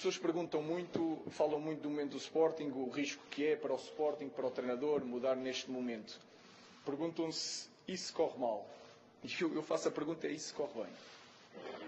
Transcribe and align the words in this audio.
pessoas 0.00 0.16
perguntam 0.16 0.62
muito, 0.62 1.18
falam 1.28 1.60
muito 1.60 1.82
do 1.82 1.90
momento 1.90 2.12
do 2.12 2.16
Sporting, 2.16 2.70
o 2.74 2.88
risco 2.88 3.22
que 3.30 3.48
é 3.48 3.54
para 3.54 3.74
o 3.74 3.76
Sporting, 3.76 4.30
para 4.30 4.46
o 4.46 4.50
treinador, 4.50 5.04
mudar 5.04 5.36
neste 5.36 5.70
momento. 5.70 6.18
Perguntam-se, 6.86 7.68
isso 7.86 8.10
corre 8.14 8.38
mal? 8.38 8.66
E 9.22 9.30
eu, 9.42 9.54
eu 9.54 9.62
faço 9.62 9.88
a 9.88 9.90
pergunta, 9.90 10.26
é 10.26 10.30
isso 10.30 10.54
corre 10.54 10.72
bem? 10.84 10.92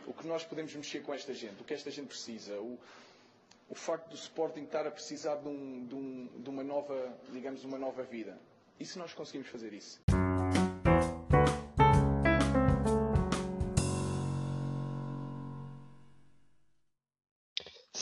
O 0.06 0.12
que 0.12 0.26
nós 0.26 0.44
podemos 0.44 0.74
mexer 0.74 1.02
com 1.02 1.14
esta 1.14 1.32
gente? 1.32 1.62
O 1.62 1.64
que 1.64 1.72
esta 1.72 1.90
gente 1.90 2.08
precisa? 2.08 2.60
O, 2.60 2.78
o 3.70 3.74
facto 3.74 4.10
do 4.10 4.14
Sporting 4.14 4.64
estar 4.64 4.86
a 4.86 4.90
precisar 4.90 5.36
de, 5.36 5.48
um, 5.48 5.86
de, 5.86 5.94
um, 5.94 6.28
de 6.36 6.50
uma 6.50 6.62
nova, 6.62 7.16
digamos, 7.30 7.64
uma 7.64 7.78
nova 7.78 8.02
vida. 8.02 8.38
E 8.78 8.84
se 8.84 8.98
nós 8.98 9.14
conseguimos 9.14 9.48
fazer 9.48 9.72
isso? 9.72 10.02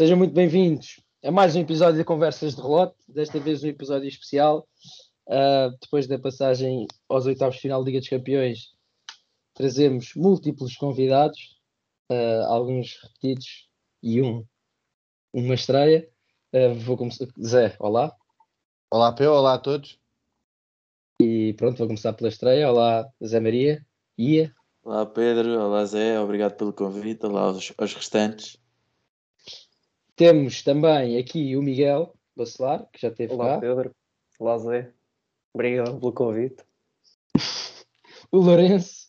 Sejam 0.00 0.16
muito 0.16 0.32
bem-vindos 0.32 0.98
a 1.22 1.30
mais 1.30 1.54
um 1.54 1.60
episódio 1.60 1.98
de 1.98 2.04
Conversas 2.04 2.54
de 2.54 2.62
Relote, 2.62 2.96
desta 3.06 3.38
vez 3.38 3.62
um 3.62 3.66
episódio 3.66 4.08
especial. 4.08 4.66
Uh, 5.28 5.76
depois 5.78 6.06
da 6.06 6.18
passagem 6.18 6.86
aos 7.06 7.26
oitavos 7.26 7.56
de 7.56 7.60
final 7.60 7.82
da 7.82 7.84
Liga 7.84 7.98
dos 7.98 8.08
Campeões, 8.08 8.70
trazemos 9.52 10.14
múltiplos 10.16 10.74
convidados, 10.74 11.60
uh, 12.10 12.46
alguns 12.46 12.98
repetidos 13.02 13.68
e 14.02 14.22
um, 14.22 14.42
uma 15.34 15.52
estreia. 15.52 16.08
Uh, 16.50 16.74
vou 16.76 16.96
começar. 16.96 17.26
Zé, 17.38 17.76
olá. 17.78 18.16
Olá, 18.90 19.12
Peu, 19.12 19.30
olá 19.30 19.52
a 19.52 19.58
todos. 19.58 20.00
E 21.20 21.52
pronto, 21.58 21.76
vou 21.76 21.88
começar 21.88 22.14
pela 22.14 22.30
estreia. 22.30 22.70
Olá, 22.70 23.06
Zé 23.22 23.38
Maria. 23.38 23.84
Ia. 24.16 24.50
Olá, 24.82 25.04
Pedro. 25.04 25.60
Olá, 25.60 25.84
Zé. 25.84 26.18
Obrigado 26.18 26.56
pelo 26.56 26.72
convite. 26.72 27.26
Olá 27.26 27.42
aos, 27.42 27.70
aos 27.76 27.94
restantes. 27.94 28.59
Temos 30.20 30.62
também 30.62 31.16
aqui 31.16 31.56
o 31.56 31.62
Miguel 31.62 32.14
Bacelar, 32.36 32.86
que 32.90 33.00
já 33.00 33.08
esteve 33.08 33.32
Olá, 33.32 33.54
cá. 33.54 33.60
Pedro. 33.60 33.96
Olá, 34.38 34.58
Zé. 34.58 34.92
Obrigado 35.54 35.98
pelo 35.98 36.12
convite. 36.12 36.62
o 38.30 38.36
Lourenço. 38.36 39.08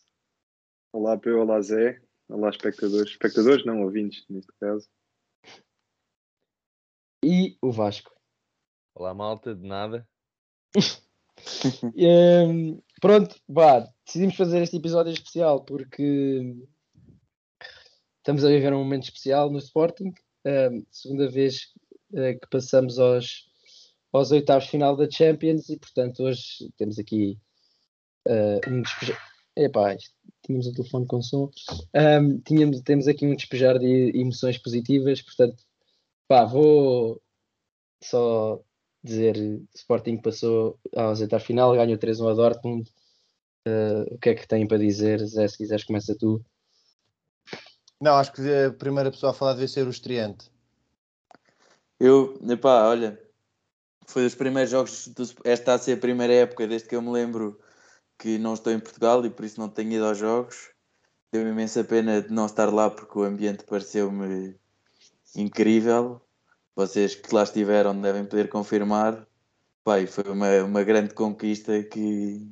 Olá, 0.93 1.17
Peu, 1.17 1.41
olá, 1.41 1.61
Zé. 1.61 2.01
Olá, 2.29 2.49
espectadores. 2.49 3.11
Espectadores, 3.11 3.65
não, 3.65 3.83
ouvintes, 3.83 4.25
neste 4.29 4.53
caso. 4.53 4.87
E 7.25 7.57
o 7.61 7.73
Vasco. 7.73 8.15
Olá, 8.95 9.13
malta, 9.13 9.53
de 9.53 9.67
nada. 9.67 10.07
um, 11.93 12.81
pronto, 13.01 13.35
vá, 13.49 13.85
decidimos 14.05 14.37
fazer 14.37 14.61
este 14.61 14.77
episódio 14.77 15.11
especial 15.11 15.65
porque 15.65 16.55
estamos 18.19 18.45
a 18.45 18.47
viver 18.47 18.71
um 18.71 18.79
momento 18.79 19.03
especial 19.03 19.51
no 19.51 19.57
Sporting. 19.57 20.13
Segunda 20.91 21.29
vez 21.29 21.67
uh, 22.13 22.39
que 22.39 22.47
passamos 22.49 22.97
aos, 22.99 23.47
aos 24.11 24.31
oitavos 24.31 24.67
final 24.67 24.95
da 24.95 25.09
Champions 25.09 25.69
e 25.69 25.77
portanto 25.77 26.23
hoje 26.23 26.71
temos 26.77 26.97
aqui 26.97 27.37
uh, 28.27 28.69
um 28.69 28.81
despejar. 28.81 29.31
Epá, 29.55 29.95
tínhamos 30.43 30.67
o 30.67 30.73
telefone 30.73 31.05
com 31.05 31.21
som. 31.21 31.49
Um, 31.93 32.39
tínhamos, 32.39 32.81
temos 32.81 33.07
aqui 33.07 33.25
um 33.25 33.35
despejar 33.35 33.77
de 33.77 34.11
emoções 34.15 34.57
positivas, 34.57 35.21
portanto, 35.21 35.63
pá, 36.27 36.45
vou 36.45 37.21
só 38.03 38.61
dizer 39.03 39.35
Sporting 39.75 40.17
passou 40.17 40.79
aos 40.95 41.21
oitavos 41.21 41.45
final, 41.45 41.73
ganhou 41.75 41.97
3-1 41.97 42.31
a 42.31 42.33
Dortmund. 42.33 42.89
Uh, 43.67 44.15
o 44.15 44.17
que 44.17 44.29
é 44.29 44.35
que 44.35 44.47
têm 44.47 44.67
para 44.67 44.77
dizer, 44.77 45.23
Zé? 45.25 45.47
Se 45.47 45.57
quiseres, 45.57 45.83
começa 45.83 46.15
tu. 46.17 46.43
Não, 48.01 48.15
acho 48.15 48.33
que 48.33 48.41
a 48.41 48.73
primeira 48.73 49.11
pessoa 49.11 49.31
a 49.31 49.35
falar 49.35 49.53
deve 49.53 49.67
ser 49.67 49.85
o 49.85 49.91
estreante. 49.91 50.51
Eu, 51.99 52.35
epá, 52.49 52.87
olha, 52.87 53.21
foi 54.07 54.23
dos 54.23 54.33
primeiros 54.33 54.71
jogos, 54.71 55.07
do, 55.09 55.23
esta 55.43 55.75
a 55.75 55.77
ser 55.77 55.93
a 55.93 56.01
primeira 56.01 56.33
época 56.33 56.67
desde 56.67 56.89
que 56.89 56.95
eu 56.95 57.01
me 57.01 57.11
lembro 57.11 57.59
que 58.17 58.39
não 58.39 58.55
estou 58.55 58.73
em 58.73 58.79
Portugal 58.79 59.23
e 59.23 59.29
por 59.29 59.45
isso 59.45 59.59
não 59.59 59.69
tenho 59.69 59.91
ido 59.91 60.05
aos 60.05 60.17
jogos. 60.17 60.71
Deu-me 61.31 61.51
imensa 61.51 61.83
pena 61.83 62.23
de 62.23 62.33
não 62.33 62.47
estar 62.47 62.73
lá 62.73 62.89
porque 62.89 63.19
o 63.19 63.23
ambiente 63.23 63.63
pareceu-me 63.65 64.59
incrível. 65.35 66.19
Vocês 66.75 67.13
que 67.13 67.35
lá 67.35 67.43
estiveram 67.43 68.01
devem 68.01 68.25
poder 68.25 68.49
confirmar. 68.49 69.27
Pai, 69.83 70.07
foi 70.07 70.23
uma, 70.23 70.63
uma 70.63 70.83
grande 70.83 71.13
conquista 71.13 71.83
que 71.83 72.51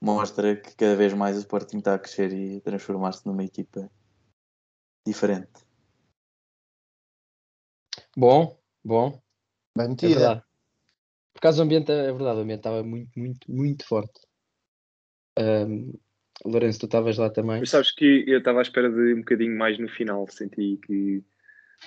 mostra 0.00 0.56
que 0.56 0.74
cada 0.74 0.96
vez 0.96 1.12
mais 1.14 1.36
o 1.36 1.40
Sporting 1.40 1.78
está 1.78 1.94
a 1.94 1.98
crescer 2.00 2.32
e 2.32 2.56
a 2.56 2.60
transformar-se 2.60 3.24
numa 3.24 3.44
equipa 3.44 3.88
diferente. 5.08 5.64
Bom, 8.16 8.58
bom. 8.84 9.20
Bem 9.76 9.86
É 9.86 9.88
metida. 9.88 10.14
verdade. 10.14 10.42
Por 11.34 11.40
causa 11.40 11.58
do 11.58 11.62
ambiente, 11.64 11.90
é 11.92 12.12
verdade, 12.12 12.38
o 12.38 12.42
ambiente 12.42 12.58
estava 12.60 12.82
muito, 12.82 13.18
muito, 13.18 13.50
muito 13.50 13.86
forte. 13.86 14.20
Um, 15.38 15.92
Lourenço, 16.44 16.80
tu 16.80 16.86
estavas 16.86 17.16
lá 17.18 17.30
também. 17.30 17.58
Mas 17.60 17.70
sabes 17.70 17.92
que 17.92 18.24
eu 18.26 18.38
estava 18.38 18.60
à 18.60 18.62
espera 18.62 18.88
de 18.88 19.14
um 19.14 19.18
bocadinho 19.18 19.56
mais 19.58 19.76
no 19.78 19.88
final. 19.88 20.26
Senti 20.28 20.78
que 20.86 21.24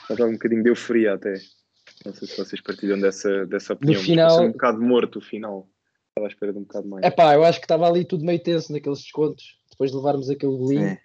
estava 0.09 0.25
um 0.29 0.33
bocadinho 0.33 0.61
de 0.63 0.69
euforia 0.69 1.13
até. 1.13 1.33
Não 2.05 2.13
sei 2.13 2.27
se 2.27 2.37
vocês 2.37 2.61
partilham 2.61 2.99
dessa, 2.99 3.45
dessa 3.45 3.73
opinião. 3.73 3.99
mas 3.99 4.05
final- 4.05 4.43
um 4.45 4.51
bocado 4.51 4.81
morto 4.81 5.19
o 5.19 5.21
final. 5.21 5.69
Estava 6.09 6.27
à 6.27 6.29
espera 6.29 6.51
de 6.51 6.59
um 6.59 6.63
bocado 6.63 6.87
mais. 6.87 7.05
É 7.05 7.09
pá, 7.09 7.33
eu 7.33 7.45
acho 7.45 7.59
que 7.59 7.65
estava 7.65 7.87
ali 7.87 8.03
tudo 8.03 8.25
meio 8.25 8.41
tenso 8.43 8.73
naqueles 8.73 8.99
descontos. 8.99 9.57
Depois 9.69 9.91
de 9.91 9.97
levarmos 9.97 10.29
aquele 10.29 10.51
golinho, 10.57 10.89
Sim. 10.89 10.97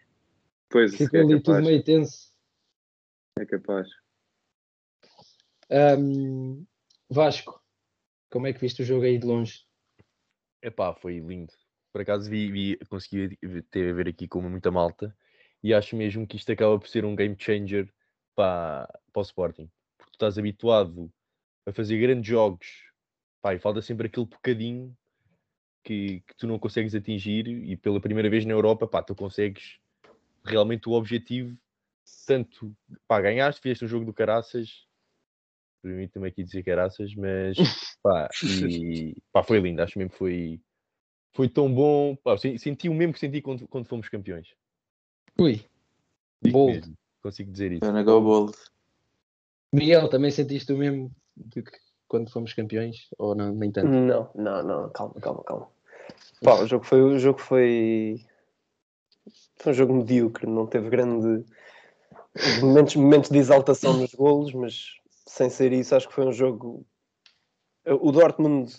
Pois, 0.69 0.95
ficou 0.95 1.21
é 1.21 1.23
ali 1.23 1.41
tudo 1.41 1.63
meio 1.63 1.83
tenso. 1.83 2.33
É 3.39 3.45
capaz. 3.45 3.89
Um, 5.71 6.65
Vasco, 7.09 7.61
como 8.31 8.47
é 8.47 8.53
que 8.53 8.61
viste 8.61 8.83
o 8.83 8.85
jogo 8.85 9.05
aí 9.05 9.19
de 9.19 9.27
longe? 9.27 9.65
Epá, 10.63 10.95
foi 10.95 11.19
lindo. 11.19 11.53
Por 11.93 12.01
acaso 12.01 12.29
vi, 12.29 12.51
vi 12.51 12.79
consegui 12.89 13.37
ter 13.71 13.91
a 13.91 13.93
ver 13.93 14.09
aqui 14.09 14.29
com 14.29 14.41
muita 14.43 14.71
malta 14.71 15.17
e 15.63 15.73
acho 15.73 15.97
mesmo 15.97 16.27
que 16.27 16.37
isto 16.37 16.51
acaba 16.53 16.79
por 16.79 16.89
ser 16.89 17.05
um 17.05 17.17
game 17.17 17.37
changer 17.39 17.93
para, 18.35 18.87
para 19.13 19.21
o 19.21 19.23
Sporting. 19.23 19.71
Porque 19.97 20.13
tu 20.13 20.15
estás 20.15 20.39
habituado 20.39 21.13
a 21.65 21.73
fazer 21.73 21.99
grandes 21.99 22.29
jogos 22.29 22.67
pá, 23.41 23.55
e 23.55 23.59
falta 23.59 23.81
sempre 23.81 24.07
aquele 24.07 24.27
bocadinho 24.27 24.97
que, 25.83 26.21
que 26.21 26.37
tu 26.37 26.47
não 26.47 26.59
consegues 26.59 26.95
atingir 26.95 27.47
e 27.49 27.77
pela 27.77 28.01
primeira 28.01 28.29
vez 28.29 28.45
na 28.45 28.53
Europa 28.53 28.87
pá, 28.87 29.03
tu 29.03 29.15
consegues 29.15 29.79
realmente 30.47 30.89
o 30.89 30.93
objetivo 30.93 31.57
tanto 32.27 32.75
pá, 33.07 33.21
ganhaste, 33.21 33.61
fizeste 33.61 33.85
um 33.85 33.89
jogo 33.89 34.05
do 34.05 34.13
Caraças 34.13 34.87
permite-me 35.83 36.29
aqui 36.29 36.43
dizer 36.43 36.63
Caraças, 36.65 37.15
mas 37.15 37.57
pá, 38.03 38.29
e, 38.43 39.15
pá, 39.33 39.43
foi 39.43 39.61
lindo, 39.61 39.83
acho 39.83 39.99
mesmo 39.99 40.11
que 40.11 40.19
foi, 40.19 40.61
foi 41.33 41.49
tão 41.49 41.73
bom, 41.73 42.17
pá, 42.17 42.37
sen- 42.37 42.59
senti 42.59 42.89
o 42.89 42.95
mesmo 42.95 43.13
que 43.13 43.21
senti 43.21 43.41
quando, 43.41 43.69
quando 43.69 43.87
fomos 43.87 44.09
campeões. 44.09 44.55
Ui, 45.39 45.65
Digo 46.43 46.59
Bold. 46.59 46.75
mesmo, 46.75 46.99
consigo 47.23 47.53
dizer 47.53 47.73
isso. 47.73 47.81
Gonna 47.81 48.03
go 48.03 48.21
bold. 48.21 48.57
Miguel, 49.73 50.09
também 50.09 50.31
sentiste 50.31 50.73
o 50.73 50.79
mesmo 50.79 51.11
do 51.37 51.63
que 51.63 51.79
quando 52.09 52.31
fomos 52.31 52.53
campeões? 52.53 53.09
Ou 53.19 53.35
não, 53.35 53.53
nem 53.53 53.71
tanto? 53.71 53.89
Não, 53.89 54.31
não, 54.35 54.63
não, 54.63 54.91
calma, 54.91 55.15
calma, 55.21 55.45
calma. 55.45 55.69
Pá, 56.43 56.55
o 56.55 56.67
jogo 56.67 56.85
foi. 56.85 57.03
O 57.03 57.19
jogo 57.19 57.41
foi. 57.41 58.25
Foi 59.57 59.73
um 59.73 59.75
jogo 59.75 59.95
medíocre, 59.95 60.47
não 60.47 60.67
teve 60.67 60.91
grande. 60.91 61.45
Momentos, 62.61 62.97
momentos 62.97 63.31
de 63.31 63.39
exaltação 63.39 63.95
nos 63.95 64.15
golos, 64.15 64.53
mas 64.53 64.85
sem 65.27 65.49
ser 65.49 65.73
isso, 65.73 65.95
acho 65.95 66.09
que 66.09 66.15
foi 66.15 66.27
um 66.27 66.33
jogo. 66.33 66.87
O 67.87 68.13
Dortmund 68.13 68.73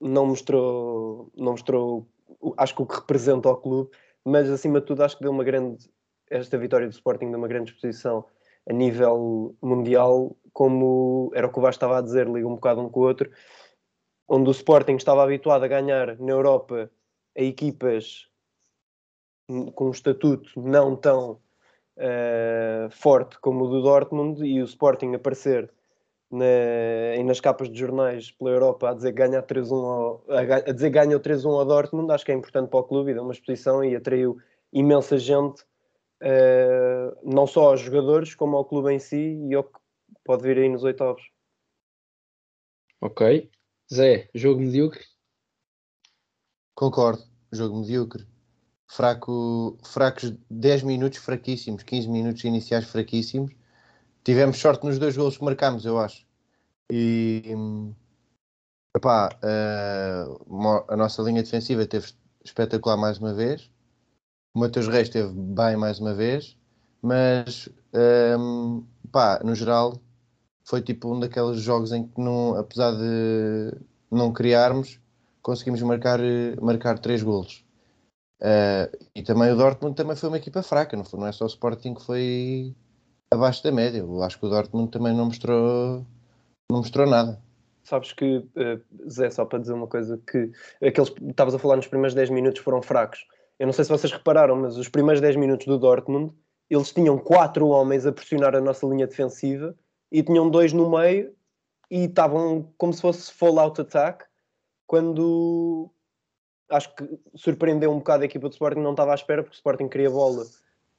não 0.00 0.26
mostrou. 0.26 1.30
Não 1.36 1.52
mostrou. 1.52 2.08
Acho 2.56 2.74
que 2.74 2.82
o 2.82 2.86
que 2.86 2.96
representa 2.96 3.48
ao 3.48 3.56
clube, 3.56 3.90
mas 4.24 4.50
acima 4.50 4.80
de 4.80 4.86
tudo, 4.86 5.02
acho 5.02 5.16
que 5.16 5.22
deu 5.22 5.32
uma 5.32 5.44
grande. 5.44 5.88
Esta 6.28 6.58
vitória 6.58 6.86
do 6.86 6.92
Sporting 6.92 7.30
deu 7.30 7.38
uma 7.38 7.48
grande 7.48 7.70
exposição 7.70 8.24
a 8.68 8.72
nível 8.72 9.56
mundial, 9.62 10.36
como 10.52 11.30
era 11.34 11.46
o 11.46 11.52
que 11.52 11.58
o 11.58 11.62
Vasco 11.62 11.76
estava 11.76 11.98
a 11.98 12.02
dizer, 12.02 12.28
liga 12.28 12.46
um 12.46 12.54
bocado 12.54 12.80
um 12.80 12.88
com 12.88 13.00
o 13.00 13.02
outro 13.04 13.30
onde 14.30 14.48
o 14.48 14.52
Sporting 14.52 14.94
estava 14.94 15.24
habituado 15.24 15.64
a 15.64 15.68
ganhar 15.68 16.16
na 16.20 16.30
Europa 16.30 16.88
a 17.36 17.42
equipas 17.42 18.28
com 19.74 19.88
um 19.88 19.90
estatuto 19.90 20.48
não 20.60 20.96
tão 20.96 21.40
eh, 21.96 22.88
forte 22.90 23.38
como 23.40 23.64
o 23.64 23.68
do 23.68 23.82
Dortmund 23.82 24.42
e 24.46 24.60
o 24.62 24.64
Sporting 24.64 25.14
aparecer 25.14 25.70
na- 26.30 27.16
e 27.16 27.22
nas 27.24 27.40
capas 27.40 27.68
de 27.68 27.78
jornais 27.78 28.30
pela 28.30 28.50
Europa 28.50 28.90
a 28.90 28.94
dizer 28.94 29.12
que 29.12 29.18
ganha 29.18 29.42
3-1 29.42 29.74
ao, 29.74 30.24
a, 30.28 30.60
dizer 30.72 30.90
ganha 30.90 31.16
o 31.16 31.20
3-1 31.20 31.58
ao 31.58 31.64
Dortmund, 31.66 32.10
acho 32.12 32.24
que 32.24 32.32
é 32.32 32.34
importante 32.34 32.70
para 32.70 32.80
o 32.80 32.84
clube 32.84 33.10
e 33.10 33.14
deu 33.14 33.22
uma 33.22 33.32
exposição 33.32 33.84
e 33.84 33.96
atraiu 33.96 34.38
imensa 34.72 35.18
gente 35.18 35.64
eh, 36.20 37.14
não 37.22 37.46
só 37.46 37.70
aos 37.70 37.80
jogadores 37.80 38.34
como 38.34 38.56
ao 38.56 38.64
clube 38.64 38.92
em 38.92 38.98
si 38.98 39.36
e 39.48 39.54
ao 39.54 39.64
que 39.64 39.78
pode 40.24 40.42
vir 40.42 40.58
aí 40.58 40.68
nos 40.68 40.84
oitavos. 40.84 41.22
Ok. 43.00 43.50
Zé, 43.92 44.28
jogo 44.34 44.60
medíocre? 44.60 45.04
Concordo. 46.74 47.24
Jogo 47.52 47.80
medíocre. 47.80 48.24
Fraco, 48.90 49.78
fracos 49.84 50.32
10 50.50 50.82
minutos 50.82 51.18
fraquíssimos, 51.20 51.84
15 51.84 52.08
minutos 52.08 52.42
iniciais 52.44 52.84
fraquíssimos. 52.86 53.52
tivemos 54.24 54.58
sorte 54.58 54.84
nos 54.86 54.98
dois 54.98 55.16
golos 55.16 55.38
que 55.38 55.44
marcámos, 55.44 55.84
eu 55.86 55.98
acho. 55.98 56.26
E 56.90 57.42
epá, 58.96 59.30
uh, 59.42 60.44
mo- 60.52 60.84
a 60.88 60.96
nossa 60.96 61.22
linha 61.22 61.42
defensiva 61.42 61.86
teve 61.86 62.12
espetacular 62.44 62.96
mais 62.96 63.18
uma 63.18 63.32
vez. 63.34 63.70
O 64.54 64.60
Mateus 64.60 64.88
Reis 64.88 65.08
esteve 65.08 65.32
bem 65.32 65.76
mais 65.76 66.00
uma 66.00 66.14
vez, 66.14 66.56
mas 67.02 67.68
um, 68.38 68.84
pá, 69.12 69.40
no 69.44 69.54
geral 69.54 70.00
foi 70.64 70.82
tipo 70.82 71.14
um 71.14 71.20
daqueles 71.20 71.60
jogos 71.60 71.92
em 71.92 72.06
que 72.08 72.20
não, 72.20 72.56
apesar 72.56 72.92
de 72.92 73.72
não 74.10 74.32
criarmos, 74.32 75.00
conseguimos 75.42 75.82
marcar, 75.82 76.20
eh, 76.20 76.56
marcar 76.60 76.98
três 76.98 77.22
golos. 77.22 77.64
Uh, 78.40 79.06
e 79.14 79.22
também 79.22 79.52
o 79.52 79.56
Dortmund 79.56 79.94
também 79.94 80.16
foi 80.16 80.30
uma 80.30 80.38
equipa 80.38 80.62
fraca, 80.62 80.96
não, 80.96 81.04
foi, 81.04 81.20
não 81.20 81.26
é 81.26 81.32
só 81.32 81.44
o 81.44 81.48
Sporting 81.48 81.94
que 81.94 82.04
foi 82.04 82.74
abaixo 83.30 83.62
da 83.62 83.70
média. 83.70 83.98
Eu 83.98 84.22
acho 84.22 84.38
que 84.38 84.46
o 84.46 84.48
Dortmund 84.48 84.90
também 84.90 85.14
não 85.14 85.26
mostrou, 85.26 86.04
não 86.70 86.78
mostrou 86.78 87.06
nada. 87.06 87.40
Sabes 87.84 88.12
que, 88.12 88.46
eh, 88.56 88.78
Zé, 89.08 89.30
só 89.30 89.44
para 89.44 89.58
dizer 89.58 89.72
uma 89.72 89.86
coisa, 89.86 90.20
que 90.30 90.50
aqueles 90.86 91.12
estavas 91.28 91.54
a 91.54 91.58
falar 91.58 91.76
nos 91.76 91.86
primeiros 91.86 92.14
10 92.14 92.30
minutos 92.30 92.62
foram 92.62 92.82
fracos. 92.82 93.26
Eu 93.58 93.66
não 93.66 93.72
sei 93.72 93.84
se 93.84 93.90
vocês 93.90 94.12
repararam, 94.12 94.56
mas 94.56 94.76
os 94.76 94.88
primeiros 94.88 95.20
10 95.20 95.36
minutos 95.36 95.66
do 95.66 95.78
Dortmund, 95.78 96.32
eles 96.68 96.92
tinham 96.92 97.18
quatro 97.18 97.68
homens 97.68 98.06
a 98.06 98.12
pressionar 98.12 98.54
a 98.54 98.60
nossa 98.60 98.86
linha 98.86 99.06
defensiva 99.06 99.74
e 100.10 100.22
tinham 100.22 100.48
dois 100.48 100.72
no 100.72 100.90
meio 100.90 101.34
e 101.90 102.04
estavam 102.04 102.72
como 102.78 102.92
se 102.92 103.02
fosse 103.02 103.32
full-out 103.32 103.80
attack, 103.80 104.24
quando 104.86 105.90
acho 106.70 106.94
que 106.94 107.08
surpreendeu 107.34 107.90
um 107.90 107.98
bocado 107.98 108.22
a 108.22 108.26
equipa 108.26 108.48
do 108.48 108.52
Sporting, 108.52 108.80
não 108.80 108.92
estava 108.92 109.12
à 109.12 109.14
espera, 109.14 109.42
porque 109.42 109.54
o 109.54 109.58
Sporting 109.58 109.88
queria 109.88 110.10
bola 110.10 110.44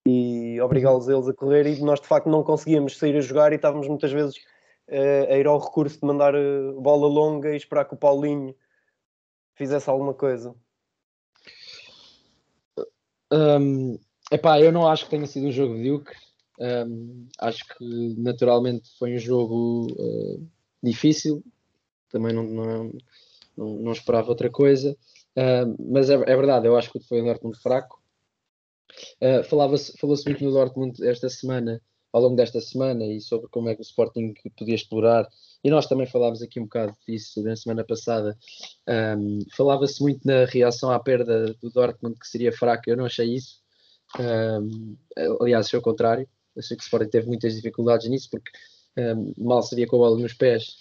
e 0.06 0.60
obrigá-los 0.62 1.08
eles 1.08 1.28
a 1.28 1.34
correr 1.34 1.68
e 1.68 1.82
nós 1.82 2.00
de 2.02 2.08
facto 2.08 2.30
não 2.30 2.44
conseguíamos 2.44 2.98
sair 2.98 3.16
a 3.16 3.22
jogar 3.22 3.52
e 3.52 3.56
estávamos 3.56 3.88
muitas 3.88 4.12
vezes 4.12 4.36
eh, 4.88 5.28
a 5.34 5.38
ir 5.38 5.48
ao 5.48 5.60
recurso 5.60 6.00
de 6.00 6.06
mandar 6.06 6.34
eh, 6.34 6.72
bola 6.78 7.08
longa 7.08 7.54
e 7.54 7.58
esperar 7.58 7.86
que 7.86 7.94
o 7.94 7.98
Paulinho 7.98 8.56
fizesse 9.56 9.90
alguma 9.90 10.14
coisa. 10.14 10.56
Um, 13.32 13.98
epá, 14.32 14.60
eu 14.60 14.72
não 14.72 14.88
acho 14.88 15.06
que 15.06 15.12
tenha 15.12 15.26
sido 15.26 15.48
um 15.48 15.52
jogo 15.52 15.76
medíocre. 15.76 16.16
Um, 16.60 17.28
acho 17.40 17.66
que 17.66 18.16
naturalmente 18.18 18.90
foi 18.98 19.16
um 19.16 19.20
jogo 19.20 19.88
uh, 19.94 20.48
difícil. 20.84 21.44
Também 22.10 22.34
não, 22.34 22.44
não, 22.44 22.92
não, 23.56 23.76
não, 23.78 23.92
esperava 23.92 24.30
outra 24.30 24.50
coisa. 24.50 24.98
Uh, 25.38 25.76
mas 25.92 26.10
é, 26.10 26.14
é, 26.14 26.36
verdade, 26.36 26.68
eu 26.68 26.78
acho 26.78 26.92
que 26.92 27.00
foi 27.00 27.22
um 27.22 27.26
Dortmund 27.26 27.58
fraco. 27.60 28.02
Uh, 29.22 29.44
Falava-se 29.44 29.98
falou 29.98 30.18
muito 30.26 30.44
no 30.44 30.52
Dortmund 30.52 31.06
esta 31.08 31.30
semana, 31.30 31.82
ao 32.12 32.22
longo 32.22 32.36
desta 32.36 32.60
semana, 32.60 33.06
e 33.06 33.22
sobre 33.22 33.48
como 33.50 33.70
é 33.70 33.76
que 33.76 33.82
o 33.82 33.84
Sporting 33.84 34.34
podia 34.58 34.76
explorar. 34.76 35.28
E 35.64 35.70
nós 35.70 35.86
também 35.88 36.08
falámos 36.08 36.42
aqui 36.42 36.60
um 36.60 36.64
bocado 36.64 36.96
disso 37.08 37.42
na 37.44 37.56
semana 37.56 37.84
passada. 37.84 38.38
Um, 39.18 39.40
Falava-se 39.56 40.02
muito 40.02 40.22
na 40.26 40.46
reação 40.46 40.92
à 40.92 41.00
perda 41.00 41.54
do 41.62 41.70
Dortmund, 41.70 42.20
que 42.20 42.28
seria 42.28 42.52
fraca. 42.52 42.90
Eu 42.90 42.98
não 42.98 43.06
achei 43.06 43.36
isso. 43.36 43.62
Um, 44.20 44.98
aliás, 45.40 45.68
achei 45.68 45.80
o 45.80 45.82
contrário. 45.82 46.28
Achei 46.58 46.76
que 46.76 46.84
o 46.84 46.86
Sporting 46.86 47.10
teve 47.10 47.28
muitas 47.28 47.56
dificuldades 47.56 48.10
nisso, 48.10 48.30
porque 48.30 48.52
um, 48.98 49.34
mal 49.38 49.64
se 49.64 49.76
via 49.76 49.88
com 49.88 49.96
a 49.98 50.00
bola 50.00 50.20
nos 50.20 50.34
pés, 50.34 50.76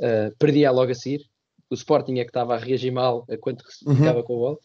uh, 0.00 0.34
perdia 0.38 0.70
logo 0.70 0.92
a 0.92 0.94
seguir. 0.94 1.29
O 1.70 1.74
Sporting 1.74 2.18
é 2.18 2.24
que 2.24 2.30
estava 2.30 2.54
a 2.54 2.58
reagir 2.58 2.90
mal 2.90 3.24
a 3.30 3.36
quanto 3.36 3.64
ficava 3.64 4.18
uhum. 4.18 4.24
com 4.24 4.34
a 4.34 4.38
bola. 4.38 4.58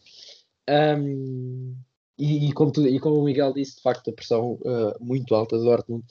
Um, 0.98 1.76
e, 2.18 2.48
e, 2.48 2.52
como 2.52 2.72
tu, 2.72 2.86
e, 2.86 2.98
como 2.98 3.20
o 3.20 3.24
Miguel 3.24 3.52
disse, 3.52 3.76
de 3.76 3.82
facto, 3.82 4.10
a 4.10 4.12
pressão 4.12 4.54
uh, 4.54 4.96
muito 5.00 5.34
alta 5.34 5.56
do 5.56 5.64
Dortmund 5.64 6.04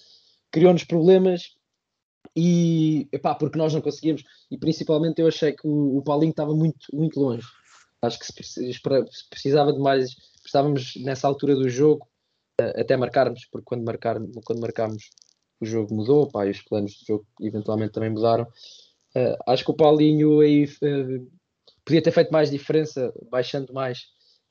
criou-nos 0.51 0.85
problemas 0.85 1.53
e 2.35 3.09
epá, 3.11 3.35
porque 3.35 3.57
nós 3.57 3.73
não 3.73 3.81
conseguimos, 3.81 4.23
e 4.49 4.57
principalmente 4.57 5.19
eu 5.19 5.27
achei 5.27 5.51
que 5.51 5.67
o, 5.67 5.97
o 5.97 6.01
Paulinho 6.01 6.31
estava 6.31 6.53
muito, 6.55 6.87
muito 6.93 7.19
longe. 7.19 7.45
Acho 8.01 8.19
que 8.19 8.25
se, 8.25 8.81
precisava 9.29 9.73
de 9.73 9.79
mais, 9.79 10.15
precisávamos 10.41 10.93
nessa 10.97 11.27
altura 11.27 11.55
do 11.55 11.69
jogo 11.69 12.07
uh, 12.61 12.79
até 12.79 12.95
marcarmos, 12.95 13.45
porque 13.51 13.65
quando, 13.65 13.83
marcar, 13.83 14.17
quando 14.45 14.61
marcarmos 14.61 15.09
o 15.59 15.65
jogo 15.65 15.93
mudou, 15.93 16.29
pá, 16.29 16.45
e 16.45 16.51
os 16.51 16.61
planos 16.61 16.97
do 16.99 17.05
jogo 17.05 17.25
eventualmente 17.41 17.93
também 17.93 18.09
mudaram. 18.09 18.47
Uh, 19.15 19.37
acho 19.47 19.63
que 19.63 19.71
o 19.71 19.75
Paulinho 19.75 20.41
aí 20.41 20.65
uh, 20.65 21.31
podia 21.85 22.01
ter 22.01 22.11
feito 22.11 22.31
mais 22.31 22.51
diferença, 22.51 23.13
baixando 23.29 23.73
mais, 23.73 24.07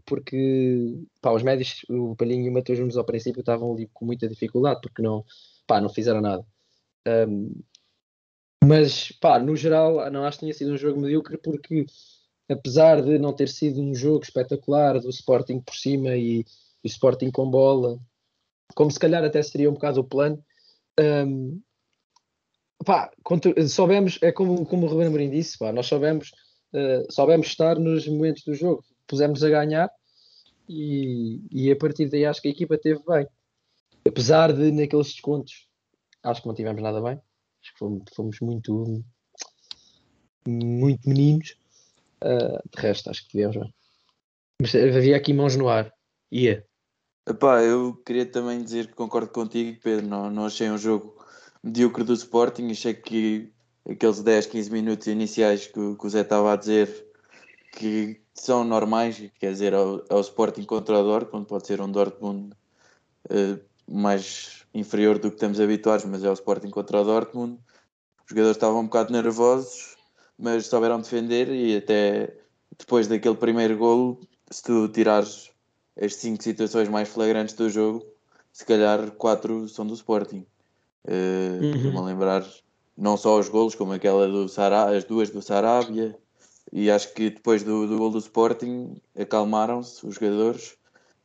porque 0.06 0.98
pá, 1.20 1.32
os 1.32 1.42
médios, 1.42 1.84
o 1.88 2.16
Palhinho 2.16 2.46
e 2.46 2.48
o 2.50 2.52
Matheus 2.52 2.78
Nunes 2.78 2.96
ao 2.96 3.04
princípio 3.04 3.40
estavam 3.40 3.72
ali 3.72 3.88
com 3.92 4.06
muita 4.06 4.28
dificuldade, 4.28 4.80
porque 4.80 5.02
não, 5.02 5.24
pá, 5.66 5.80
não 5.80 5.88
fizeram 5.88 6.20
nada. 6.20 6.46
Um, 7.06 7.52
mas, 8.64 9.12
pá, 9.12 9.38
no 9.38 9.54
geral, 9.54 10.10
não 10.10 10.24
acho 10.24 10.38
que 10.38 10.46
tenha 10.46 10.54
sido 10.54 10.72
um 10.72 10.78
jogo 10.78 11.00
medíocre, 11.00 11.36
porque 11.36 11.84
apesar 12.48 13.02
de 13.02 13.18
não 13.18 13.32
ter 13.32 13.48
sido 13.48 13.80
um 13.80 13.94
jogo 13.94 14.24
espetacular 14.24 14.98
do 14.98 15.10
Sporting 15.10 15.60
por 15.60 15.74
cima 15.74 16.16
e 16.16 16.44
o 16.82 16.86
Sporting 16.86 17.30
com 17.30 17.50
bola, 17.50 17.98
como 18.74 18.90
se 18.90 18.98
calhar 18.98 19.22
até 19.24 19.42
seria 19.42 19.70
um 19.70 19.74
bocado 19.74 20.00
o 20.00 20.04
plano, 20.04 20.42
um, 20.98 21.60
pá, 22.84 23.10
soubemos, 23.68 24.18
é 24.22 24.30
como, 24.30 24.64
como 24.66 24.86
o 24.86 24.88
Ruben 24.88 25.08
Amorim 25.08 25.30
disse, 25.30 25.58
pá, 25.58 25.72
nós 25.72 25.86
soubemos, 25.86 26.30
uh, 26.72 27.12
soubemos 27.12 27.46
estar 27.46 27.78
nos 27.78 28.06
momentos 28.06 28.44
do 28.44 28.54
jogo, 28.54 28.84
pusemos 29.06 29.42
a 29.42 29.50
ganhar 29.50 29.90
e, 30.68 31.40
e 31.50 31.70
a 31.70 31.76
partir 31.76 32.08
daí 32.08 32.24
acho 32.24 32.40
que 32.40 32.48
a 32.48 32.50
equipa 32.50 32.78
teve 32.78 33.00
bem. 33.06 33.26
Apesar 34.06 34.52
de 34.52 34.70
naqueles 34.70 35.08
descontos, 35.08 35.66
acho 36.22 36.42
que 36.42 36.48
não 36.48 36.54
tivemos 36.54 36.82
nada 36.82 37.00
bem. 37.00 37.20
Acho 37.62 37.72
que 37.72 37.78
fomos, 37.78 38.02
fomos 38.14 38.40
muito, 38.40 39.04
muito 40.46 41.08
meninos. 41.08 41.56
Uh, 42.22 42.60
de 42.74 42.80
resto, 42.80 43.10
acho 43.10 43.22
que 43.24 43.30
tivemos 43.30 43.56
bem. 43.56 43.74
Mas 44.60 44.74
havia 44.74 45.16
aqui 45.16 45.32
mãos 45.32 45.56
no 45.56 45.68
ar. 45.68 45.92
Ia. 46.30 46.66
Epá, 47.26 47.62
eu 47.62 47.94
queria 48.04 48.26
também 48.26 48.62
dizer 48.62 48.88
que 48.88 48.94
concordo 48.94 49.30
contigo, 49.30 49.78
Pedro. 49.82 50.06
Não, 50.06 50.30
não 50.30 50.46
achei 50.46 50.70
um 50.70 50.76
jogo 50.76 51.23
medíocre 51.64 52.04
do 52.04 52.12
Sporting. 52.12 52.70
Achei 52.70 52.92
que 52.92 53.50
aqueles 53.88 54.20
10, 54.20 54.46
15 54.46 54.70
minutos 54.70 55.06
iniciais 55.06 55.66
que, 55.66 55.72
que 55.96 56.06
o 56.06 56.10
Zé 56.10 56.20
estava 56.20 56.52
a 56.52 56.56
dizer 56.56 57.06
que 57.72 58.20
são 58.34 58.64
normais, 58.64 59.30
quer 59.38 59.52
dizer, 59.52 59.74
ao, 59.74 60.04
ao 60.10 60.20
Sporting 60.20 60.64
contra 60.64 60.98
o 60.98 61.02
Dortmund, 61.02 61.46
pode 61.46 61.66
ser 61.66 61.80
um 61.80 61.90
Dortmund 61.90 62.52
uh, 63.30 63.60
mais 63.90 64.64
inferior 64.74 65.18
do 65.18 65.30
que 65.30 65.36
estamos 65.36 65.58
habituados, 65.58 66.04
mas 66.04 66.22
é 66.22 66.30
o 66.30 66.34
Sporting 66.34 66.70
contra 66.70 67.00
o 67.00 67.04
Dortmund. 67.04 67.58
Os 68.24 68.30
jogadores 68.30 68.56
estavam 68.56 68.80
um 68.80 68.84
bocado 68.84 69.12
nervosos, 69.12 69.96
mas 70.38 70.66
souberam 70.66 71.00
defender 71.00 71.48
e 71.48 71.76
até 71.76 72.36
depois 72.78 73.06
daquele 73.06 73.36
primeiro 73.36 73.76
golo, 73.76 74.20
se 74.50 74.62
tu 74.62 74.88
tirares 74.88 75.50
as 76.00 76.14
cinco 76.16 76.42
situações 76.42 76.88
mais 76.88 77.08
flagrantes 77.08 77.54
do 77.54 77.70
jogo, 77.70 78.04
se 78.52 78.64
calhar 78.64 79.12
quatro 79.12 79.68
são 79.68 79.86
do 79.86 79.94
Sporting. 79.94 80.44
Uh, 81.06 81.62
uhum. 81.62 81.76
Estou-me 81.76 81.98
a 81.98 82.02
lembrar 82.02 82.46
não 82.96 83.16
só 83.16 83.38
os 83.38 83.48
golos, 83.48 83.74
como 83.74 83.92
aquela 83.92 84.28
do 84.28 84.48
Sará, 84.48 84.90
as 84.90 85.04
duas 85.04 85.30
do 85.30 85.42
Sarabia, 85.42 86.16
e 86.72 86.90
acho 86.90 87.12
que 87.14 87.30
depois 87.30 87.62
do, 87.62 87.86
do 87.86 87.98
gol 87.98 88.10
do 88.10 88.18
Sporting 88.18 88.96
acalmaram-se 89.16 90.06
os 90.06 90.14
jogadores 90.14 90.76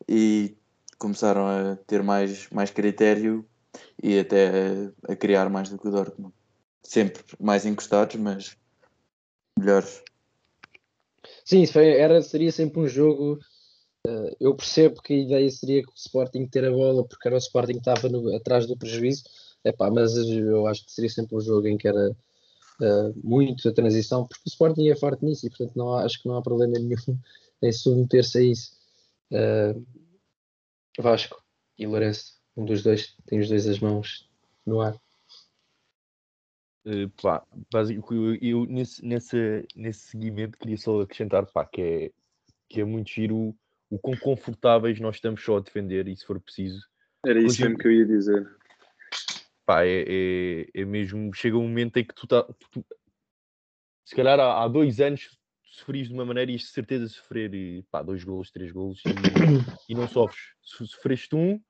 e 0.07 0.55
começaram 0.97 1.47
a 1.47 1.75
ter 1.87 2.03
mais, 2.03 2.49
mais 2.49 2.69
critério 2.69 3.45
e 4.01 4.19
até 4.19 4.49
a, 5.07 5.13
a 5.13 5.15
criar 5.15 5.49
mais 5.49 5.69
do 5.69 5.77
que 5.77 5.87
o 5.87 5.91
Dortmund. 5.91 6.33
Sempre 6.83 7.23
mais 7.39 7.65
encostados, 7.65 8.15
mas 8.15 8.57
melhores. 9.57 10.03
Sim, 11.45 11.65
era, 11.75 12.21
seria 12.21 12.51
sempre 12.51 12.79
um 12.79 12.87
jogo. 12.87 13.39
Uh, 14.07 14.35
eu 14.39 14.55
percebo 14.55 15.01
que 15.01 15.13
a 15.13 15.17
ideia 15.17 15.49
seria 15.49 15.83
que 15.83 15.89
o 15.89 15.95
Sporting 15.95 16.47
ter 16.47 16.65
a 16.65 16.71
bola 16.71 17.05
porque 17.05 17.27
era 17.27 17.35
o 17.35 17.39
Sporting 17.39 17.73
que 17.73 17.79
estava 17.79 18.07
no, 18.07 18.35
atrás 18.35 18.65
do 18.65 18.77
prejuízo, 18.77 19.23
Epá, 19.69 19.91
mas 19.91 20.15
eu 20.15 20.65
acho 20.65 20.83
que 20.83 20.91
seria 20.91 21.09
sempre 21.09 21.35
um 21.35 21.39
jogo 21.39 21.67
em 21.67 21.77
que 21.77 21.87
era 21.87 22.09
uh, 22.09 23.13
muito 23.23 23.69
a 23.69 23.71
transição, 23.71 24.25
porque 24.25 24.41
o 24.47 24.49
Sporting 24.49 24.87
é 24.87 24.95
forte 24.95 25.23
nisso 25.23 25.45
e 25.45 25.49
portanto 25.49 25.75
não 25.75 25.93
há, 25.93 26.05
acho 26.05 26.19
que 26.19 26.27
não 26.27 26.37
há 26.37 26.41
problema 26.41 26.73
nenhum 26.79 27.19
em 27.61 27.71
submeter-se 27.71 28.37
a 28.39 28.41
isso. 28.41 28.71
Uh, 29.31 29.85
Vasco 30.99 31.39
e 31.77 31.85
Lourenço, 31.85 32.33
um 32.57 32.65
dos 32.65 32.81
dois, 32.81 33.15
tem 33.27 33.39
os 33.39 33.47
dois 33.47 33.67
as 33.67 33.79
mãos 33.79 34.27
no 34.65 34.81
ar. 34.81 34.99
Uh, 36.83 37.09
pá, 37.21 37.45
eu, 37.91 38.35
eu 38.41 38.65
nesse, 38.65 39.05
nesse, 39.05 39.67
nesse 39.75 39.99
seguimento 40.07 40.57
queria 40.57 40.77
só 40.77 40.99
acrescentar 40.99 41.45
pá, 41.45 41.63
que, 41.63 41.81
é, 41.81 42.11
que 42.67 42.81
é 42.81 42.85
muito 42.85 43.11
giro 43.11 43.35
o, 43.35 43.55
o 43.91 43.99
quão 43.99 44.17
confortáveis 44.17 44.99
nós 44.99 45.17
estamos 45.17 45.43
só 45.43 45.57
a 45.57 45.61
defender 45.61 46.07
e 46.07 46.17
se 46.17 46.25
for 46.25 46.39
preciso. 46.39 46.81
Era 47.23 47.39
isso 47.39 47.61
mesmo 47.61 47.77
que 47.77 47.87
eu 47.87 47.91
ia 47.91 48.05
dizer. 48.05 48.58
Pá, 49.69 49.85
é, 49.85 50.03
é, 50.07 50.81
é 50.81 50.83
mesmo. 50.83 51.31
Chega 51.31 51.55
um 51.55 51.61
momento 51.61 51.97
em 51.97 52.03
que 52.03 52.15
tu, 52.15 52.25
tá, 52.25 52.43
se 54.03 54.15
calhar 54.15 54.39
há, 54.39 54.63
há 54.63 54.67
dois 54.67 54.99
anos 54.99 55.37
sofrias 55.61 56.07
de 56.07 56.13
uma 56.15 56.25
maneira 56.25 56.51
e 56.51 56.55
de 56.55 56.65
certeza 56.65 57.07
sofrer 57.07 57.51
pá, 57.91 58.01
dois 58.01 58.23
golos, 58.23 58.49
três 58.49 58.71
golos 58.71 58.99
e, 59.05 59.91
e 59.91 59.93
não 59.93 60.07
sofres. 60.07 60.41
Se 60.63 60.87
sofreste 60.87 61.35
um, 61.35 61.61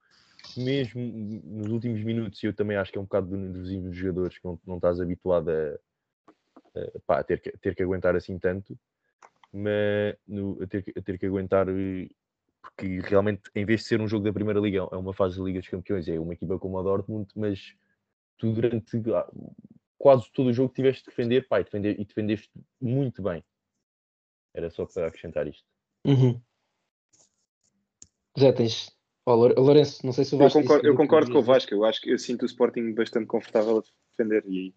mesmo 0.56 1.02
nos 1.44 1.74
últimos 1.74 2.02
minutos, 2.02 2.42
e 2.42 2.46
eu 2.46 2.54
também 2.54 2.78
acho 2.78 2.90
que 2.90 2.98
é 2.98 3.02
um 3.02 3.04
bocado 3.04 3.28
do 3.28 3.36
nervosismo 3.36 3.90
dos 3.90 3.98
jogadores 3.98 4.38
que 4.38 4.46
não, 4.46 4.58
não 4.66 4.76
estás 4.78 5.02
habituado 5.02 5.50
a, 5.50 5.78
a, 6.80 7.00
pá, 7.06 7.20
a 7.20 7.24
ter, 7.26 7.42
que, 7.42 7.52
ter 7.58 7.76
que 7.76 7.84
aguentar 7.84 8.16
assim 8.16 8.40
tanto, 8.40 8.80
mas 9.52 10.16
no, 10.26 10.58
a, 10.64 10.68
ter, 10.68 10.86
a 10.96 11.02
ter 11.02 11.20
que 11.20 11.26
aguentar 11.26 11.68
eh, 11.68 12.08
porque 12.62 13.02
realmente 13.02 13.42
em 13.54 13.66
vez 13.66 13.82
de 13.82 13.88
ser 13.88 14.00
um 14.00 14.08
jogo 14.08 14.24
da 14.24 14.32
Primeira 14.32 14.62
Liga, 14.62 14.88
é 14.90 14.96
uma 14.96 15.14
fase 15.14 15.38
da 15.38 15.44
Liga 15.44 15.60
dos 15.60 15.68
Campeões, 15.68 16.08
é 16.08 16.18
uma 16.18 16.32
equipa 16.32 16.58
como 16.58 16.80
a 16.80 16.82
Dortmund, 16.82 17.28
mas 17.36 17.76
tu 18.40 18.52
durante 18.54 18.98
ah, 19.14 19.30
quase 19.98 20.32
todo 20.32 20.48
o 20.48 20.54
jogo 20.54 20.74
tiveste 20.74 21.04
de 21.04 21.10
defender, 21.10 21.48
pá, 21.48 21.60
e, 21.60 21.64
defender, 21.64 22.00
e 22.00 22.06
defendeste 22.06 22.50
muito 22.82 23.22
bem. 23.22 23.44
Era 24.56 24.70
só 24.72 24.86
para 24.86 25.08
acrescentar 25.08 25.48
isto. 25.48 25.64
Uhum. 26.06 26.42
Já 28.36 28.52
tens. 28.54 28.98
Lor- 29.28 29.54
Lourenço, 29.60 30.04
não 30.04 30.12
sei 30.12 30.26
se 30.26 30.34
o 30.34 30.38
Eu 30.38 30.40
Vasco 30.40 30.60
concordo, 30.62 30.88
eu 30.88 30.92
tudo 30.92 30.94
o 30.94 30.98
que 30.98 31.04
concordo 31.08 31.32
com 31.32 31.38
o 31.38 31.44
Vasco, 31.44 31.72
eu 31.72 31.86
acho 31.86 32.02
que 32.02 32.10
eu 32.12 32.18
sinto 32.18 32.42
o 32.44 32.46
Sporting 32.48 32.94
bastante 32.94 33.28
confortável 33.28 33.78
a 33.78 33.84
defender. 34.18 34.44
E, 34.48 34.74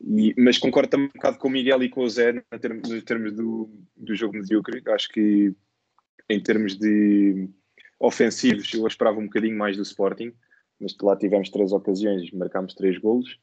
e- 0.00 0.34
mas 0.38 0.58
concordo 0.58 0.90
também 0.90 1.06
um 1.06 1.12
bocado 1.12 1.38
com 1.38 1.48
o 1.48 1.50
Miguel 1.50 1.82
e 1.82 1.88
com 1.88 2.02
o 2.02 2.08
Zé 2.08 2.30
em 2.30 2.58
termos, 2.60 2.90
em 2.90 3.00
termos 3.00 3.32
do, 3.32 3.68
do 3.96 4.14
jogo 4.14 4.34
medíocre. 4.34 4.80
Acho 4.88 5.08
que 5.08 5.52
em 6.28 6.40
termos 6.40 6.76
de 6.78 7.48
ofensivos 7.98 8.72
eu 8.72 8.86
esperava 8.86 9.18
um 9.18 9.24
bocadinho 9.24 9.56
mais 9.58 9.76
do 9.76 9.82
Sporting, 9.82 10.32
mas 10.82 10.96
lá 11.02 11.16
tivemos 11.16 11.48
três 11.50 11.72
ocasiões, 11.72 12.30
marcámos 12.32 12.74
três 12.74 12.98
golos. 12.98 13.38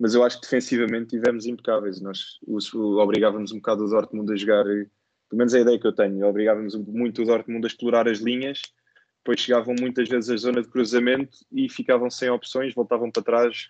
Mas 0.00 0.14
eu 0.14 0.24
acho 0.24 0.36
que 0.36 0.42
defensivamente 0.42 1.10
tivemos 1.10 1.46
impecáveis. 1.46 2.00
Nós 2.00 2.38
os- 2.46 2.74
obrigávamos 2.74 3.52
um 3.52 3.56
bocado 3.56 3.84
o 3.84 3.88
Dortmund 3.90 4.32
a 4.32 4.36
jogar, 4.36 4.64
pelo 4.64 4.88
menos 5.34 5.54
é 5.54 5.58
a 5.58 5.62
ideia 5.62 5.78
que 5.78 5.86
eu 5.86 5.92
tenho, 5.94 6.26
obrigávamos 6.26 6.74
muito 6.76 7.22
o 7.22 7.26
Dortmund 7.26 7.66
a 7.66 7.68
explorar 7.68 8.08
as 8.08 8.18
linhas 8.20 8.62
depois 9.24 9.40
chegavam 9.40 9.74
muitas 9.78 10.08
vezes 10.08 10.30
à 10.30 10.36
zona 10.38 10.62
de 10.62 10.68
cruzamento 10.68 11.36
e 11.52 11.68
ficavam 11.68 12.08
sem 12.10 12.30
opções, 12.30 12.72
voltavam 12.74 13.10
para 13.10 13.22
trás, 13.22 13.68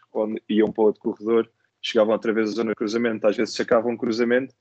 iam 0.48 0.70
para 0.70 0.84
outro 0.84 1.00
corredor, 1.00 1.50
chegavam 1.82 2.12
outra 2.12 2.32
vez 2.32 2.50
à 2.50 2.52
zona 2.52 2.70
de 2.70 2.76
cruzamento, 2.76 3.26
às 3.26 3.36
vezes 3.36 3.54
sacavam 3.56 3.90
um 3.92 3.96
cruzamento, 3.96 4.54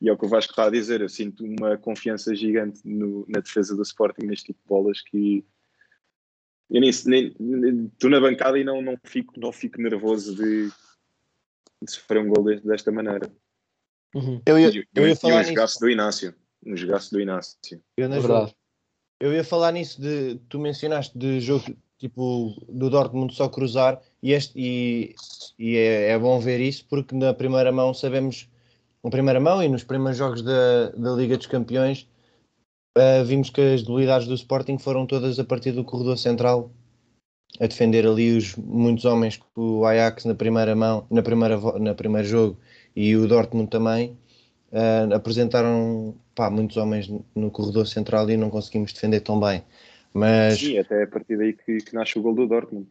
e 0.00 0.08
é 0.08 0.12
o 0.12 0.18
que 0.18 0.24
o 0.26 0.28
Vasco 0.28 0.52
está 0.52 0.64
a 0.66 0.70
dizer, 0.70 1.02
eu 1.02 1.08
sinto 1.08 1.44
uma 1.44 1.76
confiança 1.78 2.34
gigante 2.34 2.80
no- 2.84 3.24
na 3.28 3.40
defesa 3.40 3.76
do 3.76 3.82
Sporting 3.82 4.26
neste 4.26 4.46
tipo 4.46 4.60
de 4.60 4.68
bolas 4.68 5.00
que 5.02 5.44
eu 6.70 6.80
nem, 6.80 6.90
nem- 7.06 7.34
nem- 7.38 7.86
estou 7.86 8.10
na 8.10 8.20
bancada 8.20 8.58
e 8.58 8.64
não, 8.64 8.80
não, 8.80 8.96
fico, 9.04 9.38
não 9.38 9.52
fico 9.52 9.80
nervoso 9.80 10.34
de, 10.36 10.68
de 11.82 11.90
sofrer 11.90 12.20
um 12.22 12.28
gol 12.28 12.44
desta 12.60 12.92
maneira. 12.92 13.30
Uhum. 14.14 14.40
Eu 14.46 14.58
ia, 14.58 14.68
E, 14.70 14.86
eu 14.94 15.06
ia 15.06 15.12
e 15.12 15.16
falar 15.16 15.34
um 15.34 15.38
nisso. 15.38 15.50
jogaço 15.50 15.80
do 15.80 15.90
Inácio. 15.90 16.34
Um 16.64 16.76
jogaço 16.76 17.10
do 17.12 17.20
Inácio. 17.20 17.58
Eu, 17.96 18.08
na 18.08 18.16
É 18.16 18.20
verdade. 18.20 18.54
eu 19.20 19.32
ia 19.32 19.44
falar 19.44 19.72
nisso 19.72 20.00
de 20.00 20.38
tu 20.48 20.58
mencionaste 20.58 21.16
de 21.16 21.40
jogo 21.40 21.64
tipo 21.98 22.56
do 22.68 22.88
Dortmund 22.88 23.34
só 23.34 23.48
cruzar 23.48 24.00
e, 24.22 24.32
este, 24.32 24.52
e, 24.58 25.14
e 25.58 25.76
é, 25.76 26.10
é 26.12 26.18
bom 26.18 26.40
ver 26.40 26.58
isso 26.60 26.86
porque 26.88 27.14
na 27.14 27.34
primeira 27.34 27.70
mão 27.70 27.92
sabemos 27.92 28.48
na 29.04 29.10
primeira 29.10 29.38
mão 29.38 29.62
e 29.62 29.68
nos 29.68 29.84
primeiros 29.84 30.16
jogos 30.16 30.40
da, 30.42 30.90
da 30.90 31.10
Liga 31.12 31.36
dos 31.36 31.46
Campeões 31.46 32.08
ah, 32.96 33.22
vimos 33.24 33.50
que 33.50 33.60
as 33.60 33.82
debilidades 33.82 34.26
do 34.26 34.34
Sporting 34.34 34.78
foram 34.78 35.06
todas 35.06 35.38
a 35.38 35.44
partir 35.44 35.72
do 35.72 35.84
corredor 35.84 36.18
central 36.18 36.70
a 37.58 37.66
defender 37.66 38.06
ali 38.06 38.36
os 38.36 38.56
muitos 38.56 39.04
homens 39.04 39.36
que 39.36 39.44
o 39.56 39.84
Ajax 39.84 40.24
na 40.24 40.34
primeira 40.34 40.74
mão 40.74 41.06
na 41.10 41.22
primeira 41.22 41.58
na 41.78 41.94
primeiro 41.94 42.26
jogo 42.26 42.56
e 42.94 43.16
o 43.16 43.26
Dortmund 43.26 43.70
também 43.70 44.16
ah, 44.72 45.14
apresentaram 45.14 46.14
pá, 46.34 46.48
muitos 46.50 46.76
homens 46.76 47.10
no 47.34 47.50
corredor 47.50 47.86
central 47.86 48.28
e 48.30 48.36
não 48.36 48.50
conseguimos 48.50 48.92
defender 48.92 49.20
tão 49.20 49.38
bem. 49.38 49.62
Mas 50.12 50.58
Sim, 50.58 50.78
até 50.78 51.02
a 51.02 51.06
partir 51.06 51.36
daí 51.36 51.52
que, 51.52 51.78
que 51.78 51.94
nasce 51.94 52.18
o 52.18 52.22
gol 52.22 52.34
do 52.34 52.46
Dortmund. 52.46 52.88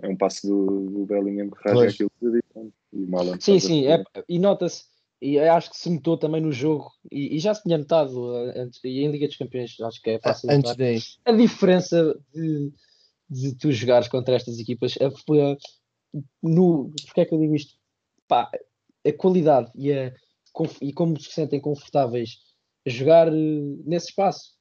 É 0.00 0.08
um 0.08 0.16
passo 0.16 0.46
do, 0.46 0.90
do 0.90 1.06
Bellingham 1.06 1.50
que 1.50 1.62
Pois. 1.62 1.94
aquilo 1.94 2.10
tudo 2.20 2.36
e, 2.36 2.42
pronto, 2.52 2.72
e 2.92 3.04
o 3.04 3.16
Haaland 3.16 3.42
Sim, 3.42 3.58
sim, 3.58 3.86
é, 3.86 4.04
e 4.28 4.38
nota-se, 4.38 4.84
e 5.20 5.38
acho 5.38 5.70
que 5.70 5.76
se 5.76 5.90
notou 5.90 6.16
também 6.16 6.40
no 6.40 6.52
jogo, 6.52 6.90
e, 7.10 7.36
e 7.36 7.38
já 7.38 7.52
se 7.54 7.62
tinha 7.62 7.76
notado 7.78 8.34
eh, 8.50 8.60
antes, 8.60 8.80
e 8.84 9.00
em 9.00 9.10
Liga 9.10 9.26
dos 9.26 9.36
Campeões, 9.36 9.78
acho 9.80 10.00
que 10.00 10.10
é 10.10 10.18
fácil 10.20 10.48
antes 10.50 10.70
notar, 10.70 10.76
daí, 10.76 11.00
a 11.24 11.32
diferença 11.32 12.18
de, 12.32 12.72
de 13.28 13.54
tu 13.56 13.72
jogares 13.72 14.08
contra 14.08 14.36
estas 14.36 14.58
equipas 14.58 14.94
é, 15.00 15.10
foi, 15.10 15.56
no, 16.42 16.90
porque 17.06 17.20
é 17.20 17.24
que 17.24 17.34
eu 17.34 17.38
digo 17.40 17.54
isto? 17.54 17.74
Pá, 18.26 18.50
a 19.06 19.12
qualidade 19.12 19.70
e, 19.74 19.92
a, 19.92 20.12
e 20.80 20.92
como 20.92 21.18
se 21.20 21.30
sentem 21.32 21.60
confortáveis 21.60 22.38
a 22.86 22.90
jogar 22.90 23.28
eh, 23.28 23.32
nesse 23.84 24.10
espaço. 24.10 24.56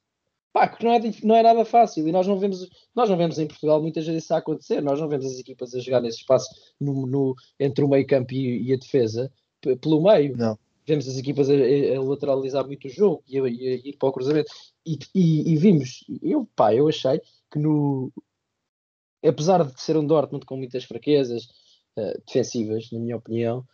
Pá, 0.54 0.68
que 0.68 0.84
não 0.84 0.92
é, 0.92 1.00
não 1.24 1.36
é 1.36 1.44
nada 1.44 1.64
fácil 1.66 2.08
e 2.08 2.12
nós 2.12 2.26
não 2.26 2.40
vemos, 2.40 2.68
nós 2.96 3.08
não 3.10 3.18
vemos 3.18 3.38
em 3.38 3.46
Portugal 3.46 3.80
muitas 3.80 4.08
vezes 4.08 4.24
isso 4.24 4.34
a 4.34 4.38
acontecer. 4.38 4.82
Nós 4.82 5.00
não 5.00 5.08
vemos 5.08 5.26
as 5.28 5.38
equipas 5.38 5.76
a 5.76 5.80
jogar 5.80 6.02
nesse 6.02 6.20
espaço 6.20 6.48
no, 6.80 7.06
no- 7.06 7.36
entre 7.60 7.84
o 7.84 7.88
meio 7.88 8.08
campo 8.08 8.34
e, 8.34 8.64
e 8.64 8.74
a 8.74 8.78
defesa 8.78 9.32
pelo 9.62 10.02
meio. 10.04 10.36
Não. 10.38 10.58
Vemos 10.86 11.08
as 11.08 11.18
equipas 11.18 11.50
a, 11.50 11.54
a- 11.54 12.02
lateralizar 12.02 12.66
muito 12.66 12.88
o 12.88 12.90
jogo 12.90 13.24
e 13.28 13.38
a, 13.40 13.44
a 13.44 13.48
ir 13.50 13.98
para 14.00 14.10
o 14.10 14.12
cruzamento. 14.14 14.52
E, 14.86 14.98
e- 15.14 15.52
e 15.54 15.58
vimos, 15.58 16.04
eu, 16.22 16.48
pá, 16.56 16.74
eu 16.74 16.88
achei 16.88 17.20
que 17.52 17.60
no, 17.60 18.12
apesar 19.26 19.64
de 19.66 19.80
ser 19.82 19.98
um 19.98 20.06
Dortmund 20.06 20.46
com 20.46 20.58
muitas 20.58 20.84
fraquezas 20.84 21.48
eh, 21.98 22.20
defensivas, 22.26 22.90
na 22.92 23.00
minha 23.00 23.18
opinião, 23.18 23.66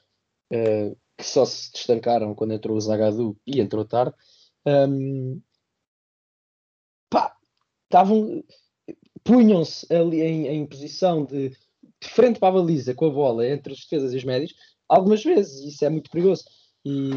eh, 0.52 0.96
que 1.18 1.24
só 1.26 1.46
se 1.46 1.72
destacaram 1.74 2.36
quando 2.36 2.54
entrou 2.54 2.78
o 2.78 2.82
Zagadou 2.82 3.38
e 3.46 3.62
entrou 3.62 3.86
tarde, 3.86 4.16
ehm, 4.66 5.40
pá, 7.10 7.36
estavam, 7.86 8.44
punham-se 9.24 9.94
ali 9.94 10.22
em, 10.22 10.48
em 10.48 10.66
posição 10.66 11.26
de, 11.26 11.50
de 11.50 12.10
frente 12.10 12.40
para 12.40 12.50
a 12.50 12.62
baliza 12.62 12.94
com 12.96 13.06
a 13.08 13.10
bola 13.12 13.48
entre 13.48 13.74
as 13.74 13.80
defesas 13.82 14.14
e 14.14 14.18
os 14.18 14.24
médios 14.24 14.54
algumas 14.94 15.24
vezes, 15.24 15.62
isso 15.74 15.84
é 15.86 15.90
muito 15.90 16.10
perigoso. 16.10 16.44
E 16.86 17.12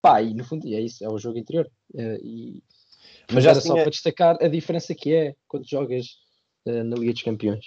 pá, 0.00 0.22
e 0.22 0.34
no 0.34 0.44
fundo 0.44 0.66
é 0.66 0.80
isso, 0.80 1.04
é 1.04 1.08
o 1.08 1.18
jogo 1.18 1.38
interior. 1.38 1.70
Eh, 1.94 2.18
e, 2.22 2.62
Mas 3.32 3.44
já 3.44 3.50
era 3.50 3.60
se 3.60 3.66
só 3.66 3.74
tinha- 3.74 3.84
para 3.84 3.90
destacar 3.90 4.36
a 4.40 4.48
diferença 4.48 4.94
que 4.94 5.12
é 5.14 5.34
quando 5.48 5.68
jogas 5.68 6.18
eh, 6.66 6.82
na 6.82 6.96
Liga 6.96 7.12
dos 7.12 7.22
Campeões. 7.22 7.64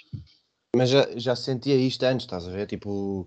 mas 0.74 0.90
já, 0.90 1.08
já 1.16 1.34
sentia 1.36 1.74
isto 1.76 2.02
antes, 2.04 2.24
estás 2.26 2.46
a 2.46 2.50
ver? 2.50 2.66
Tipo, 2.66 3.26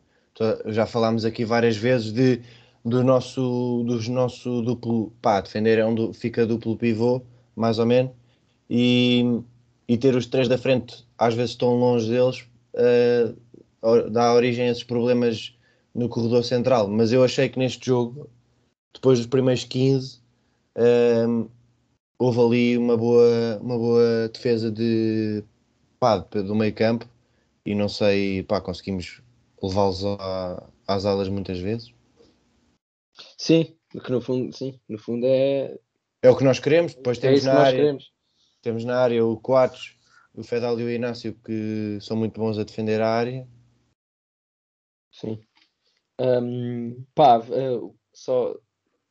já 0.68 0.86
falámos 0.86 1.26
aqui 1.26 1.44
várias 1.44 1.76
vezes 1.76 2.12
de, 2.14 2.42
do 2.86 3.04
nosso, 3.04 3.84
dos 3.86 4.08
nosso 4.08 4.62
duplo, 4.62 5.12
pá, 5.22 5.42
defender 5.42 5.80
é 5.80 5.86
um, 5.86 5.94
du- 5.96 6.14
fica 6.14 6.46
duplo 6.46 6.78
pivô, 6.78 7.22
mais 7.56 7.80
ou 7.80 7.86
menos, 7.86 8.12
e, 8.70 9.24
e 9.88 9.98
ter 9.98 10.16
os 10.16 10.26
três 10.28 10.48
da 10.48 10.58
frente, 10.58 11.06
às 11.18 11.34
vezes 11.34 11.56
tão 11.56 11.76
longe 11.80 12.10
deles, 12.10 12.46
or- 13.82 14.10
dá 14.10 14.34
origem 14.34 14.68
a 14.68 14.72
esses 14.72 14.84
problemas 14.84 15.56
no 15.94 16.10
corredor 16.10 16.44
central. 16.44 16.88
Mas 16.88 17.12
eu 17.12 17.24
achei 17.24 17.50
que 17.50 17.60
neste 17.60 17.86
jogo, 17.86 18.30
depois 18.94 19.20
dos 19.20 19.28
primeiros 19.28 19.64
15, 19.64 20.22
ehm, 20.76 21.46
houve 22.18 22.40
ali 22.42 22.78
uma 22.78 22.98
boa, 22.98 23.60
uma 23.62 23.78
boa 23.78 24.30
defesa 24.30 24.72
de, 24.72 25.44
pá, 26.00 26.18
do 26.18 26.56
meio 26.56 26.74
campo 26.74 27.08
e 27.66 27.74
não 27.76 27.88
sei, 27.90 28.44
pá, 28.44 28.60
conseguimos 28.62 29.22
levá-los 29.62 30.04
às 30.88 31.06
alas 31.06 31.30
muitas 31.30 31.60
vezes. 31.60 31.94
Sim, 33.38 33.76
que 33.92 34.12
no 34.12 34.22
fundo, 34.22 34.56
sim, 34.56 34.80
no 34.88 34.98
fundo 34.98 35.26
é, 35.26 35.78
É 36.22 36.30
o 36.30 36.36
que 36.36 36.44
nós 36.44 36.60
queremos. 36.60 36.94
Depois 36.94 37.18
é 37.18 37.22
temos 37.22 37.44
na 37.44 37.54
área, 37.54 37.80
queremos. 37.80 38.12
temos 38.62 38.86
na 38.86 38.98
área 38.98 39.26
o 39.26 39.38
Coates, 39.38 39.98
o 40.34 40.44
Fedal 40.44 40.80
e 40.80 40.84
o 40.84 40.90
Inácio 40.90 41.34
que 41.46 41.98
são 42.02 42.16
muito 42.18 42.40
bons 42.40 42.58
a 42.58 42.64
defender 42.64 43.02
a 43.02 43.10
área. 43.10 43.48
Sim. 45.12 45.42
Ahm, 46.20 47.06
pá, 47.16 47.40
eh, 47.40 47.80
só 48.14 48.54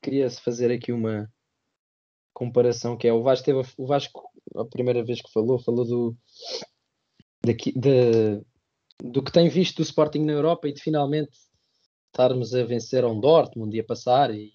queria 0.03 0.31
fazer 0.31 0.71
aqui 0.71 0.93
uma 0.93 1.29
comparação 2.35 2.97
que 2.97 3.09
é 3.09 3.13
o 3.13 3.23
Vasco 3.23 3.45
teve 3.47 3.63
o 3.79 3.87
Vasco 3.87 4.31
a 4.55 4.65
primeira 4.65 5.03
vez 5.03 5.21
que 5.23 5.33
falou, 5.33 5.59
falou 5.59 5.85
do 5.85 6.17
daqui, 7.45 7.73
de, 7.73 8.41
do 9.03 9.23
que 9.23 9.33
tem 9.33 9.49
visto 9.49 9.77
do 9.79 9.83
Sporting 9.83 10.21
na 10.21 10.33
Europa 10.33 10.69
e 10.69 10.73
de 10.73 10.83
finalmente 10.83 11.37
estarmos 12.09 12.55
a 12.55 12.65
vencer 12.65 13.05
a 13.05 13.09
um 13.09 13.21
Dortmund 13.21 13.75
e 13.77 13.81
a 13.81 13.85
passar 13.85 14.35
e, 14.35 14.53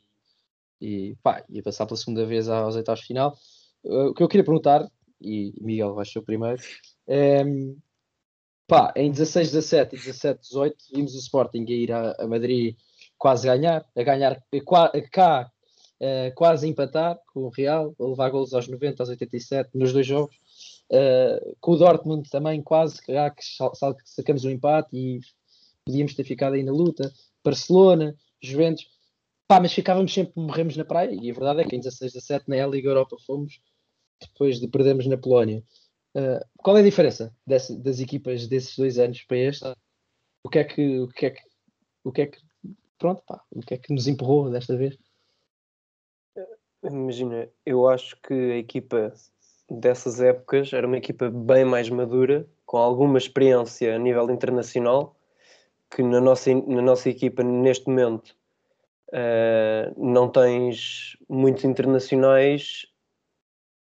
e 0.79 1.15
pá, 1.23 1.43
passar 1.63 1.85
pela 1.85 1.97
segunda 1.97 2.25
vez 2.25 2.47
aos 2.49 2.75
oitavos 2.75 3.01
de 3.01 3.07
final. 3.07 3.35
Eh, 3.85 4.05
o 4.05 4.13
que 4.13 4.23
eu 4.23 4.27
queria 4.27 4.45
perguntar, 4.45 4.87
e 5.21 5.53
Miguel 5.59 5.93
vai 5.95 6.05
ser 6.05 6.19
o 6.19 6.23
primeiro, 6.23 6.61
é, 7.07 7.43
pá, 8.73 8.91
em 8.95 9.11
16, 9.11 9.51
17 9.51 9.95
e 9.95 9.99
17, 9.99 10.41
18 10.41 10.75
vimos 10.95 11.13
o 11.13 11.19
Sporting 11.19 11.63
a 11.67 11.71
ir 11.71 11.91
a, 11.91 12.15
a 12.17 12.27
Madrid 12.27 12.75
quase 13.19 13.45
ganhar, 13.45 13.85
a 13.95 14.01
ganhar 14.01 14.43
a 14.51 15.01
cá 15.11 15.51
eh, 15.99 16.31
quase 16.31 16.67
empatar 16.67 17.19
com 17.31 17.41
o 17.41 17.49
Real, 17.49 17.93
a 17.99 18.03
levar 18.03 18.31
golos 18.31 18.51
aos 18.51 18.67
90, 18.67 19.03
aos 19.03 19.09
87 19.09 19.69
nos 19.75 19.93
dois 19.93 20.07
jogos. 20.07 20.35
Eh, 20.91 21.53
com 21.61 21.73
o 21.73 21.77
Dortmund 21.77 22.27
também 22.31 22.63
quase 22.63 22.99
que 22.99 23.13
sacamos 24.05 24.43
um 24.43 24.49
empate 24.49 24.89
e 24.97 25.19
podíamos 25.85 26.15
ter 26.15 26.23
ficado 26.23 26.53
aí 26.53 26.63
na 26.63 26.71
luta. 26.71 27.13
Barcelona, 27.43 28.15
Juventus, 28.41 28.87
pá, 29.47 29.59
mas 29.59 29.71
ficávamos 29.71 30.11
sempre, 30.11 30.33
morremos 30.35 30.75
na 30.75 30.83
praia. 30.83 31.13
E 31.13 31.29
a 31.29 31.33
verdade 31.33 31.61
é 31.61 31.63
que 31.63 31.75
em 31.75 31.79
16, 31.79 32.13
17 32.13 32.45
na 32.47 32.65
Liga 32.65 32.89
Europa 32.89 33.17
fomos 33.23 33.61
depois 34.19 34.59
de 34.59 34.67
perdermos 34.67 35.05
na 35.05 35.15
Polónia. 35.15 35.63
Uh, 36.15 36.45
qual 36.57 36.77
é 36.77 36.81
a 36.81 36.83
diferença 36.83 37.35
desse, 37.45 37.75
das 37.75 37.99
equipas 37.99 38.47
desses 38.47 38.77
dois 38.77 38.99
anos 38.99 39.23
para 39.23 39.37
este? 39.37 39.65
O 40.43 40.49
que 40.49 40.59
é 40.59 40.63
que, 40.63 40.99
o 40.99 41.07
que, 41.07 41.25
é 41.25 41.29
que, 41.31 41.41
o 42.03 42.11
que, 42.11 42.21
é 42.21 42.27
que 42.27 42.39
pronto, 42.99 43.23
pá, 43.25 43.43
o 43.51 43.61
que 43.61 43.73
é 43.73 43.77
que 43.77 43.93
nos 43.93 44.07
empurrou 44.07 44.49
desta 44.49 44.77
vez? 44.77 44.97
Imagina, 46.83 47.49
eu 47.65 47.87
acho 47.87 48.17
que 48.21 48.33
a 48.33 48.57
equipa 48.57 49.13
dessas 49.69 50.21
épocas 50.21 50.73
era 50.73 50.85
uma 50.85 50.97
equipa 50.97 51.29
bem 51.29 51.63
mais 51.65 51.89
madura, 51.89 52.47
com 52.65 52.77
alguma 52.77 53.17
experiência 53.17 53.95
a 53.95 53.99
nível 53.99 54.29
internacional, 54.29 55.15
que 55.89 56.03
na 56.03 56.19
nossa, 56.19 56.53
na 56.53 56.81
nossa 56.81 57.09
equipa 57.09 57.43
neste 57.43 57.87
momento 57.87 58.35
uh, 59.09 59.93
não 59.97 60.29
tens 60.29 61.17
muitos 61.29 61.63
internacionais, 61.63 62.85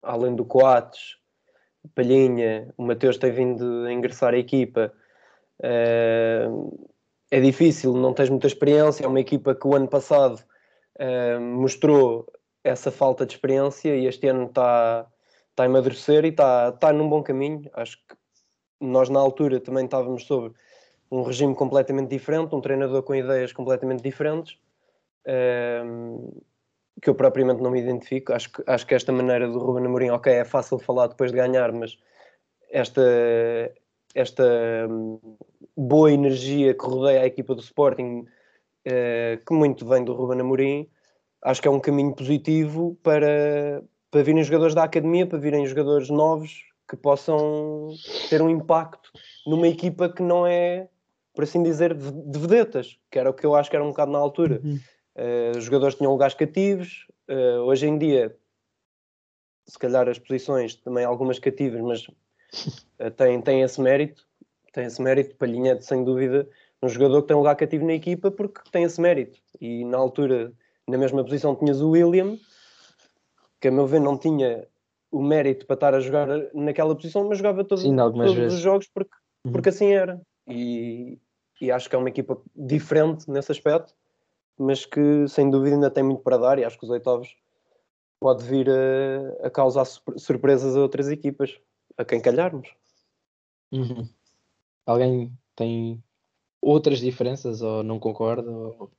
além 0.02 0.36
do 0.36 0.44
Coates, 0.44 1.19
Palhinha, 1.96 2.74
o 2.78 2.84
Mateus 2.84 3.18
tem 3.18 3.32
vindo 3.32 3.86
a 3.86 3.94
ingressar 3.94 4.34
à 4.34 4.38
equipa. 4.38 4.94
Uh, 5.60 6.88
é 7.32 7.40
difícil, 7.40 7.94
não 7.94 8.14
tens 8.14 8.30
muita 8.30 8.48
experiência. 8.48 9.06
É 9.06 9.08
uma 9.08 9.20
equipa 9.20 9.56
que 9.56 9.68
o 9.68 9.76
ano 9.76 9.88
passado 9.88 10.44
uh, 11.00 11.40
mostrou 11.40 12.26
essa 12.64 12.92
falta 12.92 13.26
de 13.26 13.34
experiência 13.34 13.96
e 13.96 14.06
este 14.06 14.28
ano 14.28 14.46
está 14.46 15.08
tá 15.56 15.64
a 15.64 15.66
amadurecer 15.66 16.26
e 16.26 16.30
está 16.30 16.72
tá 16.72 16.92
num 16.92 17.10
bom 17.10 17.24
caminho. 17.24 17.70
Acho 17.74 17.98
que 17.98 18.16
nós, 18.80 19.10
na 19.10 19.20
altura, 19.20 19.60
também 19.60 19.86
estávamos 19.86 20.26
sobre 20.26 20.54
um 21.12 21.24
regime 21.24 21.56
completamente 21.56 22.10
diferente, 22.10 22.56
um 22.56 22.62
treinador 22.62 23.04
com 23.04 23.16
ideias 23.16 23.52
completamente 23.52 24.04
diferentes, 24.04 24.58
um, 25.86 26.42
que 27.02 27.10
eu 27.10 27.16
propriamente 27.16 27.62
não 27.62 27.72
me 27.72 27.80
identifico. 27.80 28.34
Acho 28.34 28.52
que, 28.52 28.64
acho 28.66 28.86
que 28.86 28.96
esta 28.96 29.12
maneira 29.12 29.48
do 29.48 29.60
Ruben 29.60 29.86
Amorim, 29.86 30.10
ok, 30.10 30.32
é 30.32 30.46
fácil 30.46 30.80
falar 30.80 31.08
depois 31.08 31.32
de 31.32 31.38
ganhar, 31.38 31.72
mas 31.72 31.98
esta, 32.70 33.02
esta 34.14 34.44
hum, 34.90 35.20
boa 35.76 36.12
energia 36.12 36.74
que 36.74 36.86
rodeia 36.86 37.22
a 37.22 37.26
equipa 37.26 37.56
do 37.56 37.62
Sporting, 37.62 38.26
uh, 38.88 39.46
que 39.46 39.54
muito 39.54 39.88
vem 39.88 40.04
do 40.04 40.14
Ruben 40.14 40.42
Amorim, 40.42 40.90
acho 41.44 41.62
que 41.62 41.68
é 41.68 41.72
um 41.72 41.80
caminho 41.80 42.14
positivo 42.14 42.98
para, 43.02 43.84
para 44.12 44.24
virem 44.24 44.44
jogadores 44.44 44.76
da 44.76 44.84
academia, 44.84 45.26
para 45.26 45.40
virem 45.40 45.66
jogadores 45.66 46.10
novos 46.10 46.66
que 46.90 46.98
possam 46.98 47.90
ter 48.30 48.42
um 48.42 48.50
impacto 48.50 49.12
numa 49.46 49.68
equipa 49.68 50.10
que 50.10 50.24
não 50.24 50.46
é, 50.46 50.88
por 51.34 51.44
assim 51.44 51.62
dizer, 51.62 51.94
de 51.94 52.40
vedetas, 52.40 52.98
que 53.12 53.20
era 53.20 53.30
o 53.30 53.34
que 53.34 53.46
eu 53.46 53.56
acho 53.56 53.70
que 53.70 53.76
era 53.76 53.86
um 53.86 53.90
bocado 53.90 54.12
na 54.12 54.18
altura. 54.18 54.60
Uhum. 54.64 54.80
Uh, 55.20 55.58
os 55.58 55.66
jogadores 55.66 55.96
tinham 55.96 56.14
lugares 56.14 56.34
cativos, 56.34 57.06
uh, 57.30 57.64
hoje 57.66 57.86
em 57.86 57.98
dia, 57.98 58.34
se 59.68 59.78
calhar 59.78 60.08
as 60.08 60.18
posições 60.18 60.76
também 60.76 61.04
algumas 61.04 61.40
cativas, 61.40 61.82
mas 61.82 62.08
uh, 62.08 63.12
têm, 63.18 63.42
têm 63.42 63.62
esse 63.62 63.82
mérito, 63.82 64.26
tem 64.72 64.86
esse 64.86 65.02
mérito, 65.02 65.36
Palhinha 65.36 65.80
sem 65.82 66.06
dúvida 66.06 66.48
um 66.82 66.88
jogador 66.88 67.22
que 67.22 67.28
tem 67.28 67.36
um 67.36 67.40
lugar 67.40 67.58
cativo 67.58 67.86
na 67.86 67.94
equipa 67.94 68.32
porque 68.32 68.62
tem 68.72 68.84
esse 68.84 69.02
mérito, 69.02 69.38
e 69.60 69.84
na 69.84 69.98
altura 69.98 70.54
na 70.88 70.98
mesma 70.98 71.22
posição 71.22 71.54
tinhas 71.54 71.82
o 71.82 71.90
William, 71.90 72.38
que 73.60 73.68
a 73.68 73.72
meu 73.72 73.86
ver 73.86 74.00
não 74.00 74.18
tinha 74.18 74.66
o 75.12 75.22
mérito 75.22 75.66
para 75.66 75.74
estar 75.74 75.94
a 75.94 76.00
jogar 76.00 76.28
naquela 76.54 76.96
posição, 76.96 77.28
mas 77.28 77.40
jogava 77.40 77.66
todo, 77.66 77.82
Sim, 77.82 77.96
todos 77.96 78.34
vezes. 78.36 78.54
os 78.54 78.60
jogos 78.62 78.88
porque, 78.88 79.12
uhum. 79.46 79.52
porque 79.52 79.70
assim 79.70 79.92
era. 79.92 80.22
E, 80.48 81.20
e 81.60 81.72
acho 81.72 81.90
que 81.90 81.96
é 81.96 82.00
uma 82.00 82.10
equipa 82.10 82.42
diferente 82.56 83.30
nesse 83.30 83.52
aspecto, 83.52 83.94
mas 84.60 84.86
que 84.86 85.28
sem 85.28 85.50
dúvida 85.50 85.76
ainda 85.76 85.92
tem 85.92 86.04
muito 86.04 86.22
para 86.22 86.38
dar. 86.38 86.60
E 86.60 86.66
acho 86.66 86.78
que 86.78 86.86
os 86.86 86.90
oitavos 86.90 87.36
pode 88.20 88.44
vir 88.44 88.70
a, 88.70 89.48
a 89.48 89.50
causar 89.50 89.86
surpresas 89.86 90.76
a 90.76 90.82
outras 90.82 91.08
equipas, 91.08 91.60
a 91.98 92.04
quem 92.04 92.22
calharmos. 92.22 92.70
Uhum. 93.72 94.08
Alguém 94.86 95.38
tem 95.56 96.04
outras 96.62 97.00
diferenças 97.00 97.62
ou 97.62 97.84
não 97.84 98.00
concorda? 98.00 98.50
Ou 98.52 98.92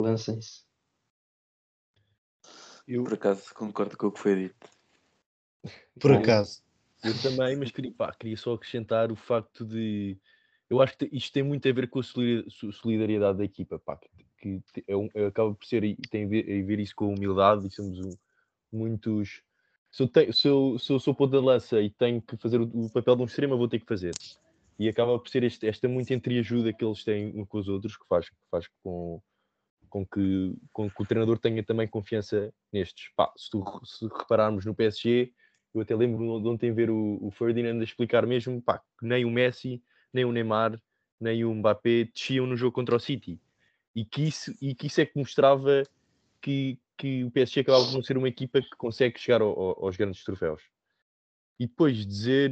lancem-se. 0.00 0.64
Eu, 2.86 3.04
por 3.04 3.14
acaso, 3.14 3.54
concordo 3.54 3.96
com 3.96 4.08
o 4.08 4.12
que 4.12 4.20
foi 4.20 4.36
dito. 4.36 4.68
Por 6.00 6.12
acaso. 6.12 6.62
Eu 7.04 7.20
também, 7.20 7.56
mas 7.56 7.70
queria, 7.70 7.92
pá, 7.92 8.12
queria 8.12 8.36
só 8.36 8.54
acrescentar 8.54 9.10
o 9.10 9.16
facto 9.16 9.64
de. 9.64 10.18
Eu 10.68 10.80
acho 10.80 10.96
que 10.96 11.08
isto 11.12 11.32
tem 11.32 11.42
muito 11.42 11.68
a 11.68 11.72
ver 11.72 11.88
com 11.88 12.00
a 12.00 12.02
solidariedade 12.02 13.38
da 13.38 13.44
equipa, 13.44 13.78
pá, 13.78 13.98
que, 14.42 14.84
é 14.88 14.96
um, 14.96 15.08
acaba 15.26 15.54
por 15.54 15.64
ser, 15.64 15.96
tem 16.10 16.24
a 16.24 16.28
ver, 16.28 16.42
a 16.42 16.66
ver, 16.66 16.80
isso 16.80 16.94
com 16.96 17.14
humildade 17.14 17.66
e 17.66 17.70
somos 17.70 17.98
um, 18.00 18.10
muitos. 18.72 19.42
Se 19.90 20.02
eu, 20.02 20.08
tenho, 20.08 20.32
se, 20.32 20.48
eu, 20.48 20.78
se 20.78 20.92
eu 20.92 20.98
sou 20.98 21.14
ponta 21.14 21.38
de 21.38 21.44
lança 21.44 21.80
e 21.80 21.90
tenho 21.90 22.20
que 22.20 22.36
fazer 22.36 22.60
o, 22.60 22.64
o, 22.64 22.90
papel 22.90 23.16
de 23.16 23.22
um 23.22 23.26
extremo, 23.26 23.54
eu 23.54 23.58
vou 23.58 23.68
ter 23.68 23.78
que 23.78 23.86
fazer. 23.86 24.12
E 24.78 24.88
acaba 24.88 25.18
por 25.18 25.28
ser 25.28 25.44
este, 25.44 25.66
esta 25.66 25.86
muita 25.86 26.14
entreajuda 26.14 26.72
que 26.72 26.84
eles 26.84 27.04
têm 27.04 27.32
uns 27.38 27.46
com 27.46 27.58
os 27.58 27.68
outros 27.68 27.96
que 27.96 28.06
faz, 28.08 28.28
que 28.28 28.36
faz 28.50 28.66
com, 28.82 29.20
com 29.88 30.04
que, 30.04 30.56
com 30.72 30.90
que 30.90 31.02
o 31.02 31.06
treinador 31.06 31.38
tenha 31.38 31.62
também 31.62 31.86
confiança 31.86 32.52
nestes. 32.72 33.10
Pá, 33.14 33.32
se, 33.36 33.50
tu, 33.50 33.62
se 33.84 34.06
repararmos 34.06 34.64
no 34.64 34.74
PSG, 34.74 35.32
eu 35.74 35.82
até 35.82 35.94
lembro 35.94 36.40
de 36.40 36.48
ontem 36.48 36.72
ver 36.72 36.90
o, 36.90 37.18
o 37.20 37.30
Ferdinand 37.30 37.78
a 37.80 37.84
explicar 37.84 38.26
mesmo 38.26 38.60
pá, 38.60 38.82
que 38.98 39.06
nem 39.06 39.24
o 39.24 39.30
Messi, 39.30 39.82
nem 40.12 40.24
o 40.24 40.32
Neymar, 40.32 40.80
nem 41.20 41.44
o 41.44 41.54
Mbappé 41.54 42.04
desciam 42.12 42.46
no 42.46 42.56
jogo 42.56 42.72
contra 42.72 42.96
o 42.96 43.00
City. 43.00 43.38
E 43.94 44.04
que 44.04 44.22
isso, 44.22 44.54
e 44.60 44.74
que 44.74 44.86
isso 44.86 45.00
é 45.00 45.06
que 45.06 45.18
mostrava 45.18 45.82
que, 46.40 46.78
que 46.96 47.24
o 47.24 47.30
PSG 47.30 47.60
acabava 47.60 47.84
por 47.84 47.94
não 47.94 48.02
ser 48.02 48.16
uma 48.16 48.28
equipa 48.28 48.60
que 48.60 48.76
consegue 48.76 49.18
chegar 49.18 49.42
ao, 49.42 49.58
ao, 49.58 49.84
aos 49.84 49.96
grandes 49.96 50.24
troféus. 50.24 50.62
E 51.58 51.66
depois 51.66 52.06
dizer 52.06 52.50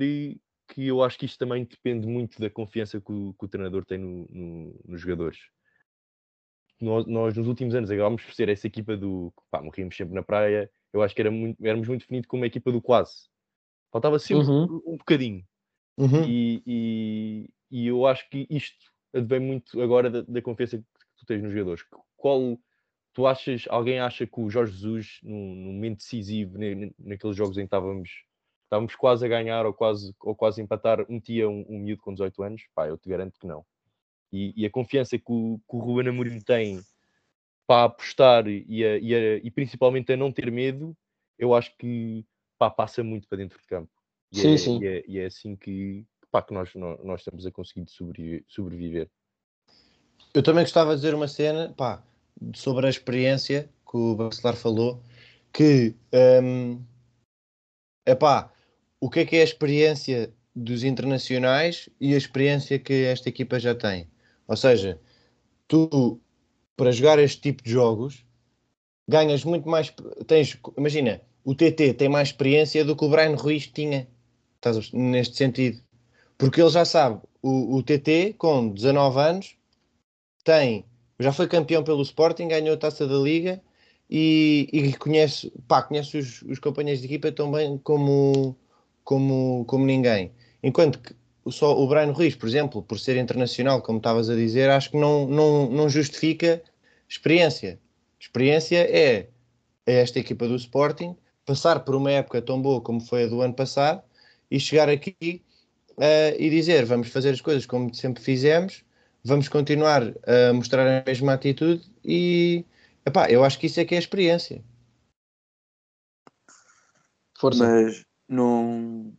que 0.68 0.86
eu 0.86 1.02
acho 1.02 1.18
que 1.18 1.26
isto 1.26 1.38
também 1.38 1.64
depende 1.64 2.06
muito 2.06 2.40
da 2.40 2.48
confiança 2.48 3.00
que 3.00 3.12
o, 3.12 3.34
que 3.38 3.44
o 3.44 3.48
treinador 3.48 3.84
tem 3.84 3.98
no, 3.98 4.26
no, 4.30 4.80
nos 4.84 5.00
jogadores 5.00 5.38
nós, 6.80 7.06
nós, 7.06 7.36
nos 7.36 7.46
últimos 7.46 7.74
anos 7.74 7.90
acabámos 7.90 8.22
por 8.22 8.34
ser 8.34 8.48
essa 8.48 8.66
equipa 8.66 8.96
do 8.96 9.32
pá, 9.50 9.60
morríamos 9.62 9.96
sempre 9.96 10.14
na 10.14 10.22
praia. 10.22 10.70
Eu 10.92 11.02
acho 11.02 11.14
que 11.14 11.20
era 11.20 11.30
muito, 11.30 11.64
éramos 11.64 11.86
muito 11.86 12.00
definidos 12.00 12.26
como 12.26 12.40
uma 12.40 12.46
equipa 12.46 12.72
do 12.72 12.80
quase. 12.80 13.28
Faltava 13.92 14.18
sempre 14.18 14.46
uhum. 14.46 14.82
um 14.86 14.96
bocadinho. 14.96 15.44
Uhum. 15.98 16.24
E, 16.26 16.62
e, 16.66 17.50
e, 17.70 17.86
eu 17.86 18.06
acho 18.06 18.28
que 18.30 18.46
isto 18.48 18.90
advém 19.12 19.40
muito 19.40 19.80
agora 19.82 20.08
da, 20.08 20.22
da, 20.22 20.40
confiança 20.40 20.78
que 20.78 20.99
tu 21.20 21.26
tens 21.26 21.42
nos 21.42 21.52
jogadores. 21.52 21.84
Qual 22.16 22.58
tu 23.12 23.26
achas, 23.26 23.66
alguém 23.68 24.00
acha 24.00 24.26
que 24.26 24.40
o 24.40 24.50
Jorge 24.50 24.72
Jesus, 24.72 25.20
num, 25.22 25.54
num 25.54 25.72
momento 25.72 25.98
decisivo, 25.98 26.58
ne, 26.58 26.92
naqueles 26.98 27.36
jogos 27.36 27.56
em 27.56 27.62
que 27.62 27.66
estávamos, 27.66 28.24
estávamos 28.64 28.94
quase 28.94 29.24
a 29.24 29.28
ganhar 29.28 29.66
ou 29.66 29.74
quase, 29.74 30.14
ou 30.20 30.34
quase 30.34 30.60
a 30.60 30.64
empatar, 30.64 31.04
metia 31.08 31.48
um, 31.48 31.64
um 31.68 31.78
miúdo 31.78 32.02
com 32.02 32.12
18 32.12 32.42
anos? 32.42 32.62
Pá, 32.74 32.88
eu 32.88 32.96
te 32.96 33.08
garanto 33.08 33.38
que 33.38 33.46
não. 33.46 33.64
E, 34.32 34.52
e 34.56 34.64
a 34.64 34.70
confiança 34.70 35.18
que 35.18 35.32
o, 35.32 35.60
que 35.68 35.76
o 35.76 35.78
Ruben 35.78 36.08
Amorim 36.08 36.40
tem 36.40 36.80
para 37.66 37.84
apostar 37.84 38.46
e, 38.46 38.84
a, 38.84 38.98
e, 38.98 39.14
a, 39.14 39.36
e, 39.36 39.50
principalmente 39.50 40.12
a 40.12 40.16
não 40.16 40.32
ter 40.32 40.50
medo, 40.50 40.96
eu 41.38 41.54
acho 41.54 41.76
que 41.76 42.24
pá, 42.58 42.70
passa 42.70 43.02
muito 43.02 43.28
para 43.28 43.38
dentro 43.38 43.60
de 43.60 43.66
campo. 43.66 43.90
E, 44.32 44.38
sim, 44.38 44.54
é, 44.54 44.56
sim. 44.56 44.80
E, 44.82 45.18
é, 45.18 45.22
é 45.22 45.26
assim 45.26 45.56
que, 45.56 46.04
pá, 46.30 46.42
que 46.42 46.54
nós, 46.54 46.72
nós, 46.74 47.04
nós 47.04 47.20
estamos 47.20 47.44
a 47.46 47.50
conseguir 47.50 47.86
sobreviver. 48.46 49.10
Eu 50.32 50.42
também 50.42 50.64
gostava 50.64 50.90
de 50.90 50.96
dizer 50.96 51.14
uma 51.14 51.28
cena 51.28 51.74
pá, 51.76 52.02
sobre 52.54 52.86
a 52.86 52.90
experiência 52.90 53.68
que 53.88 53.96
o 53.96 54.14
Bacelar 54.14 54.56
falou, 54.56 55.02
que 55.52 55.94
um, 56.42 56.80
epá, 58.06 58.52
o 59.00 59.10
que 59.10 59.20
é 59.20 59.24
que 59.26 59.36
é 59.36 59.40
a 59.40 59.44
experiência 59.44 60.32
dos 60.54 60.84
internacionais 60.84 61.88
e 62.00 62.14
a 62.14 62.18
experiência 62.18 62.78
que 62.78 63.04
esta 63.04 63.28
equipa 63.28 63.58
já 63.58 63.74
tem? 63.74 64.08
Ou 64.46 64.56
seja, 64.56 65.00
tu 65.66 66.20
para 66.76 66.92
jogar 66.92 67.18
este 67.18 67.40
tipo 67.40 67.62
de 67.62 67.70
jogos 67.70 68.24
ganhas 69.08 69.44
muito 69.44 69.68
mais. 69.68 69.92
Tens, 70.26 70.56
imagina, 70.78 71.20
o 71.44 71.54
TT 71.54 71.94
tem 71.94 72.08
mais 72.08 72.28
experiência 72.28 72.84
do 72.84 72.96
que 72.96 73.04
o 73.04 73.08
Brian 73.08 73.34
Ruiz 73.34 73.66
tinha. 73.66 74.08
Neste 74.92 75.36
sentido. 75.36 75.80
Porque 76.38 76.60
ele 76.60 76.70
já 76.70 76.84
sabe, 76.84 77.20
o, 77.42 77.76
o 77.76 77.82
TT, 77.82 78.34
com 78.36 78.68
19 78.68 79.18
anos, 79.18 79.56
tem, 80.44 80.84
já 81.18 81.32
foi 81.32 81.46
campeão 81.48 81.82
pelo 81.84 82.02
Sporting, 82.02 82.48
ganhou 82.48 82.74
a 82.74 82.78
taça 82.78 83.06
da 83.06 83.16
Liga 83.16 83.60
e, 84.08 84.68
e 84.72 84.92
conhece, 84.94 85.52
pá, 85.68 85.82
conhece 85.82 86.18
os, 86.18 86.42
os 86.42 86.58
companheiros 86.58 87.00
de 87.00 87.06
equipa 87.06 87.30
tão 87.30 87.50
bem 87.50 87.78
como, 87.78 88.56
como, 89.04 89.64
como 89.66 89.84
ninguém. 89.86 90.32
Enquanto 90.62 90.98
que 90.98 91.14
só 91.48 91.78
o 91.78 91.86
Brian 91.88 92.12
Ruiz, 92.12 92.34
por 92.34 92.48
exemplo, 92.48 92.82
por 92.82 92.98
ser 92.98 93.16
internacional, 93.16 93.82
como 93.82 93.98
estavas 93.98 94.28
a 94.28 94.34
dizer, 94.34 94.70
acho 94.70 94.90
que 94.90 94.96
não, 94.96 95.26
não, 95.26 95.70
não 95.70 95.88
justifica 95.88 96.62
experiência. 97.08 97.78
Experiência 98.18 98.78
é, 98.78 99.28
é 99.86 100.00
esta 100.00 100.18
equipa 100.18 100.46
do 100.46 100.56
Sporting 100.56 101.16
passar 101.44 101.80
por 101.80 101.94
uma 101.94 102.10
época 102.10 102.40
tão 102.42 102.60
boa 102.60 102.80
como 102.80 103.00
foi 103.00 103.24
a 103.24 103.26
do 103.26 103.40
ano 103.40 103.54
passado 103.54 104.02
e 104.50 104.60
chegar 104.60 104.88
aqui 104.88 105.42
uh, 105.92 106.36
e 106.38 106.50
dizer 106.50 106.84
vamos 106.84 107.08
fazer 107.08 107.30
as 107.30 107.40
coisas 107.40 107.66
como 107.66 107.92
sempre 107.94 108.22
fizemos, 108.22 108.84
vamos 109.24 109.48
continuar 109.48 110.02
a 110.26 110.52
mostrar 110.52 110.86
a 110.86 111.04
mesma 111.06 111.34
atitude 111.34 111.84
e 112.04 112.64
epá, 113.04 113.30
eu 113.30 113.44
acho 113.44 113.58
que 113.58 113.66
isso 113.66 113.80
é 113.80 113.84
que 113.84 113.94
é 113.94 113.98
a 113.98 114.00
experiência. 114.00 114.62
Força. 117.38 117.64
Mas 117.66 118.04
não 118.28 119.12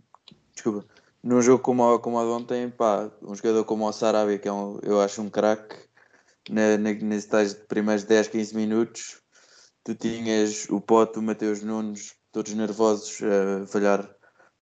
desculpa, 0.54 0.86
num 1.24 1.42
jogo 1.42 1.64
como, 1.64 1.84
o- 1.84 2.00
como 2.00 2.18
o 2.18 2.24
de 2.24 2.32
ontem, 2.32 2.70
pá, 2.70 3.12
um 3.22 3.36
jogador 3.36 3.64
como 3.66 3.88
o 3.88 3.92
Sarabia, 3.92 4.38
que 4.38 4.48
é 4.48 4.54
um, 4.54 4.80
eu 4.84 5.02
acho 5.02 5.22
um 5.22 5.30
craque, 5.30 5.76
na, 6.50 6.78
na, 6.78 6.94
nesses 6.94 7.30
tais 7.30 7.54
primeiros 7.54 8.04
10, 8.04 8.28
15 8.28 8.56
minutos, 8.56 9.22
tu 9.84 9.96
tinhas 9.96 10.68
o 10.70 10.80
Pote, 10.80 11.20
o 11.20 11.22
Mateus 11.22 11.62
Nunes, 11.64 12.16
todos 12.32 12.54
nervosos 12.54 13.20
a 13.24 13.66
falhar 13.68 14.10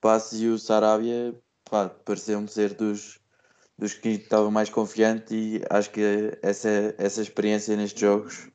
passes 0.00 0.40
e 0.40 0.46
o 0.48 0.58
Sarabia, 0.58 1.34
pá, 1.64 1.88
pareceu-me 1.88 2.48
ser 2.48 2.74
dos, 2.74 3.18
dos 3.78 3.94
que 3.94 4.08
estava 4.10 4.50
mais 4.50 4.70
confiante 4.70 5.34
e 5.34 5.62
acho 5.68 5.90
que 5.90 6.00
essa, 6.42 6.94
essa 6.98 7.20
experiência 7.20 7.76
nestes 7.76 8.00
jogos 8.00 8.48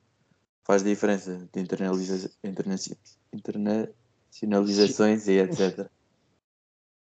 faz 0.64 0.84
diferença 0.84 1.48
de 1.54 1.60
internaliza, 1.62 2.32
internaci- 2.44 2.98
internacionalizações 3.34 5.28
e 5.28 5.34
etc. 5.38 5.90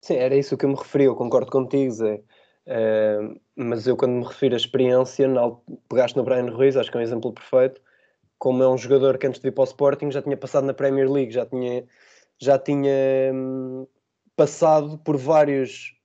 Sim, 0.04 0.16
era 0.16 0.36
isso 0.36 0.58
que 0.58 0.66
eu 0.66 0.70
me 0.70 0.76
referi, 0.76 1.06
eu 1.06 1.16
concordo 1.16 1.52
contigo, 1.52 1.92
Zé. 1.92 2.22
Eh, 2.66 3.20
mas 3.56 3.88
eu, 3.88 3.98
quando 3.98 4.14
me 4.14 4.24
refiro 4.24 4.56
à 4.56 4.58
experiência, 4.58 5.28
na 5.28 5.52
pegaste 5.90 6.18
no 6.18 6.24
Brian 6.24 6.50
Ruiz, 6.52 6.76
acho 6.76 6.92
que 6.92 6.98
é 6.98 7.00
um 7.00 7.04
exemplo 7.04 7.34
perfeito. 7.34 7.82
Como 8.38 8.64
é 8.64 8.70
um 8.70 8.78
jogador 8.78 9.18
que 9.18 9.28
antes 9.28 9.40
de 9.40 9.50
vir 9.50 9.54
para 9.54 9.62
o 9.62 9.66
Sporting 9.66 10.12
já 10.12 10.22
tinha 10.22 10.38
passado 10.38 10.66
na 10.66 10.74
Premier 10.74 11.10
League, 11.10 11.32
já 11.32 11.46
tinha, 11.46 11.86
já 12.40 12.58
tinha 12.58 13.32
hum, 13.34 13.86
passado 14.36 14.98
por 15.00 15.18
vários, 15.18 15.96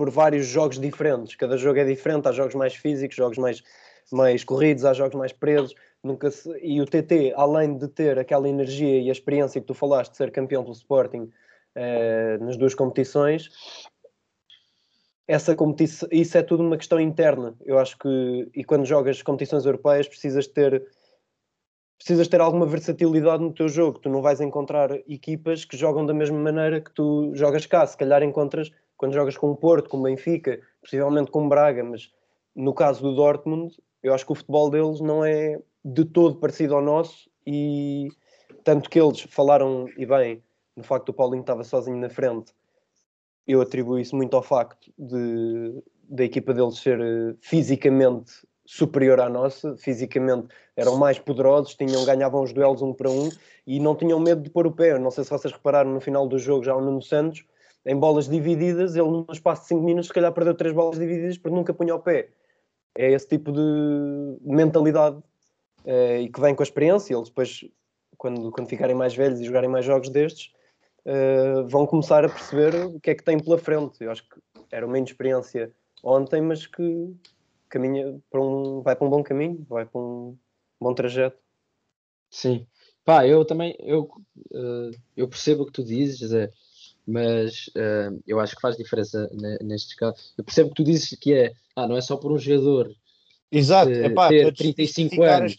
por 0.00 0.08
vários 0.08 0.46
jogos 0.46 0.80
diferentes. 0.80 1.36
Cada 1.36 1.58
jogo 1.58 1.78
é 1.78 1.84
diferente, 1.84 2.26
há 2.26 2.32
jogos 2.32 2.54
mais 2.54 2.74
físicos, 2.74 3.14
jogos 3.14 3.36
mais, 3.36 3.62
mais 4.10 4.42
corridos, 4.42 4.86
há 4.86 4.94
jogos 4.94 5.14
mais 5.14 5.30
presos. 5.30 5.74
Nunca 6.02 6.30
se- 6.30 6.58
E 6.62 6.80
o 6.80 6.86
TT, 6.86 7.34
além 7.36 7.76
de 7.76 7.86
ter 7.86 8.18
aquela 8.18 8.48
energia 8.48 8.98
e 8.98 9.10
a 9.10 9.12
experiência 9.12 9.60
que 9.60 9.66
tu 9.66 9.74
falaste 9.74 10.12
de 10.12 10.16
ser 10.16 10.32
campeão 10.32 10.62
pelo 10.62 10.72
Sporting 10.74 11.30
eh, 11.74 12.38
nas 12.40 12.56
duas 12.56 12.74
competições, 12.74 13.50
essa 15.28 15.54
competição, 15.54 16.08
isso 16.10 16.38
é 16.38 16.42
tudo 16.42 16.62
uma 16.62 16.78
questão 16.78 16.98
interna. 16.98 17.54
Eu 17.66 17.78
acho 17.78 17.98
que, 17.98 18.48
e 18.54 18.64
quando 18.64 18.86
jogas 18.86 19.20
competições 19.20 19.66
europeias, 19.66 20.08
precisas 20.08 20.46
ter 20.46 20.82
precisas 21.98 22.26
ter 22.28 22.40
alguma 22.40 22.64
versatilidade 22.64 23.42
no 23.42 23.52
teu 23.52 23.68
jogo. 23.68 23.98
Tu 23.98 24.08
não 24.08 24.22
vais 24.22 24.40
encontrar 24.40 24.90
equipas 25.06 25.66
que 25.66 25.76
jogam 25.76 26.06
da 26.06 26.14
mesma 26.14 26.38
maneira 26.38 26.80
que 26.80 26.90
tu 26.90 27.32
jogas 27.34 27.66
cá. 27.66 27.86
Se 27.86 27.98
calhar 27.98 28.22
encontras 28.22 28.70
quando 29.00 29.14
jogas 29.14 29.34
com 29.34 29.50
o 29.50 29.56
Porto, 29.56 29.88
com 29.88 29.96
o 29.96 30.02
Benfica, 30.02 30.60
possivelmente 30.82 31.30
com 31.30 31.46
o 31.46 31.48
Braga, 31.48 31.82
mas 31.82 32.12
no 32.54 32.74
caso 32.74 33.00
do 33.00 33.14
Dortmund, 33.14 33.74
eu 34.02 34.12
acho 34.12 34.26
que 34.26 34.32
o 34.32 34.34
futebol 34.34 34.68
deles 34.68 35.00
não 35.00 35.24
é 35.24 35.58
de 35.82 36.04
todo 36.04 36.36
parecido 36.36 36.74
ao 36.74 36.82
nosso 36.82 37.30
e 37.46 38.10
tanto 38.62 38.90
que 38.90 39.00
eles 39.00 39.22
falaram, 39.22 39.88
e 39.96 40.04
bem, 40.04 40.42
no 40.76 40.82
facto 40.82 41.06
do 41.06 41.14
Paulinho 41.14 41.40
estava 41.40 41.64
sozinho 41.64 41.96
na 41.96 42.10
frente, 42.10 42.52
eu 43.46 43.62
atribuo 43.62 43.98
isso 43.98 44.14
muito 44.14 44.36
ao 44.36 44.42
facto 44.42 44.92
de 44.98 45.82
da 46.06 46.24
equipa 46.24 46.52
deles 46.52 46.76
ser 46.76 47.00
eh, 47.00 47.34
fisicamente 47.40 48.32
superior 48.66 49.18
à 49.20 49.30
nossa, 49.30 49.76
fisicamente 49.78 50.48
eram 50.76 50.98
mais 50.98 51.18
poderosos, 51.18 51.74
tinham, 51.74 52.04
ganhavam 52.04 52.42
os 52.42 52.52
duelos 52.52 52.82
um 52.82 52.92
para 52.92 53.08
um 53.08 53.30
e 53.66 53.80
não 53.80 53.96
tinham 53.96 54.20
medo 54.20 54.42
de 54.42 54.50
pôr 54.50 54.66
o 54.66 54.72
pé. 54.72 54.92
Eu 54.92 55.00
Não 55.00 55.10
sei 55.10 55.24
se 55.24 55.30
vocês 55.30 55.54
repararam 55.54 55.90
no 55.90 56.00
final 56.00 56.28
do 56.28 56.38
jogo, 56.38 56.64
já 56.64 56.74
o 56.74 56.80
Nuno 56.82 57.00
Santos, 57.00 57.44
em 57.84 57.96
bolas 57.96 58.28
divididas, 58.28 58.94
ele 58.94 59.08
no 59.08 59.26
espaço 59.30 59.62
de 59.62 59.68
5 59.68 59.82
minutos 59.82 60.08
se 60.08 60.12
calhar 60.12 60.32
perdeu 60.32 60.54
três 60.54 60.74
bolas 60.74 60.98
divididas 60.98 61.38
porque 61.38 61.56
nunca 61.56 61.72
punha 61.72 61.94
o 61.94 62.00
pé. 62.00 62.30
É 62.94 63.10
esse 63.12 63.28
tipo 63.28 63.52
de 63.52 64.38
mentalidade 64.42 65.22
eh, 65.84 66.22
e 66.22 66.28
que 66.28 66.40
vem 66.40 66.54
com 66.54 66.62
a 66.62 66.64
experiência. 66.64 67.14
Eles 67.14 67.28
depois, 67.28 67.64
quando, 68.18 68.50
quando 68.50 68.68
ficarem 68.68 68.94
mais 68.94 69.14
velhos 69.14 69.40
e 69.40 69.44
jogarem 69.44 69.70
mais 69.70 69.84
jogos 69.84 70.10
destes, 70.10 70.52
eh, 71.04 71.62
vão 71.66 71.86
começar 71.86 72.24
a 72.24 72.28
perceber 72.28 72.74
o 72.86 73.00
que 73.00 73.10
é 73.10 73.14
que 73.14 73.24
têm 73.24 73.38
pela 73.38 73.58
frente. 73.58 74.02
Eu 74.04 74.10
acho 74.10 74.28
que 74.28 74.40
era 74.70 74.86
uma 74.86 74.98
inexperiência 74.98 75.72
ontem, 76.02 76.40
mas 76.42 76.66
que 76.66 77.14
caminha 77.68 78.20
para 78.30 78.40
um, 78.40 78.82
vai 78.82 78.96
para 78.96 79.06
um 79.06 79.10
bom 79.10 79.22
caminho, 79.22 79.64
vai 79.68 79.86
para 79.86 80.00
um 80.00 80.36
bom 80.80 80.92
trajeto. 80.94 81.38
Sim. 82.30 82.66
Pá, 83.04 83.26
eu 83.26 83.44
também 83.44 83.74
eu, 83.80 84.08
eh, 84.52 84.90
eu 85.16 85.28
percebo 85.28 85.62
o 85.62 85.66
que 85.66 85.72
tu 85.72 85.84
dizes, 85.84 86.28
Zé, 86.28 86.50
mas 87.06 87.70
eh, 87.76 88.10
eu 88.26 88.38
acho 88.40 88.54
que 88.54 88.60
faz 88.60 88.76
diferença 88.76 89.28
ne- 89.32 89.58
nestes 89.62 89.94
casos. 89.94 90.32
Eu 90.36 90.44
percebo 90.44 90.70
que 90.70 90.76
tu 90.76 90.84
dizes 90.84 91.16
que 91.18 91.32
é, 91.34 91.52
ah, 91.76 91.86
não 91.86 91.96
é 91.96 92.00
só 92.00 92.16
por 92.16 92.32
um 92.32 92.38
jogador 92.38 92.94
Exato, 93.52 93.90
Eh, 93.90 94.06
epá, 94.06 94.28
ter 94.28 94.42
para 94.44 94.52
35 94.54 94.86
justificar 94.86 95.34
a 95.34 95.36
anos 95.38 95.56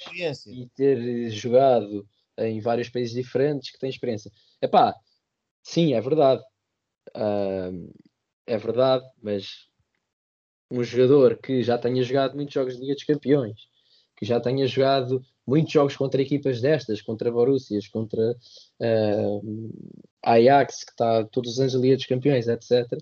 e 0.48 0.68
ter 0.70 1.30
jogado 1.30 2.08
em 2.38 2.60
vários 2.62 2.90
países 2.90 3.14
diferentes 3.14 3.70
que 3.70 3.78
tem 3.78 3.90
experiência. 3.90 4.32
Epá, 4.62 4.96
sim, 5.62 5.94
é 5.94 6.00
verdade. 6.00 6.42
Ahm, 7.14 7.90
é 8.48 8.58
verdade, 8.58 9.06
mas 9.22 9.68
um 10.70 10.84
jogador 10.84 11.38
que 11.38 11.62
já 11.62 11.78
tenha 11.78 12.02
jogado 12.02 12.36
muitos 12.36 12.54
jogos 12.54 12.76
de 12.76 12.82
Liga 12.82 12.94
dos 12.94 13.04
Campeões, 13.04 13.68
que 14.16 14.26
já 14.26 14.40
tenha 14.40 14.66
jogado 14.68 15.22
muitos 15.46 15.72
jogos 15.72 15.96
contra 15.96 16.22
equipas 16.22 16.62
destas, 16.62 17.02
contra 17.02 17.32
Borussias, 17.32 17.88
contra 17.88 18.36
ahm, 18.80 19.70
Ajax, 20.24 20.84
que 20.84 20.92
está 20.92 21.24
todos 21.26 21.54
os 21.54 21.60
anos 21.60 21.74
na 21.74 21.80
Liga 21.80 21.96
dos 21.96 22.06
Campeões, 22.06 22.48
etc. 22.48 22.98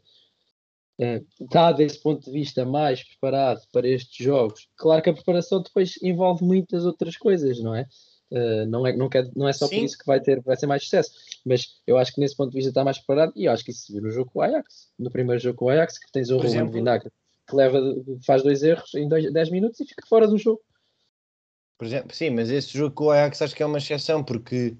Eh, 0.99 1.23
está 1.41 1.71
desse 1.71 2.02
ponto 2.02 2.25
de 2.25 2.32
vista 2.32 2.65
mais 2.65 3.04
preparado 3.04 3.62
para 3.71 3.88
estes 3.88 4.23
jogos. 4.23 4.67
Claro 4.75 5.02
que 5.02 5.10
a 5.10 5.13
preparação 5.13 5.62
depois 5.62 5.93
envolve 6.02 6.43
muitas 6.43 6.86
outras 6.86 7.17
coisas, 7.17 7.60
não 7.60 7.75
é? 7.75 7.86
Eh, 8.32 8.65
não, 8.65 8.86
é 8.86 8.95
não, 8.95 9.10
quer, 9.10 9.30
não 9.36 9.47
é 9.47 9.54
só 9.54 9.67
por 9.67 9.75
Sim. 9.75 9.84
isso 9.84 9.97
que 9.97 10.06
vai 10.06 10.19
ter, 10.19 10.41
vai 10.41 10.56
ser 10.56 10.67
mais 10.67 10.84
sucesso, 10.84 11.12
mas 11.45 11.80
eu 11.88 11.97
acho 11.97 12.13
que 12.13 12.19
nesse 12.19 12.36
ponto 12.36 12.52
de 12.52 12.56
vista 12.58 12.69
está 12.69 12.84
mais 12.84 12.97
preparado 12.97 13.34
e 13.36 13.45
eu 13.45 13.52
acho 13.52 13.63
que 13.63 13.71
isso 13.71 13.86
se 13.86 13.93
viu 13.93 14.02
no 14.02 14.12
jogo 14.12 14.32
com 14.32 14.39
o 14.39 14.41
Ajax, 14.41 14.89
no 14.99 15.10
primeiro 15.10 15.41
jogo 15.41 15.58
com 15.58 15.65
o 15.65 15.69
Ajax, 15.69 15.97
que 15.97 16.12
tens 16.12 16.30
o 16.30 16.38
Por 16.38 16.45
Ruben 16.45 16.69
Vinagre 16.69 17.12
que 17.49 17.56
leva, 17.56 17.82
faz 18.25 18.43
dois 18.43 18.62
erros 18.63 18.93
em 18.93 19.08
dois, 19.10 19.32
10 19.32 19.49
minutos 19.49 19.80
e 19.80 19.86
fica 19.86 20.06
fora 20.08 20.28
do 20.28 20.38
jogo. 20.38 20.62
Por 21.79 21.87
exemplo, 21.87 22.13
sim, 22.13 22.29
mas 22.29 22.49
esse 22.51 22.77
jogo 22.77 22.93
com 22.93 23.05
o 23.05 23.11
Ajax 23.11 23.41
acho 23.41 23.55
que 23.55 23.63
é 23.63 23.65
uma 23.65 23.77
exceção, 23.77 24.21
porque 24.21 24.75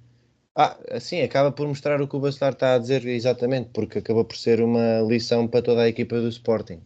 ah, 0.54 0.78
assim, 0.92 1.22
acaba 1.22 1.50
por 1.50 1.66
mostrar 1.66 2.02
o 2.02 2.08
que 2.10 2.16
o 2.18 2.20
Bacelar 2.20 2.52
está 2.52 2.76
a 2.76 2.78
dizer 2.78 3.06
exatamente, 3.06 3.70
porque 3.70 4.00
acabou 4.00 4.26
por 4.26 4.36
ser 4.36 4.60
uma 4.62 5.00
lição 5.08 5.48
para 5.48 5.62
toda 5.62 5.84
a 5.84 5.88
equipa 5.88 6.20
do 6.20 6.28
Sporting. 6.28 6.82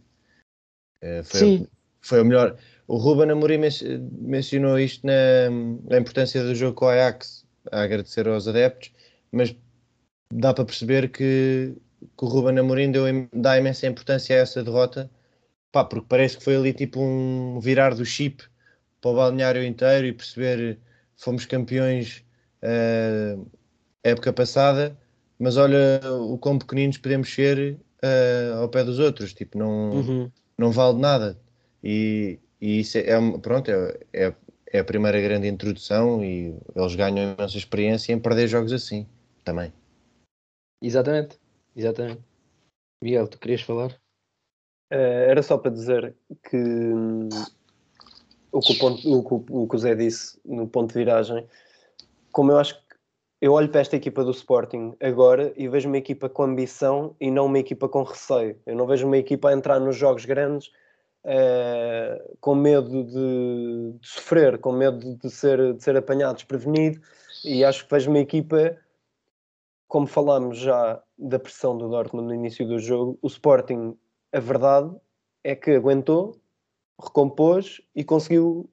Eh, 1.00 1.24
foi, 1.24 1.40
Sim. 1.40 1.66
foi 2.00 2.20
o 2.20 2.24
melhor. 2.24 2.56
O 2.86 2.96
Ruben 2.96 3.28
Amorim 3.32 3.58
men- 3.58 4.08
mencionou 4.12 4.78
isto 4.78 5.04
na, 5.04 5.50
na 5.90 5.98
importância 5.98 6.44
do 6.44 6.54
jogo 6.54 6.74
com 6.76 6.84
o 6.84 6.88
Ajax, 6.90 7.44
a 7.72 7.82
agradecer 7.82 8.28
aos 8.28 8.46
adeptos, 8.46 8.92
mas 9.32 9.56
dá 10.32 10.54
para 10.54 10.64
perceber 10.64 11.10
que, 11.10 11.74
que 12.16 12.24
o 12.24 12.28
Ruben 12.28 12.56
Amorim 12.60 12.92
deu, 12.92 13.06
dá 13.32 13.58
imensa 13.58 13.88
importância 13.88 14.36
a 14.36 14.38
essa 14.40 14.62
derrota, 14.62 15.10
pá, 15.72 15.84
porque 15.84 16.06
parece 16.08 16.38
que 16.38 16.44
foi 16.44 16.54
ali 16.56 16.72
tipo 16.72 17.00
um 17.00 17.58
virar 17.58 17.96
do 17.96 18.04
chip 18.04 18.44
para 19.04 19.10
o 19.10 19.14
balneário 19.16 19.62
inteiro 19.62 20.06
e 20.06 20.14
perceber 20.14 20.78
fomos 21.14 21.44
campeões 21.44 22.24
eh, 22.62 23.36
época 24.02 24.32
passada, 24.32 24.96
mas 25.38 25.58
olha 25.58 26.00
o 26.22 26.38
quão 26.38 26.58
pequeninos 26.58 26.96
podemos 26.96 27.28
ser 27.32 27.78
eh, 28.00 28.52
ao 28.56 28.66
pé 28.70 28.82
dos 28.82 28.98
outros, 28.98 29.34
tipo, 29.34 29.58
não, 29.58 29.90
Uhum. 29.92 30.30
não 30.56 30.72
vale 30.72 30.98
nada. 30.98 31.38
E, 31.82 32.38
e 32.58 32.80
isso 32.80 32.96
é, 32.96 33.18
uma- 33.18 33.38
pronto, 33.38 33.70
é, 33.70 34.00
é, 34.10 34.34
é 34.72 34.78
a 34.78 34.84
primeira 34.84 35.20
grande 35.20 35.48
introdução 35.48 36.24
e 36.24 36.56
eles 36.74 36.94
ganham 36.94 37.34
imensa 37.34 37.58
experiência 37.58 38.10
em 38.10 38.18
perder 38.18 38.48
jogos 38.48 38.72
assim 38.72 39.06
também. 39.44 39.70
Exatamente, 40.80 41.38
exatamente. 41.76 42.22
Miguel, 43.02 43.28
tu 43.28 43.38
querias 43.38 43.60
falar? 43.60 43.94
Eh, 44.90 45.26
era 45.28 45.42
só 45.42 45.58
para 45.58 45.70
dizer 45.72 46.16
que 46.48 46.56
hum, 46.56 47.28
o 48.54 48.60
que 48.60 48.72
o, 48.72 48.78
ponto, 48.78 49.08
o, 49.08 49.62
o- 49.62 49.68
que 49.68 49.76
o 49.76 49.78
Zé 49.78 49.94
disse 49.94 50.38
no 50.44 50.66
ponto 50.68 50.88
de 50.92 50.98
viragem, 50.98 51.46
como 52.32 52.52
eu 52.52 52.58
acho 52.58 52.74
que 52.74 52.80
eu 53.40 53.52
olho 53.52 53.68
para 53.68 53.80
esta 53.80 53.96
equipa 53.96 54.24
do 54.24 54.30
Sporting 54.30 54.94
agora 55.02 55.52
e 55.56 55.68
vejo 55.68 55.88
uma 55.88 55.98
equipa 55.98 56.28
com 56.28 56.44
ambição 56.44 57.14
e 57.20 57.30
não 57.30 57.46
uma 57.46 57.58
equipa 57.58 57.88
com 57.88 58.02
receio. 58.04 58.56
Eu 58.64 58.76
não 58.76 58.86
vejo 58.86 59.06
uma 59.06 59.18
equipa 59.18 59.50
a 59.50 59.52
entrar 59.52 59.78
nos 59.80 59.96
jogos 59.96 60.24
grandes 60.24 60.70
eh, 61.24 62.22
com 62.40 62.54
medo 62.54 63.04
de, 63.04 63.98
de 63.98 64.06
sofrer, 64.06 64.58
com 64.58 64.72
medo 64.72 65.16
de 65.16 65.30
ser, 65.30 65.74
de 65.74 65.82
ser 65.82 65.96
apanhado 65.96 66.36
desprevenido 66.36 67.00
e 67.44 67.64
acho 67.64 67.84
que 67.84 67.90
vejo 67.90 68.08
uma 68.08 68.20
equipa 68.20 68.78
como 69.88 70.06
falámos 70.06 70.58
já 70.58 71.02
da 71.18 71.38
pressão 71.38 71.76
do 71.76 71.88
Dortmund 71.88 72.28
no 72.28 72.34
início 72.34 72.66
do 72.66 72.78
jogo, 72.78 73.18
o 73.20 73.26
Sporting, 73.26 73.96
a 74.32 74.40
verdade 74.40 74.90
é 75.42 75.54
que 75.54 75.72
aguentou, 75.72 76.40
recompôs 77.00 77.80
e 77.94 78.04
conseguiu 78.04 78.70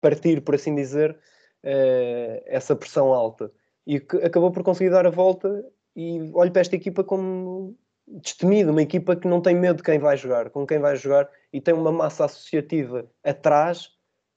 partir, 0.00 0.42
por 0.42 0.54
assim 0.54 0.74
dizer, 0.74 1.18
eh, 1.62 2.42
essa 2.46 2.76
pressão 2.76 3.12
alta. 3.12 3.50
E 3.86 3.96
acabou 3.96 4.50
por 4.50 4.62
conseguir 4.62 4.90
dar 4.90 5.06
a 5.06 5.10
volta 5.10 5.64
e 5.96 6.30
olho 6.34 6.52
para 6.52 6.60
esta 6.60 6.76
equipa 6.76 7.02
como 7.04 7.76
destemida, 8.06 8.70
uma 8.70 8.82
equipa 8.82 9.16
que 9.16 9.26
não 9.26 9.40
tem 9.40 9.54
medo 9.54 9.78
de 9.78 9.82
quem 9.82 9.98
vai 9.98 10.16
jogar, 10.16 10.50
com 10.50 10.66
quem 10.66 10.78
vai 10.78 10.96
jogar 10.96 11.28
e 11.52 11.60
tem 11.60 11.72
uma 11.72 11.92
massa 11.92 12.26
associativa 12.26 13.08
atrás 13.22 13.90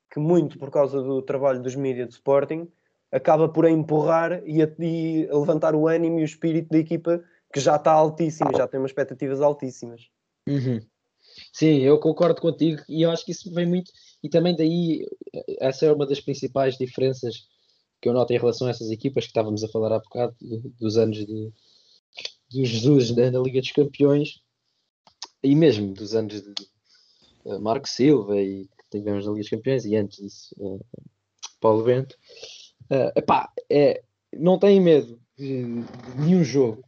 que 0.10 0.20
muito 0.20 0.58
por 0.58 0.72
causa 0.72 1.02
do 1.02 1.22
trabalho 1.22 1.62
dos 1.62 1.76
mídias 1.76 2.08
de 2.08 2.14
Sporting 2.14 2.72
acaba 3.12 3.50
por 3.50 3.66
empurrar 3.66 4.42
e 4.46 4.62
a, 4.62 4.70
e 4.80 5.28
a 5.30 5.38
levantar 5.38 5.76
o 5.76 5.88
ânimo 5.88 6.20
e 6.20 6.22
o 6.22 6.26
espírito 6.26 6.70
da 6.70 6.78
equipa 6.78 7.22
que 7.54 7.60
já 7.60 7.76
está 7.76 7.92
altíssimo, 7.92 8.56
já 8.56 8.68
tem 8.68 8.80
umas 8.80 8.92
expectativas 8.92 9.42
altíssimas. 9.42 10.10
Uhum. 10.48 10.80
Sim, 11.54 11.80
eu 11.80 12.00
concordo 12.00 12.42
contigo 12.42 12.82
e 12.90 13.02
eu 13.04 13.12
acho 13.12 13.26
que 13.26 13.32
isso 13.32 13.52
vem 13.54 13.66
muito. 13.66 13.92
E 14.24 14.30
também 14.30 14.56
daí, 14.56 15.06
essa 15.60 15.86
é 15.86 15.92
uma 15.92 16.06
das 16.08 16.20
principais 16.20 16.78
diferenças 16.78 17.48
que 18.02 18.10
eu 18.10 18.14
noto 18.14 18.34
em 18.34 18.38
relação 18.38 18.68
a 18.68 18.72
essas 18.72 18.92
equipas 18.92 19.26
que 19.26 19.30
estávamos 19.32 19.64
a 19.64 19.68
falar 19.70 19.94
há 19.96 20.00
bocado, 20.00 20.36
do- 20.42 20.70
dos 20.80 20.98
anos 20.98 21.18
de, 21.26 21.52
de 22.50 22.66
Jesus 22.66 23.16
na, 23.16 23.32
na 23.32 23.40
Liga 23.40 23.60
dos 23.62 23.72
Campeões 23.72 24.42
e 25.44 25.56
mesmo 25.56 25.94
dos 25.94 26.14
anos 26.16 26.42
de 26.42 26.54
eh, 27.46 27.58
Marco 27.60 27.88
Silva 27.88 28.38
e 28.42 28.66
que 28.66 29.00
tivemos 29.00 29.26
na 29.26 29.32
Liga 29.32 29.42
dos 29.44 29.50
Campeões 29.50 29.86
e 29.86 29.96
antes 29.96 30.18
disso 30.20 30.56
eh, 30.60 30.80
Paulo 31.60 31.84
Bento. 31.84 32.16
Eh, 32.90 33.14
epá, 33.18 33.52
é, 33.70 34.04
não 34.34 34.60
têm 34.60 34.82
medo 34.82 35.20
de, 35.38 35.64
de 35.84 36.20
nenhum 36.20 36.44
jogo 36.44 36.84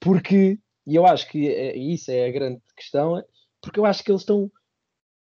porque, 0.00 0.58
e 0.86 0.94
eu 0.96 1.06
acho 1.06 1.28
que 1.30 1.48
é, 1.48 1.76
isso 1.76 2.10
é 2.10 2.26
a 2.26 2.32
grande 2.32 2.60
questão, 2.76 3.22
porque 3.68 3.78
eu 3.80 3.84
acho 3.84 4.02
que 4.02 4.10
eles 4.10 4.22
estão 4.22 4.50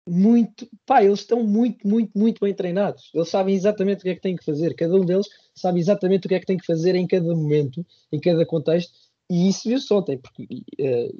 muito, 0.07 0.67
pá, 0.85 1.03
eles 1.03 1.19
estão 1.19 1.43
muito, 1.43 1.87
muito, 1.87 2.11
muito 2.17 2.39
bem 2.43 2.53
treinados. 2.53 3.11
Eles 3.13 3.29
sabem 3.29 3.55
exatamente 3.55 3.99
o 3.99 4.03
que 4.03 4.09
é 4.09 4.15
que 4.15 4.21
têm 4.21 4.35
que 4.35 4.45
fazer. 4.45 4.75
Cada 4.75 4.95
um 4.95 5.05
deles 5.05 5.27
sabe 5.55 5.79
exatamente 5.79 6.25
o 6.25 6.29
que 6.29 6.35
é 6.35 6.39
que 6.39 6.45
tem 6.45 6.57
que 6.57 6.65
fazer 6.65 6.95
em 6.95 7.07
cada 7.07 7.35
momento, 7.35 7.85
em 8.11 8.19
cada 8.19 8.45
contexto. 8.45 8.91
E 9.29 9.49
isso 9.49 9.67
viu-se 9.69 9.93
ontem, 9.93 10.17
porque 10.19 10.47
eh, 10.79 11.11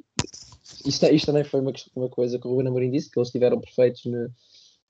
isto, 0.84 1.06
isto 1.06 1.26
também 1.26 1.44
foi 1.44 1.60
uma, 1.60 1.72
uma 1.94 2.08
coisa 2.08 2.38
que 2.38 2.46
o 2.46 2.50
Ruben 2.50 2.68
Amorim 2.68 2.90
disse, 2.90 3.10
que 3.10 3.18
eles 3.18 3.28
estiveram 3.28 3.60
perfeitos 3.60 4.04
na- 4.06 4.28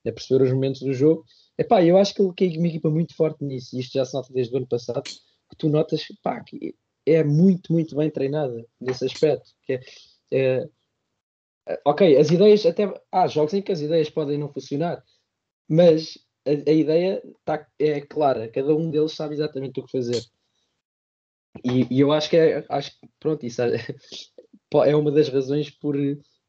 a 0.07 0.11
perceber 0.11 0.43
os 0.45 0.53
momentos 0.53 0.81
do 0.81 0.93
jogo. 0.93 1.25
Epá, 1.57 1.83
eu 1.83 1.97
acho 1.97 2.13
que 2.15 2.21
ele 2.21 2.33
que 2.33 2.45
é 2.45 2.57
uma 2.59 2.67
equipa 2.67 2.89
muito 2.89 3.15
forte 3.15 3.43
nisso, 3.43 3.75
e 3.75 3.79
isto 3.81 3.93
já 3.93 4.05
se 4.05 4.13
nota 4.13 4.33
desde 4.33 4.53
o 4.53 4.57
ano 4.57 4.67
passado, 4.67 5.05
que 5.49 5.55
tu 5.57 5.69
notas 5.69 6.03
pá, 6.23 6.41
que 6.43 6.75
é 7.05 7.23
muito, 7.23 7.71
muito 7.73 7.95
bem 7.95 8.09
treinada 8.09 8.65
nesse 8.79 9.05
aspecto. 9.05 9.51
Que 9.63 9.73
é, 9.73 9.81
é, 10.31 10.69
ok, 11.85 12.17
as 12.17 12.29
ideias 12.31 12.65
até 12.65 12.91
há 13.11 13.27
jogos 13.27 13.53
em 13.53 13.61
que 13.61 13.71
as 13.71 13.81
ideias 13.81 14.09
podem 14.09 14.37
não 14.37 14.51
funcionar, 14.51 15.03
mas 15.67 16.17
a, 16.45 16.51
a 16.69 16.73
ideia 16.73 17.21
tá, 17.45 17.67
é 17.79 18.01
clara, 18.01 18.49
cada 18.49 18.75
um 18.75 18.89
deles 18.89 19.13
sabe 19.13 19.33
exatamente 19.35 19.79
o 19.79 19.85
que 19.85 19.91
fazer. 19.91 20.23
E, 21.63 21.95
e 21.95 21.99
eu 21.99 22.11
acho 22.11 22.29
que 22.29 22.37
é, 22.37 22.65
acho 22.69 22.91
que 22.91 23.07
pronto, 23.19 23.45
isso 23.45 23.61
é, 23.61 23.75
é 24.87 24.95
uma 24.95 25.11
das 25.11 25.29
razões 25.29 25.69
por 25.69 25.95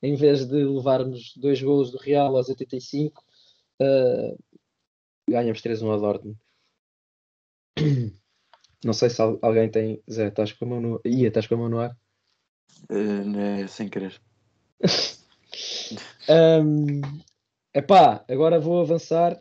em 0.03 0.15
vez 0.17 0.47
de 0.47 0.65
levarmos 0.65 1.33
dois 1.37 1.63
golos 1.63 1.91
do 1.93 1.99
Real 1.99 2.37
aos 2.37 2.49
85, 2.49 3.23
eh, 3.81 4.37
ganhamos 5.29 5.63
3-1 5.63 5.91
ao 5.93 6.01
Dortmund. 6.01 6.39
Não 8.85 8.93
sei 8.93 9.11
se 9.11 9.23
al- 9.23 9.39
alguém 9.43 9.71
tem. 9.71 10.03
Zé, 10.11 10.27
estás 10.27 10.53
com 10.53 10.65
a 10.65 10.69
mão 10.69 10.81
no. 10.81 11.01
Ia, 11.05 11.29
estás 11.29 11.47
com 11.47 11.55
a 11.55 11.59
mão 11.59 11.69
no 11.69 11.79
ar? 11.79 11.97
Eh, 12.91 13.25
né, 13.25 13.67
sem 13.69 13.89
querer. 13.89 14.21
Ahm, 16.29 17.01
epá, 17.75 18.25
agora 18.29 18.61
vou 18.61 18.81
avançar 18.81 19.41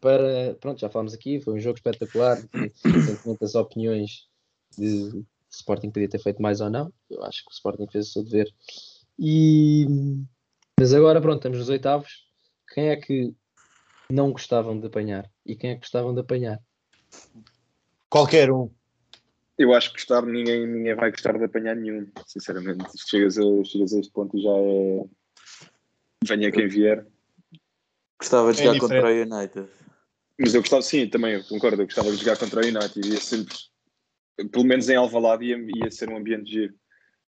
para. 0.00 0.54
Pronto, 0.60 0.80
já 0.80 0.88
falámos 0.88 1.14
aqui, 1.14 1.40
foi 1.40 1.54
um 1.54 1.60
jogo 1.60 1.76
espetacular. 1.76 2.38
Independentemente 2.84 3.40
das 3.40 3.54
opiniões 3.54 4.28
de 4.76 5.10
se 5.10 5.16
o 5.16 5.26
Sporting 5.50 5.90
podia 5.90 6.08
ter 6.08 6.20
feito 6.20 6.40
mais 6.40 6.60
ou 6.60 6.70
não. 6.70 6.92
Eu 7.08 7.22
acho 7.24 7.44
que 7.44 7.50
o 7.50 7.52
Sporting 7.52 7.86
fez 7.90 8.08
o 8.08 8.12
seu 8.12 8.24
dever. 8.24 8.48
E... 9.18 9.86
Mas 10.78 10.94
agora, 10.94 11.20
pronto, 11.20 11.36
estamos 11.36 11.58
nos 11.58 11.68
oitavos. 11.68 12.26
Quem 12.72 12.88
é 12.88 12.96
que 12.96 13.34
não 14.10 14.32
gostavam 14.32 14.78
de 14.78 14.86
apanhar? 14.86 15.30
E 15.44 15.56
quem 15.56 15.70
é 15.70 15.74
que 15.74 15.80
gostavam 15.80 16.14
de 16.14 16.20
apanhar? 16.20 16.60
Qualquer 18.08 18.50
um. 18.50 18.70
Eu 19.60 19.74
acho 19.74 19.90
que 19.90 19.96
gostar, 19.96 20.22
ninguém, 20.22 20.66
ninguém 20.66 20.94
vai 20.94 21.10
gostar 21.10 21.36
de 21.36 21.44
apanhar 21.44 21.76
nenhum, 21.76 22.10
sinceramente. 22.26 22.82
Chegas 23.06 23.36
a, 23.36 23.42
chegas 23.62 23.92
a 23.92 24.00
este 24.00 24.10
ponto 24.10 24.34
e 24.38 24.42
já 24.42 24.50
é. 24.56 25.04
Venha 26.24 26.50
quem 26.50 26.66
vier. 26.66 27.06
Gostava 28.18 28.54
de 28.54 28.60
É 28.60 28.64
jogar 28.64 28.80
diferente. 28.80 29.02
contra 29.02 29.34
o 29.34 29.36
United. 29.36 29.68
Mas 30.38 30.54
eu 30.54 30.62
gostava, 30.62 30.80
sim, 30.80 31.06
também, 31.10 31.34
eu 31.34 31.44
concordo. 31.44 31.82
Eu 31.82 31.86
gostava 31.86 32.10
de 32.10 32.16
jogar 32.16 32.38
contra 32.38 32.60
o 32.60 32.64
United. 32.64 33.06
Ia 33.06 33.20
sempre, 33.20 33.54
pelo 34.50 34.64
menos 34.64 34.88
em 34.88 34.96
Alvalade, 34.96 35.44
ia, 35.44 35.58
ia 35.58 35.90
ser 35.90 36.08
um 36.08 36.16
ambiente 36.16 36.50
giro. 36.50 36.74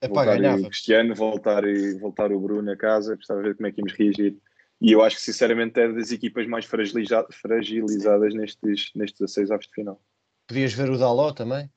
É 0.00 0.08
para 0.08 0.24
voltar 0.24 0.38
ganhar. 0.40 0.58
o 0.58 0.62
Cristiano, 0.64 1.14
voltar, 1.14 1.64
e- 1.66 1.98
voltar 1.98 2.32
o 2.32 2.40
Bruno 2.40 2.70
a 2.72 2.76
casa, 2.76 3.16
gostava 3.16 3.42
de 3.42 3.48
ver 3.48 3.54
como 3.56 3.66
é 3.66 3.72
que 3.72 3.82
íamos 3.82 3.92
reagir. 3.92 4.38
E 4.80 4.92
eu 4.92 5.02
acho 5.02 5.16
que, 5.16 5.22
sinceramente, 5.22 5.78
é 5.78 5.92
das 5.92 6.10
equipas 6.10 6.46
mais 6.46 6.64
fragiliza- 6.64 7.26
fragilizadas 7.32 8.32
nestes, 8.34 8.92
nestes 8.94 9.18
16 9.20 9.50
avos 9.50 9.66
de 9.66 9.74
final. 9.74 10.02
Podias 10.48 10.72
ver 10.72 10.88
o 10.88 10.96
Daló 10.96 11.30
também. 11.32 11.70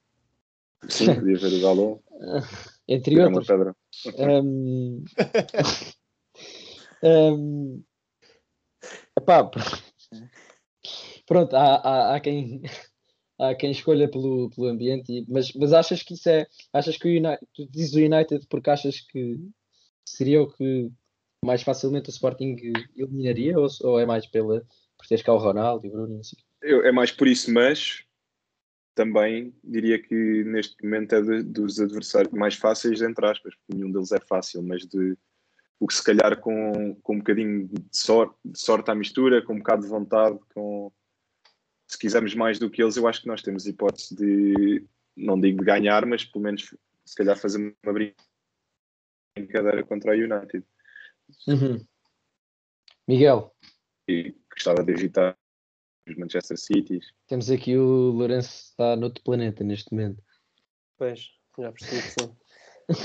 Sim, 0.89 1.15
podia 1.15 1.37
ver 1.37 1.53
o 1.57 1.61
Galo, 1.61 2.03
Entre 2.87 3.15
pegar 3.15 3.27
uma 3.29 3.39
outros. 3.39 3.47
pedra. 3.47 3.75
Ahm, 4.19 5.03
ahm, 7.03 7.81
epá, 9.17 9.43
pr- 9.43 9.59
pronto, 11.27 11.55
há, 11.55 11.75
há, 11.75 12.15
há 12.15 12.19
quem 12.19 12.61
há 13.39 13.55
quem 13.55 13.71
escolha 13.71 14.09
pelo, 14.09 14.49
pelo 14.51 14.67
ambiente, 14.67 15.11
e- 15.11 15.25
mas, 15.27 15.51
mas 15.53 15.73
achas 15.73 16.01
que 16.03 16.13
isso 16.13 16.29
é 16.29 16.45
achas 16.73 16.97
que 16.97 17.07
o 17.07 17.11
United, 17.11 17.45
tu 17.53 17.67
dizes 17.69 17.93
o 17.93 17.99
United 17.99 18.45
porque 18.49 18.69
achas 18.69 19.01
que 19.01 19.37
seria 20.07 20.41
o 20.41 20.51
que 20.51 20.89
mais 21.43 21.61
facilmente 21.61 22.09
o 22.09 22.11
Sporting 22.11 22.55
eliminaria 22.95 23.57
ou, 23.59 23.67
ou 23.83 23.99
é 23.99 24.05
mais 24.05 24.25
pela 24.25 24.65
por 24.97 25.05
teres 25.07 25.23
cá 25.23 25.33
o 25.33 25.37
Ronaldo 25.37 25.85
e 25.85 25.89
o 25.89 25.91
Bruno 25.91 26.21
quê? 26.21 26.43
Eu- 26.61 26.83
é 26.85 26.91
mais 26.91 27.11
por 27.11 27.27
isso, 27.27 27.51
mas 27.53 28.03
também 28.97 29.53
diria 29.63 30.01
que 30.01 30.43
neste 30.43 30.83
momento 30.83 31.13
é 31.13 31.21
de- 31.21 31.43
dos 31.43 31.79
adversários 31.79 32.33
mais 32.33 32.55
fáceis, 32.55 32.99
entre 32.99 33.27
aspas, 33.27 33.53
porque 33.53 33.75
nenhum 33.75 33.91
deles 33.91 34.11
é 34.11 34.19
fácil, 34.19 34.63
mas 34.63 34.87
de 34.87 35.15
o 35.79 35.85
que 35.85 35.93
se 35.93 36.03
calhar 36.03 36.39
com, 36.41 36.95
com 37.03 37.13
um 37.13 37.19
bocadinho 37.19 37.67
de 37.67 37.79
sorte, 37.91 38.35
de 38.43 38.59
sorte 38.59 38.89
à 38.89 38.95
mistura, 38.95 39.43
com 39.43 39.53
um 39.53 39.59
bocado 39.59 39.83
de 39.83 39.87
vontade, 39.87 40.39
com 40.51 40.91
se 41.87 41.99
quisermos 41.99 42.33
mais 42.33 42.57
do 42.57 42.71
que 42.71 42.81
eles, 42.81 42.97
eu 42.97 43.07
acho 43.07 43.21
que 43.21 43.27
nós 43.27 43.43
temos 43.43 43.67
hipótese 43.67 44.15
de, 44.15 44.83
não 45.15 45.39
digo 45.39 45.59
de 45.59 45.65
ganhar, 45.65 46.03
mas 46.07 46.25
pelo 46.25 46.43
menos 46.43 46.75
se 47.05 47.15
calhar 47.15 47.37
fazer 47.37 47.75
uma 47.85 47.93
brincadeira 49.35 49.83
contra 49.85 50.11
a 50.11 50.15
United. 50.15 50.65
Uhum. 51.47 51.85
Miguel, 53.07 53.55
E 54.09 54.35
gostava 54.51 54.83
de 54.83 54.91
evitar 54.91 55.37
os 56.09 56.17
Manchester 56.17 56.57
Cities. 56.57 57.05
temos 57.27 57.49
aqui 57.49 57.77
o 57.77 58.11
Lourenço 58.11 58.69
está 58.69 58.95
noutro 58.95 59.23
planeta 59.23 59.63
neste 59.63 59.91
momento. 59.91 60.23
Pois, 60.97 61.29
já 61.59 61.71
percebi 61.71 62.01
que 62.01 62.21
sim. 62.21 62.31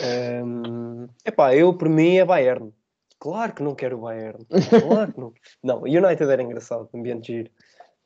Ehm, 0.04 1.08
epá, 1.24 1.56
eu 1.56 1.76
por 1.76 1.88
mim 1.88 2.14
é 2.14 2.24
Bayern. 2.24 2.72
Claro 3.18 3.52
que 3.52 3.64
não 3.64 3.74
quero 3.74 3.98
o 3.98 4.02
Bayern. 4.02 4.46
Claro 4.80 5.12
que 5.12 5.20
não. 5.20 5.34
Não, 5.62 5.78
o 5.80 5.86
United 5.86 6.30
era 6.30 6.42
engraçado, 6.42 6.88
ambiente 6.94 7.26
giro. 7.26 7.50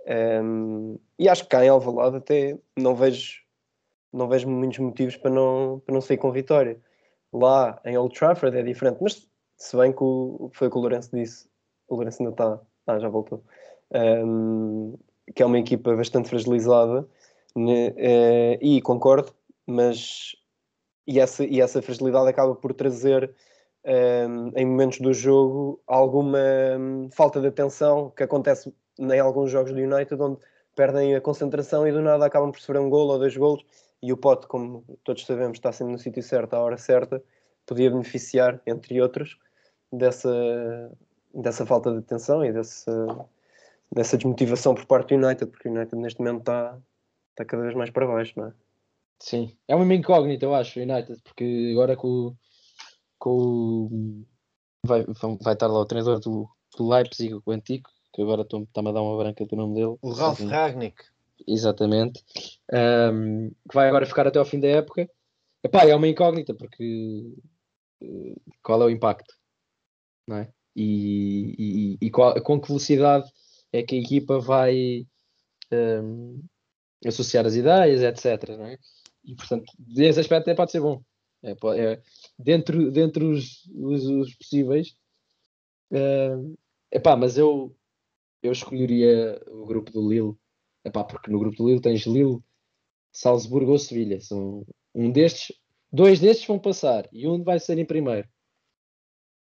Ehm, 0.06 0.96
e 1.18 1.28
acho 1.28 1.42
que 1.42 1.50
cá 1.50 1.64
em 1.64 1.68
Alvalade 1.68 2.16
até 2.16 2.59
não 2.76 2.94
vejo, 2.94 3.42
não 4.12 4.28
vejo 4.28 4.48
muitos 4.48 4.78
motivos 4.78 5.16
para 5.16 5.30
não, 5.30 5.82
para 5.85 5.94
não 5.94 6.00
sair 6.00 6.16
com 6.16 6.30
vitória. 6.32 6.80
Lá 7.32 7.80
em 7.85 7.98
Old 7.98 8.18
Trafford 8.18 8.56
é 8.56 8.62
diferente, 8.62 8.98
mas 9.02 9.28
se 9.59 9.76
bem 9.76 9.92
que 9.92 10.02
o, 10.02 10.50
foi 10.54 10.68
o 10.68 10.70
que 10.70 10.78
o 10.78 10.80
Lourenço 10.80 11.11
disse, 11.14 11.48
o 11.88 11.96
Lourenço 11.96 12.22
ainda 12.22 12.32
está, 12.32 12.61
ah, 12.87 12.98
já 12.98 13.09
voltou, 13.09 13.44
Ehm, 13.92 14.94
que 15.35 15.42
é 15.42 15.46
uma 15.46 15.59
equipa 15.59 15.94
bastante 15.96 16.29
fragilizada, 16.29 17.07
né, 17.55 17.92
eh, 17.96 18.59
e 18.61 18.81
concordo, 18.83 19.33
mas 19.66 20.37
e 21.07 21.20
essa, 21.20 21.44
e 21.44 21.61
essa 21.61 21.83
fragilidade 21.83 22.29
acaba 22.29 22.55
por 22.55 22.75
trazer 22.75 23.33
ehm, 23.85 24.51
em 24.57 24.66
momentos 24.66 25.01
do 25.01 25.12
jogo 25.12 25.81
alguma 25.87 26.38
hum, 26.79 27.09
falta 27.12 27.40
de 27.40 27.49
atenção 27.49 28.11
que 28.16 28.22
acontece 28.22 28.72
em 28.99 29.20
alguns 29.20 29.51
jogos 29.51 29.72
do 29.72 29.79
United 29.81 30.20
onde 30.22 30.40
perdem 30.75 31.14
a 31.14 31.20
concentração 31.20 31.87
e 31.87 31.92
do 31.92 32.03
nada 32.03 32.27
acabam 32.27 32.53
por 32.53 32.61
sofrer 32.61 32.81
um 32.81 32.90
golo 32.90 33.12
ou 33.12 33.18
dois 33.18 33.37
golos 33.37 33.64
e 34.03 34.12
o 34.12 34.16
Pote, 34.16 34.46
como 34.46 34.85
todos 35.05 35.25
sabemos, 35.27 35.59
está 35.59 35.72
sempre 35.72 35.92
no 35.92 35.99
sítio 35.99 36.22
certo 36.22 36.55
à 36.55 36.61
hora 36.61 36.77
certa, 36.77 37.22
podia 37.66 37.90
beneficiar, 37.90 38.61
entre 38.66 39.01
outros, 39.01 39.38
dessa, 39.92 40.31
dessa 41.35 41.66
falta 41.66 41.90
de 41.92 41.99
atenção 41.99 42.44
e 42.44 42.53
dessa, 42.53 43.27
dessa 43.92 44.16
desmotivação 44.16 44.75
por 44.75 44.87
parte 44.87 45.16
do 45.16 45.25
United, 45.25 45.51
porque 45.51 45.68
o 45.68 45.72
United 45.72 45.96
neste 45.96 46.18
momento 46.20 46.40
está, 46.40 46.79
está 47.31 47.44
cada 47.44 47.62
vez 47.62 47.75
mais 47.75 47.90
para 47.90 48.07
baixo, 48.07 48.33
não 48.37 48.49
é? 48.49 48.53
Sim, 49.20 49.57
é 49.66 49.75
uma 49.75 49.94
incógnita, 49.94 50.44
eu 50.44 50.55
acho, 50.55 50.79
o 50.79 50.83
United, 50.83 51.20
porque 51.22 51.70
agora 51.72 51.96
com, 51.96 52.09
o- 52.09 52.37
com 53.18 53.31
o- 53.31 54.27
vai, 54.85 55.05
vai 55.42 55.55
estar 55.55 55.66
lá 55.68 55.81
o 55.81 55.87
treinador 55.87 56.20
do, 56.20 56.49
do 56.77 56.88
Leipzig, 56.88 57.35
o 57.35 57.51
antigo, 57.51 57.88
que 58.12 58.22
agora 58.22 58.42
está-me 58.42 58.88
a 58.88 58.92
dar 58.92 59.03
uma 59.03 59.16
branca 59.16 59.44
do 59.46 59.57
nome 59.57 59.75
dele. 59.75 59.96
O 60.03 60.11
Ralf 60.12 60.38
Sim, 60.38 60.49
Ragnick. 60.49 61.03
Exatamente. 61.46 62.22
Ahm, 62.72 63.51
que 63.68 63.75
vai 63.75 63.88
agora 63.88 64.07
ficar 64.07 64.27
até 64.27 64.38
ao 64.38 64.44
fim 64.44 64.59
da 64.59 64.68
época. 64.68 65.09
Epá, 65.62 65.85
é 65.87 65.94
uma 65.94 66.09
incógnita, 66.09 66.55
porque 66.55 67.35
eh, 68.03 68.35
qual 68.62 68.83
é 68.83 68.85
o 68.87 68.90
impacto? 68.90 69.35
Não 70.27 70.37
é? 70.38 70.49
E, 70.75 71.55
e, 71.59 72.07
e 72.07 72.11
qual- 72.11 72.40
com 72.42 72.61
que 72.61 72.68
velocidade 72.68 73.31
é 73.72 73.83
que 73.83 73.96
a 73.96 73.98
equipa 74.00 74.38
vai 74.38 75.07
ahm, 75.70 76.40
associar 77.07 77.46
as 77.46 77.55
ideias, 77.55 78.02
etc. 78.02 78.50
É? 78.50 78.79
e 79.26 79.35
portanto, 79.35 79.72
desse 79.79 80.20
aspecto 80.20 80.42
até 80.44 80.55
pode 80.55 80.70
ser 80.70 80.81
bom. 80.81 81.02
É, 81.42 81.52
é, 81.52 82.02
dentro 82.38 82.90
dentro 82.90 83.31
os, 83.31 83.66
os, 83.74 84.05
os 84.07 84.35
possíveis. 84.37 84.96
É, 85.92 86.31
epá, 86.92 87.16
mas 87.16 87.37
eu, 87.37 87.76
eu 88.42 88.52
escolheria 88.52 89.40
o 89.48 89.66
grupo 89.66 89.90
do 89.90 90.09
Lille, 90.09 90.35
epá, 90.85 91.05
porque 91.05 91.31
no 91.31 91.38
grupo 91.38 91.57
do 91.57 91.68
Lille 91.68 91.81
tens 91.81 92.07
Lille, 92.07 92.40
Salzburgo 93.12 93.72
ou 93.72 93.79
Sevilha. 93.79 94.20
São 94.20 94.64
um 94.94 95.11
destes, 95.12 95.57
dois 95.92 96.20
destes 96.20 96.46
vão 96.46 96.59
passar 96.59 97.09
e 97.12 97.26
um 97.29 97.42
vai 97.42 97.59
ser 97.61 97.79
em 97.79 97.87
primeiro. 97.87 98.29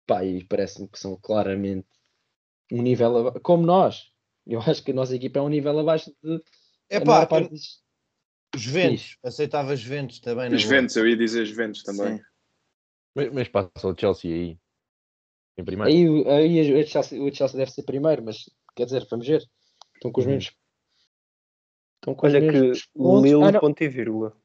Pá, 0.06 0.26
e 0.26 0.44
parece-me 0.46 0.88
que 0.90 1.00
são 1.00 1.18
claramente 1.18 1.88
um 2.72 2.82
nível 2.82 3.18
aba- 3.28 3.40
como 3.40 3.66
nós. 3.66 4.12
Eu 4.48 4.60
acho 4.76 4.84
que 4.84 4.92
a 4.92 4.94
nossa 4.94 5.16
equipa 5.16 5.40
é 5.40 5.42
um 5.42 5.50
nível 5.50 5.78
abaixo 5.80 6.12
de 6.24 6.42
É 6.90 7.00
pá, 7.00 7.26
parte 7.26 7.50
dos- 7.50 7.82
Juventus. 8.56 9.18
Aceitava 9.24 9.76
Juventus 9.76 10.20
também. 10.20 10.46
na 10.46 10.50
boa. 10.50 10.60
Juventus, 10.60 10.96
eu 10.98 11.08
ia 11.08 11.16
dizer 11.16 11.46
Juventus 11.46 11.84
também. 11.84 12.18
Sim. 12.18 12.24
Mas, 13.16 13.34
mas 13.34 13.48
passa 13.48 13.88
o 13.88 13.96
Chelsea 13.98 14.34
aí. 14.34 14.60
Em 15.58 15.64
primeiro. 15.64 15.90
Aí, 15.92 16.10
o- 16.10 16.30
aí 16.30 16.74
o, 16.84 16.88
Chelsea, 16.88 17.22
o 17.22 17.34
Chelsea 17.34 17.58
deve 17.58 17.72
ser 17.72 17.84
primeiro, 17.84 18.24
mas 18.24 18.50
quer 18.76 18.86
dizer, 18.86 19.06
vamos 19.10 19.26
ver. 19.28 19.42
Estão 19.96 20.12
com 20.12 20.20
os 20.20 20.26
Uhum. 20.26 20.34
mesmos. 20.34 20.56
Estão 21.98 22.16
com 22.16 22.28
os 22.28 22.34
Olha 22.34 22.42
que 22.42 22.52
mesmos 22.60 22.86
pontos. 22.88 23.24
Lille 23.24 23.44
Ah, 23.44 23.52
não. 23.52 23.60
ponto 23.60 23.82
e 23.84 23.88
vírgula. 23.88 24.38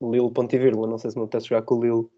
Lille 0.00 0.30
ponto 0.32 0.54
e 0.54 0.58
vírgula. 0.58 0.86
Não 0.88 0.98
sei 0.98 1.10
se 1.10 1.16
me 1.18 1.24
apetece 1.24 1.48
jogar 1.48 1.62
com 1.62 1.74
o 1.76 1.82
Lille. 1.82 2.08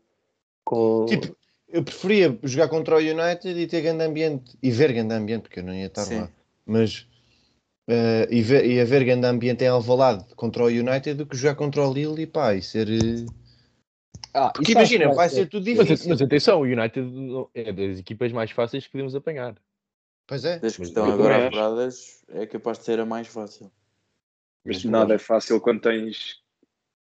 Com... 0.65 1.07
Tipo, 1.07 1.37
eu 1.69 1.83
preferia 1.83 2.39
jogar 2.43 2.69
contra 2.69 2.97
o 2.97 2.99
United 2.99 3.49
e 3.59 3.67
ter 3.67 3.83
grande 3.83 4.05
ambiente. 4.05 4.57
E 4.63 4.71
ver 4.71 4.93
grande 4.93 5.15
ambiente, 5.15 5.43
porque 5.43 5.61
eu 5.61 5.65
não 5.65 5.75
ia 5.75 5.87
estar 5.87 6.05
Sim. 6.05 6.21
lá. 6.21 6.31
Mas. 6.67 7.07
eh, 7.89 8.29
e, 8.31 8.43
ver, 8.43 8.67
e 8.67 8.81
haver 8.81 9.05
grande 9.05 9.27
ambiente 9.27 9.65
em 9.65 9.69
Alvalade 9.69 10.25
contra 10.35 10.63
o 10.63 10.67
United 10.67 11.15
do 11.15 11.27
que 11.27 11.37
jogar 11.37 11.55
contra 11.55 11.87
o 11.87 11.93
Lille 11.93 12.23
e 12.23 12.27
pá, 12.27 12.55
e 12.55 12.63
ser. 12.63 12.89
eh, 12.89 13.27
Ah, 14.35 14.51
Porque 14.51 14.73
imagina, 14.73 15.13
vai 15.15 15.29
ser 15.29 15.49
tudo 15.49 15.65
Mas, 15.75 15.87
difícil. 15.87 16.09
mas 16.11 16.23
atenção, 16.23 16.61
o 16.61 16.65
United 16.65 17.09
é 17.55 17.73
das 17.73 17.99
equipas 17.99 18.31
mais 18.33 18.51
fáceis 18.51 18.85
que 18.85 18.93
podemos 18.93 19.15
apanhar. 19.15 19.57
Pois 20.27 20.45
é. 20.45 20.59
Das 20.59 20.75
que 20.75 20.81
Mas 20.81 20.89
estão 20.91 21.07
agora 21.07 21.47
apuradas, 21.47 22.25
é 22.29 22.47
capaz 22.47 22.79
de 22.79 22.85
ser 22.85 23.01
a 23.01 23.07
mais 23.07 23.27
fácil. 23.27 23.73
Mas 24.65 24.85
Mas 24.85 24.93
nada 24.93 25.15
é 25.15 25.19
fácil 25.19 25.61
quando 25.61 25.81
tens. 25.81 26.43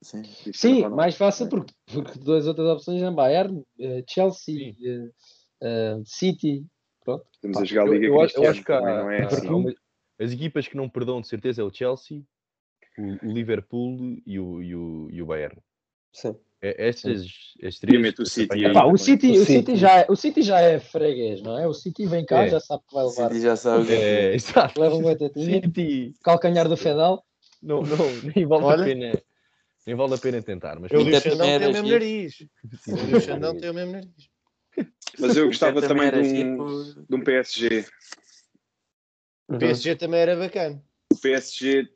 Sim. 0.07 0.23
Sim, 0.53 0.89
mais 0.89 1.17
fácil 1.17 1.49
porque, 1.49 1.75
porque 1.93 2.17
duas 2.21 2.47
outras 2.47 2.69
opções 2.69 3.03
é 3.03 3.11
Bayern, 3.11 3.63
eh, 3.81 4.05
Chelsea, 4.09 4.73
eh, 5.61 6.01
City. 6.05 6.65
Pronto. 7.05 7.27
Estamos 7.35 7.57
Pá, 7.57 7.63
a 7.63 7.65
jogar 7.65 7.83
a 7.83 7.91
Liga 7.91 8.07
eu 8.07 8.21
acho- 8.21 8.37
eu 8.37 8.49
acho 8.51 8.65
que 8.65 8.73
há, 8.73 8.81
não 8.81 9.11
é 9.11 9.25
assim. 9.25 9.75
as 10.21 10.33
equipas 10.33 10.69
que 10.69 10.77
não 10.77 10.89
perdoam 10.89 11.21
de 11.21 11.27
certeza 11.27 11.61
é 11.61 11.65
o 11.65 11.73
Chelsea, 11.73 12.23
o, 12.97 13.29
o 13.29 13.33
Liverpool 13.33 14.17
e 14.25 14.39
o, 14.39 14.63
e 14.63 14.75
o, 14.77 15.09
e 15.11 15.23
o 15.23 15.27
Bayern. 15.27 15.59
Sim. 16.13 16.37
É, 16.63 16.89
estas, 16.89 17.27
três. 17.81 18.15
o 18.19 18.25
City 18.27 18.65
aí. 18.65 18.73
Pá, 18.73 18.87
o. 18.87 18.97
City, 18.97 19.29
O 19.31 19.33
o, 19.33 19.37
City 19.45 19.53
City. 19.53 19.77
já 19.77 19.99
é, 20.01 20.07
o 20.09 20.17
City 20.17 20.43
já 20.43 20.61
é 20.61 20.79
freguês, 20.79 21.43
não 21.43 21.59
é? 21.59 21.67
O 21.67 21.75
City 21.75 22.07
vem 22.07 22.25
cá, 22.25 22.45
É. 22.45 22.49
já 22.49 22.61
sabe 22.61 22.83
que 22.89 22.95
vai 22.95 23.05
O 23.05 23.09
levar. 23.11 23.29
City 23.29 23.41
já 23.43 23.57
sabe 23.57 23.85
o 23.85 23.93
É, 23.93 24.35
exato. 24.35 24.81
Leva 24.81 24.95
uma 24.95 25.19
City. 25.19 26.15
calcanhar 26.23 26.69
do 26.69 26.77
Fedal. 26.77 27.25
Não, 27.63 27.83
não, 27.83 27.97
nem 28.37 28.47
vale 28.47 28.65
Olha. 28.65 28.83
a 28.83 28.87
pena. 28.87 29.23
Nem 29.87 29.95
vale 29.95 30.15
a 30.15 30.19
pena 30.19 30.43
tentar. 30.43 30.79
Mas 30.81 30.91
Eu 30.91 31.03
li 31.03 31.15
o 31.15 31.21
Xandão 31.21 31.59
tem 31.59 31.69
o 31.69 31.73
mesmo 31.73 31.89
nariz. 31.89 32.47
O 33.15 33.21
Xandão 33.21 33.57
tem 33.57 33.71
o 33.71 33.75
mesmo 33.75 33.93
nariz. 33.93 34.31
Mas 35.19 35.37
eu 35.37 35.47
gostava 35.47 35.81
também 35.81 36.11
de 36.11 36.19
um, 36.19 36.57
por- 36.57 37.07
de 37.09 37.15
um 37.15 37.21
PSG. 37.23 37.87
O 39.49 39.53
Uhum. 39.53 39.59
PSG 39.61 39.95
também 39.95 40.19
era 40.21 40.35
bacana. 40.37 40.83
O 41.13 41.17
PSG, 41.21 41.89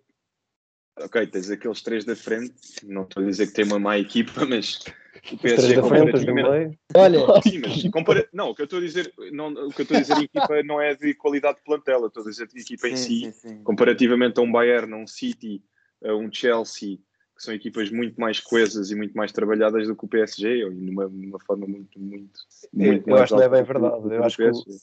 ok, 1.01 1.27
tens 1.27 1.51
aqueles 1.51 1.83
três 1.83 2.05
da 2.05 2.15
frente. 2.15 2.55
Não 2.85 3.03
estou 3.03 3.25
a 3.25 3.27
dizer 3.27 3.49
que 3.49 3.55
tem 3.55 3.65
uma 3.65 3.81
má 3.81 3.99
equipa, 3.99 4.47
mas 4.47 4.77
o 4.77 5.35
Os 5.35 5.41
três 5.41 5.57
PSG 5.57 5.75
da 5.75 5.83
frente, 5.83 6.15
os 6.15 6.25
do 6.25 6.33
comparativamente. 6.33 6.79
Olha, 6.95 7.43
Sim, 7.43 7.59
mas 7.59 7.91
compara... 7.91 8.29
não, 8.33 8.51
o 8.51 8.55
que 8.55 8.63
eu 8.63 8.65
estou 8.65 8.79
a 8.79 8.83
dizer, 8.83 9.13
não, 9.33 9.49
o 9.53 9.73
que 9.73 9.81
eu 9.81 9.83
estou 9.83 9.97
a 9.97 10.01
dizer 10.01 10.19
equipa 10.19 10.63
não 10.63 10.81
é 10.81 10.95
de 10.95 11.13
qualidade 11.15 11.59
de 11.59 11.65
plantel, 11.65 12.01
eu 12.03 12.07
estou 12.07 12.23
a 12.23 12.27
dizer 12.31 12.47
de 12.47 12.61
equipa 12.61 12.89
em 12.89 12.97
si, 12.97 13.21
Sim, 13.21 13.33
sim, 13.33 13.49
sim. 13.57 13.63
comparativamente 13.65 14.39
a 14.39 14.43
um 14.43 14.51
Bayern, 14.51 14.93
a 14.93 14.97
um 14.97 15.07
City, 15.07 15.63
a 16.05 16.15
um 16.15 16.33
Chelsea, 16.33 16.99
que 17.41 17.45
são 17.47 17.55
equipas 17.55 17.91
muito 17.91 18.21
mais 18.21 18.39
coesas 18.39 18.91
e 18.91 18.95
muito 18.95 19.17
mais 19.17 19.33
trabalhadas 19.33 19.87
do 19.87 19.97
que 19.97 20.05
o 20.05 20.09
PSG, 20.09 20.65
ou 20.65 20.71
numa, 20.71 21.09
numa 21.09 21.41
forma 21.41 21.67
muito, 21.67 21.99
muito, 21.99 22.39
muito 22.75 23.09
eu 23.09 23.15
mais 23.17 23.23
acho 23.23 23.33
que 23.33 23.39
não 23.39 23.45
é 23.45 23.49
bem 23.49 23.63
verdade. 23.63 24.15
Eu 24.15 24.25
acho 24.25 24.37
que 24.37 24.43
o- 24.43 24.65
PSG. 24.65 24.79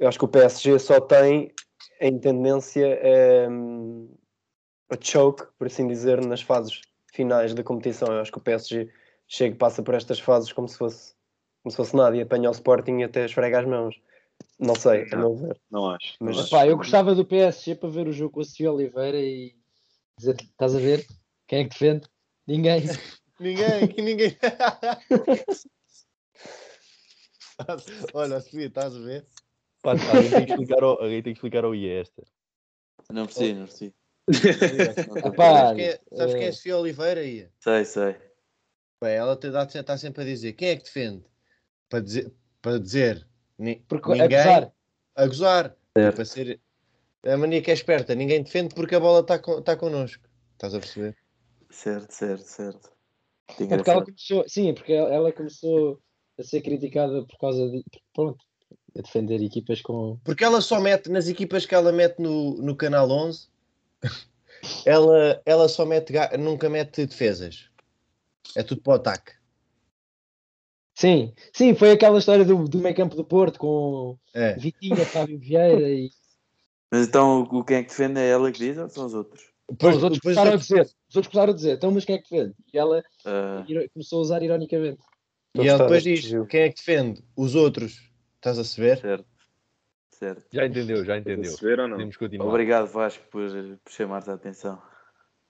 Eu 0.00 0.08
acho 0.08 0.18
que 0.18 0.24
o 0.24 0.28
PSG 0.28 0.78
só 0.80 1.00
tem 1.00 1.52
em 2.00 2.18
tendência 2.18 3.00
hum, 3.48 4.12
a 4.90 4.96
choke, 5.00 5.44
por 5.56 5.68
assim 5.68 5.86
dizer, 5.86 6.24
nas 6.26 6.42
fases 6.42 6.80
finais 7.12 7.54
da 7.54 7.62
competição. 7.62 8.12
Eu 8.12 8.20
acho 8.20 8.32
que 8.32 8.38
o 8.38 8.42
PSG 8.42 8.90
chega 9.28 9.54
e 9.54 9.58
passa 9.58 9.80
por 9.80 9.94
estas 9.94 10.18
fases 10.18 10.52
como 10.52 10.68
se 10.68 10.76
fosse, 10.76 11.14
como 11.62 11.70
se 11.70 11.76
fosse 11.76 11.94
nada 11.94 12.16
e 12.16 12.20
apanha 12.20 12.48
o 12.48 12.52
Sporting 12.52 12.98
e 12.98 13.04
até 13.04 13.24
esfrega 13.24 13.60
as 13.60 13.66
mãos. 13.66 13.94
Não 14.58 14.74
sei, 14.74 15.06
a 15.12 15.16
meu 15.16 15.36
ver. 15.36 15.60
Não 15.70 15.88
acho. 15.90 16.16
não 16.20 16.26
Mas, 16.32 16.40
acho. 16.40 16.50
pá, 16.50 16.66
eu 16.66 16.76
gostava 16.76 17.14
do 17.14 17.24
PSG 17.24 17.76
para 17.76 17.88
ver 17.88 18.08
o 18.08 18.12
jogo 18.12 18.32
com 18.34 18.40
o 18.40 18.44
Cio 18.44 18.72
Oliveira 18.72 19.18
e 19.20 19.54
dizer, 20.18 20.36
estás 20.40 20.74
a 20.74 20.80
ver? 20.80 21.06
Quem 21.48 21.60
é 21.60 21.64
que 21.64 21.70
defende? 21.70 22.06
Ninguém. 22.46 22.82
Ninguém, 23.40 23.88
que 23.88 24.02
ninguém. 24.02 24.36
Olha, 28.12 28.40
Sofia, 28.40 28.66
estás 28.66 28.96
a 28.96 28.98
ver? 28.98 29.24
Pá, 29.80 29.92
alguém, 29.92 30.32
tem 30.32 30.44
que 30.44 30.50
explicar 30.50 30.82
ao, 30.82 31.00
alguém 31.00 31.22
tem 31.22 31.32
que 31.32 31.38
explicar 31.38 31.64
ao 31.64 31.72
IE 31.72 31.88
esta. 31.88 32.24
Não 33.12 33.26
preciso, 33.26 33.60
não 33.60 33.66
Sabes 34.34 35.76
quem 35.76 35.86
é, 35.86 36.00
sabes 36.16 36.34
quem 36.34 36.44
é 36.44 36.48
eh, 36.48 36.52
Sofia 36.52 36.78
Oliveira 36.78 37.20
aí? 37.20 37.48
Sei, 37.60 37.84
sei. 37.84 38.16
Bem, 39.00 39.14
ela 39.14 39.34
está 39.34 39.96
sempre 39.96 40.22
a 40.22 40.26
dizer 40.26 40.54
quem 40.54 40.70
é 40.70 40.76
que 40.76 40.82
defende? 40.82 41.24
Para 41.88 42.00
dizer, 42.00 42.32
para 42.60 42.80
dizer 42.80 43.24
ni- 43.56 43.84
Porque 43.88 44.10
ninguém 44.10 44.26
apesar, 44.26 44.72
a 45.14 45.26
gozar. 45.26 45.76
Certo. 45.96 46.16
Para 46.16 46.24
ser 46.24 46.60
a 47.24 47.36
mania 47.36 47.62
que 47.62 47.70
é 47.70 47.74
esperta, 47.74 48.16
ninguém 48.16 48.42
defende 48.42 48.74
porque 48.74 48.96
a 48.96 49.00
bola 49.00 49.20
está 49.20 49.38
con, 49.38 49.62
tá 49.62 49.76
connosco. 49.76 50.28
Estás 50.54 50.74
a 50.74 50.80
perceber? 50.80 51.16
Certo, 51.70 52.12
certo, 52.12 52.44
certo. 52.44 52.90
Que 53.56 53.64
é 53.64 53.76
porque 53.76 53.90
ela 53.90 54.04
começou, 54.04 54.44
sim, 54.48 54.68
é 54.68 54.72
porque 54.72 54.92
ela 54.92 55.32
começou 55.32 56.00
a 56.38 56.42
ser 56.42 56.60
criticada 56.60 57.24
por 57.26 57.38
causa 57.38 57.68
de 57.68 57.84
pronto, 58.14 58.44
a 58.96 59.02
defender 59.02 59.42
equipas 59.42 59.80
com 59.80 60.18
Porque 60.24 60.44
ela 60.44 60.60
só 60.60 60.80
mete 60.80 61.10
nas 61.10 61.28
equipas 61.28 61.66
que 61.66 61.74
ela 61.74 61.92
mete 61.92 62.20
no, 62.20 62.56
no 62.58 62.76
canal 62.76 63.10
11, 63.10 63.48
ela, 64.84 65.42
ela 65.44 65.68
só 65.68 65.84
mete, 65.84 66.12
nunca 66.38 66.68
mete 66.68 67.06
defesas. 67.06 67.70
É 68.56 68.62
tudo 68.62 68.82
para 68.82 68.92
o 68.92 68.96
ataque. 68.96 69.32
Sim, 70.94 71.32
sim, 71.52 71.74
foi 71.74 71.92
aquela 71.92 72.18
história 72.18 72.44
do, 72.44 72.64
do 72.64 72.78
meio 72.78 72.94
campo 72.94 73.14
do 73.14 73.24
Porto 73.24 73.58
com 73.58 74.18
É. 74.34 74.54
Vitinha, 74.56 75.06
Fábio 75.06 75.38
Vieira 75.38 75.88
e 75.88 76.10
Mas 76.90 77.06
então 77.06 77.42
o 77.42 77.64
quem 77.64 77.76
é 77.76 77.82
que 77.82 77.88
defende 77.88 78.18
é 78.18 78.28
ela 78.28 78.50
que 78.50 78.58
diz 78.58 78.76
ou 78.78 78.88
são 78.88 79.06
os 79.06 79.14
outros? 79.14 79.47
Depois, 79.70 79.96
os 79.96 80.02
outros 80.02 80.20
começaram 80.20 80.52
a 80.52 80.56
dizer, 80.56 80.82
os 80.82 81.16
outros 81.16 81.32
começaram 81.32 81.52
a 81.52 81.56
dizer, 81.56 81.76
então 81.76 81.90
mas 81.90 82.04
quem 82.04 82.14
é 82.14 82.18
que 82.18 82.30
defende? 82.30 82.54
E 82.72 82.78
ela 82.78 83.04
iro- 83.68 83.88
começou 83.90 84.18
a 84.18 84.22
usar 84.22 84.42
ironicamente. 84.42 85.02
E 85.54 85.66
ela 85.66 85.78
depois 85.78 86.02
diz: 86.02 86.30
quem 86.48 86.62
é 86.62 86.68
que 86.70 86.76
defende? 86.76 87.22
Os 87.36 87.54
outros. 87.54 88.10
Estás 88.36 88.58
a 88.58 88.64
saber? 88.64 88.98
certo. 88.98 89.26
Certo. 90.10 90.46
Já 90.52 90.66
entendeu, 90.66 91.04
já 91.04 91.16
entendeu. 91.16 91.52
se 91.52 91.64
ver 91.64 91.78
ou 91.78 91.86
não? 91.86 91.96
Podemos 91.96 92.16
continuar. 92.16 92.48
Obrigado, 92.48 92.86
Vasco, 92.88 93.24
por, 93.30 93.50
por 93.84 93.92
chamar-te 93.92 94.30
a 94.30 94.34
atenção. 94.34 94.82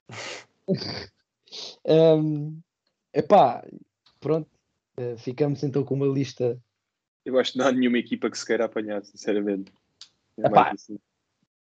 Hum, 1.86 2.60
epá, 3.14 3.66
pronto, 4.20 4.50
eh, 4.98 5.16
ficamos 5.16 5.62
então 5.62 5.82
com 5.82 5.94
uma 5.94 6.06
lista. 6.06 6.60
Eu 7.24 7.38
acho 7.38 7.52
que 7.52 7.58
não 7.58 7.66
há 7.66 7.72
nenhuma 7.72 7.96
equipa 7.98 8.30
que 8.30 8.38
se 8.38 8.44
queira 8.44 8.66
apanhar, 8.66 9.02
sinceramente. 9.02 9.72
É 10.36 10.46
Epá. 10.46 10.72
assim. 10.72 10.98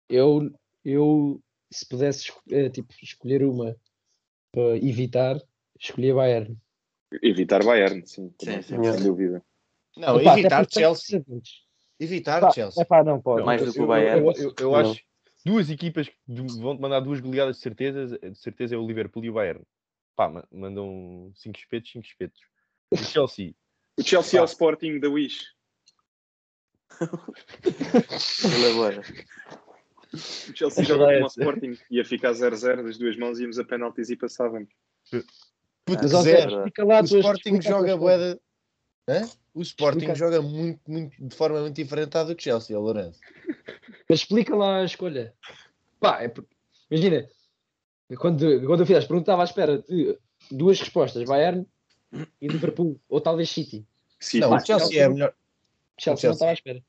Eu, 0.08 0.52
eu 0.84 1.40
se 1.70 1.86
pudesse 1.88 2.32
eh, 2.50 2.68
tipo, 2.70 2.92
escolher 3.02 3.42
uma 3.44 3.76
para 4.52 4.76
evitar, 4.78 5.40
escolhia 5.78 6.14
Bayern. 6.14 6.58
Evitar 7.22 7.64
Bayern, 7.64 8.06
sim, 8.06 8.32
Sim, 8.40 8.62
sim. 8.62 8.82
sem 8.82 9.02
dúvida. 9.02 9.42
Não, 9.96 10.20
Epá, 10.20 10.38
evitar 10.38 10.66
Chelsea. 10.70 11.24
Evitar 11.98 12.40
Pá, 12.40 12.50
Chelsea. 12.52 12.82
epá, 12.82 13.04
não 13.04 13.20
pode. 13.20 13.44
Mais 13.44 13.60
Eu- 13.60 13.66
do 13.68 13.72
que 13.72 13.80
o 13.80 13.86
Bayern. 13.86 14.26
Eu, 14.26 14.32
eu- 14.32 14.54
eu 14.60 14.74
acho 14.74 15.00
duas 15.44 15.68
equipas 15.70 16.08
que 16.08 16.16
du- 16.26 16.46
vão-te 16.60 16.80
mandar 16.80 17.00
duas 17.00 17.20
goleadas 17.20 17.56
de 17.56 17.62
certeza, 17.62 18.18
de 18.18 18.38
certeza 18.38 18.74
é 18.74 18.78
o 18.78 18.86
Liverpool 18.86 19.24
e 19.24 19.30
o 19.30 19.34
Bayern. 19.34 19.62
Pá, 20.16 20.28
ma- 20.28 20.46
mandam 20.50 21.30
cinco 21.34 21.58
espetos, 21.58 21.90
cinco 21.92 22.06
espetos. 22.06 22.40
O 22.92 22.96
Chelsea, 22.96 23.54
O 23.98 24.02
Chelsea 24.02 24.38
é 24.38 24.40
Pá. 24.40 24.44
o 24.44 24.46
Sporting 24.46 24.98
da 25.00 25.08
Wish. 25.08 25.44
Elabora. 28.44 29.02
O 30.12 30.56
Chelsea 30.56 30.82
Essa 30.82 30.84
joga 30.84 31.04
lá 31.04 31.12
é 31.12 31.16
como 31.16 31.26
o. 31.26 31.28
Sporting. 31.28 31.78
Ia 31.90 32.04
ficar 32.04 32.32
0-0 32.32 32.82
das 32.82 32.98
duas 32.98 33.16
mãos, 33.16 33.38
íamos 33.38 33.58
a 33.58 33.64
penaltis 33.64 34.10
e 34.10 34.16
passávamos. 34.16 34.68
Puto, 35.10 36.02
Mas, 36.02 36.10
zero. 36.24 36.56
Explica 36.56 36.84
lá 36.84 37.00
O 37.00 37.04
Sporting 37.04 37.62
joga 37.62 37.94
Hã? 39.08 39.28
O 39.54 39.62
Sporting 39.62 39.98
Explica. 39.98 40.14
joga 40.14 40.42
muito, 40.42 40.80
muito, 40.88 41.24
de 41.28 41.34
forma 41.34 41.60
muito 41.60 41.74
diferente 41.74 42.16
à 42.16 42.22
do 42.24 42.40
Chelsea, 42.40 42.78
Lourenço. 42.78 43.18
Mas 44.08 44.20
explica 44.20 44.54
lá 44.54 44.78
a 44.80 44.84
escolha. 44.84 45.34
Pá, 45.98 46.22
é 46.22 46.28
porque, 46.28 46.54
imagina, 46.90 47.28
Quando, 48.16 48.66
quando 48.66 48.80
eu 48.80 48.86
fiz 48.86 48.96
as 48.96 49.04
perguntas, 49.04 49.22
estava 49.22 49.42
à 49.42 49.44
espera 49.44 49.78
de 49.78 50.18
duas 50.50 50.78
respostas: 50.80 51.24
Bayern 51.24 51.66
e 52.40 52.48
Liverpool, 52.48 53.00
ou 53.08 53.20
talvez 53.20 53.50
City. 53.50 53.86
Sim, 54.18 54.40
Não, 54.40 54.50
pá, 54.50 54.56
o 54.56 54.66
Chelsea 54.66 54.86
Chelsea 54.86 55.04
é 55.04 55.08
melhor. 55.08 55.34
Chelsea 55.98 56.28
não 56.28 56.34
estava 56.34 56.50
à 56.50 56.54
espera. 56.54 56.82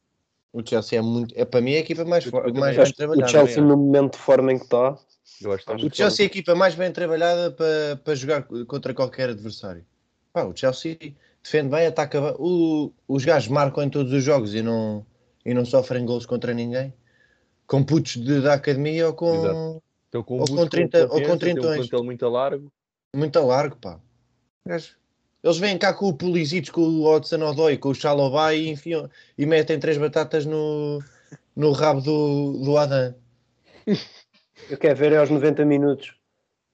O 0.53 0.61
Chelsea 0.65 0.99
é 0.99 1.01
muito. 1.01 1.33
É 1.37 1.45
para 1.45 1.61
mim 1.61 1.75
a 1.75 1.79
equipa 1.79 2.03
mais, 2.03 2.25
Eu- 2.25 2.31
mais 2.53 2.75
bem 2.75 2.85
que 2.85 2.91
o 2.91 2.95
trabalhada. 2.95 3.27
Chelsea, 3.31 3.63
no 3.63 3.77
momento 3.77 4.13
de 4.13 4.19
forma 4.19 4.51
em 4.51 4.57
que 4.57 4.65
está, 4.65 4.91
O 4.91 5.89
Chelsea 5.95 6.23
é 6.25 6.27
a 6.27 6.27
equipa 6.27 6.53
mais 6.55 6.75
bem 6.75 6.91
trabalhada 6.91 7.51
para, 7.51 7.95
para 8.03 8.15
jogar 8.15 8.43
contra 8.67 8.93
qualquer 8.93 9.29
adversário. 9.29 9.85
Pá, 10.33 10.43
o 10.43 10.55
Chelsea 10.55 10.97
defende 11.41 11.69
bem, 11.69 11.87
ataca 11.87 12.19
bem. 12.19 12.35
O- 12.37 12.91
os 13.07 13.23
gajos 13.23 13.47
marcam 13.49 13.83
em 13.83 13.89
todos 13.89 14.11
os 14.11 14.23
jogos 14.23 14.53
e 14.53 14.61
não, 14.61 15.05
e 15.45 15.53
não 15.53 15.63
sofrem 15.65 16.05
gols 16.05 16.25
contra 16.25 16.53
ninguém. 16.53 16.93
Com 17.65 17.83
putos 17.83 18.17
de, 18.17 18.41
da 18.41 18.53
academia 18.55 19.07
ou 19.07 19.13
com. 19.13 19.33
Exato. 19.33 19.83
Estão 20.05 20.23
com 20.23 20.39
Ou 20.41 20.45
com 20.47 20.67
30 20.67 21.03
ou 21.03 21.07
com 21.07 21.13
confiança, 21.13 21.25
têm 21.25 21.33
um 21.33 21.37
trintões. 21.55 21.77
plantel 21.87 22.03
muito 22.03 22.27
largo. 22.27 22.73
Muito 23.15 23.39
a 23.39 23.41
largo, 23.45 23.77
pá. 23.77 23.97
Gajo, 24.67 24.97
Eles 25.43 25.57
vêm 25.57 25.77
cá 25.77 25.93
com 25.93 26.07
o 26.07 26.13
Pulisic, 26.13 26.71
com 26.71 26.81
o 26.81 27.15
Hudson 27.15 27.43
Odoi, 27.43 27.77
com 27.77 27.89
o 27.89 27.95
Chalobah 27.95 28.53
e, 28.53 28.69
enfiam, 28.69 29.09
e 29.37 29.45
metem 29.45 29.79
três 29.79 29.97
batatas 29.97 30.45
no, 30.45 30.99
no 31.55 31.71
rabo 31.71 32.01
do, 32.01 32.53
do 32.63 32.77
Adam. 32.77 33.15
eu 34.69 34.77
quero 34.77 34.95
ver 34.95 35.13
é 35.13 35.17
aos 35.17 35.29
90 35.29 35.65
minutos 35.65 36.13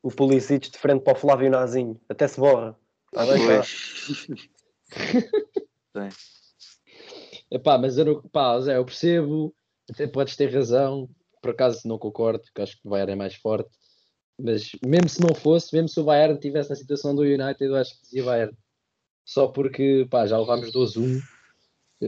o 0.03 0.09
Pulisic 0.09 0.69
de 0.69 0.77
frente 0.77 1.01
para 1.01 1.13
o 1.13 1.19
Flávio 1.19 1.49
Nazinho. 1.49 1.99
Até 2.09 2.27
se 2.27 2.39
borra. 2.39 2.77
Está 3.07 3.25
bem. 3.25 3.37
Epá, 7.49 7.77
mas 7.77 7.97
eu 7.97 8.05
não, 8.05 8.21
pá, 8.21 8.59
Zé, 8.59 8.77
eu 8.77 8.85
percebo, 8.85 9.55
até 9.89 10.05
podes 10.05 10.35
ter 10.35 10.53
razão, 10.53 11.09
por 11.41 11.51
acaso 11.51 11.87
não 11.87 11.97
concordo, 11.97 12.43
porque 12.43 12.61
acho 12.61 12.73
que 12.73 12.85
o 12.85 12.89
Bayern 12.89 13.13
é 13.13 13.15
mais 13.15 13.35
forte, 13.35 13.69
mas 14.39 14.71
mesmo 14.85 15.09
se 15.09 15.21
não 15.21 15.33
fosse, 15.33 15.73
mesmo 15.75 15.89
se 15.89 15.99
o 15.99 16.03
Bayern 16.03 16.35
estivesse 16.35 16.69
na 16.69 16.75
situação 16.75 17.15
do 17.15 17.21
United, 17.23 17.63
eu 17.65 17.75
acho 17.75 17.95
que 17.95 18.01
dizia 18.03 18.23
Bayern. 18.23 18.57
Só 19.25 19.47
porque, 19.47 20.07
pá, 20.09 20.25
já 20.25 20.39
levámos 20.39 20.71
12-1, 20.71 21.21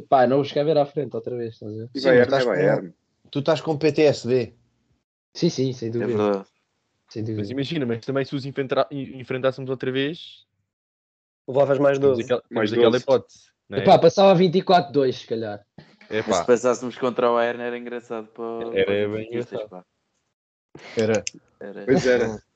pá, 0.07 0.25
não 0.27 0.38
vos 0.38 0.51
quer 0.51 0.63
ver 0.63 0.77
à 0.77 0.86
frente 0.86 1.15
outra 1.15 1.36
vez, 1.36 1.53
estás 1.55 1.71
a 1.73 1.75
ver? 1.75 1.89
Sim, 1.95 2.03
Bayern 2.07 2.23
estás 2.23 2.43
é 2.43 2.45
com- 2.45 2.51
Bayern. 2.51 2.93
Tu 3.32 3.39
estás 3.39 3.61
com 3.61 3.77
PTSD. 3.77 4.53
Sim, 5.34 5.49
sim, 5.49 5.73
sem 5.73 5.89
É 5.89 5.91
dúvida. 5.91 6.17
verdade. 6.17 6.47
sem 7.09 7.23
Mas 7.23 7.30
dúvida. 7.30 7.51
imagina, 7.51 7.86
mas 7.86 8.05
também 8.05 8.23
se 8.25 8.36
os 8.36 8.45
enfrentássemos 8.45 9.69
outra 9.69 9.91
vez, 9.91 10.47
Levavas 11.47 11.80
mais 11.80 11.97
temos 11.97 12.17
12. 12.17 12.23
aquela, 12.25 12.43
Mais 12.51 12.71
aquela 12.71 12.91
12. 12.91 13.03
hipótese. 13.03 13.39
É? 13.71 13.77
Epá, 13.80 13.97
passava 13.99 14.36
24-2, 14.39 15.13
se 15.15 15.27
calhar. 15.27 15.65
É 16.09 16.17
Mas 16.17 16.25
pá, 16.27 16.34
se 16.41 16.45
passássemos 16.45 16.97
contra 16.97 17.30
o 17.30 17.36
Bayern 17.36 17.61
era 17.61 17.77
engraçado 17.77 18.27
para, 18.27 18.77
Era 18.77 18.86
para 18.86 19.07
os 19.09 19.13
bem 19.15 19.27
engraçado. 19.27 19.86
Era. 20.97 21.24
Era- 21.59 21.86
Pois 21.86 22.05
era. 22.05 22.43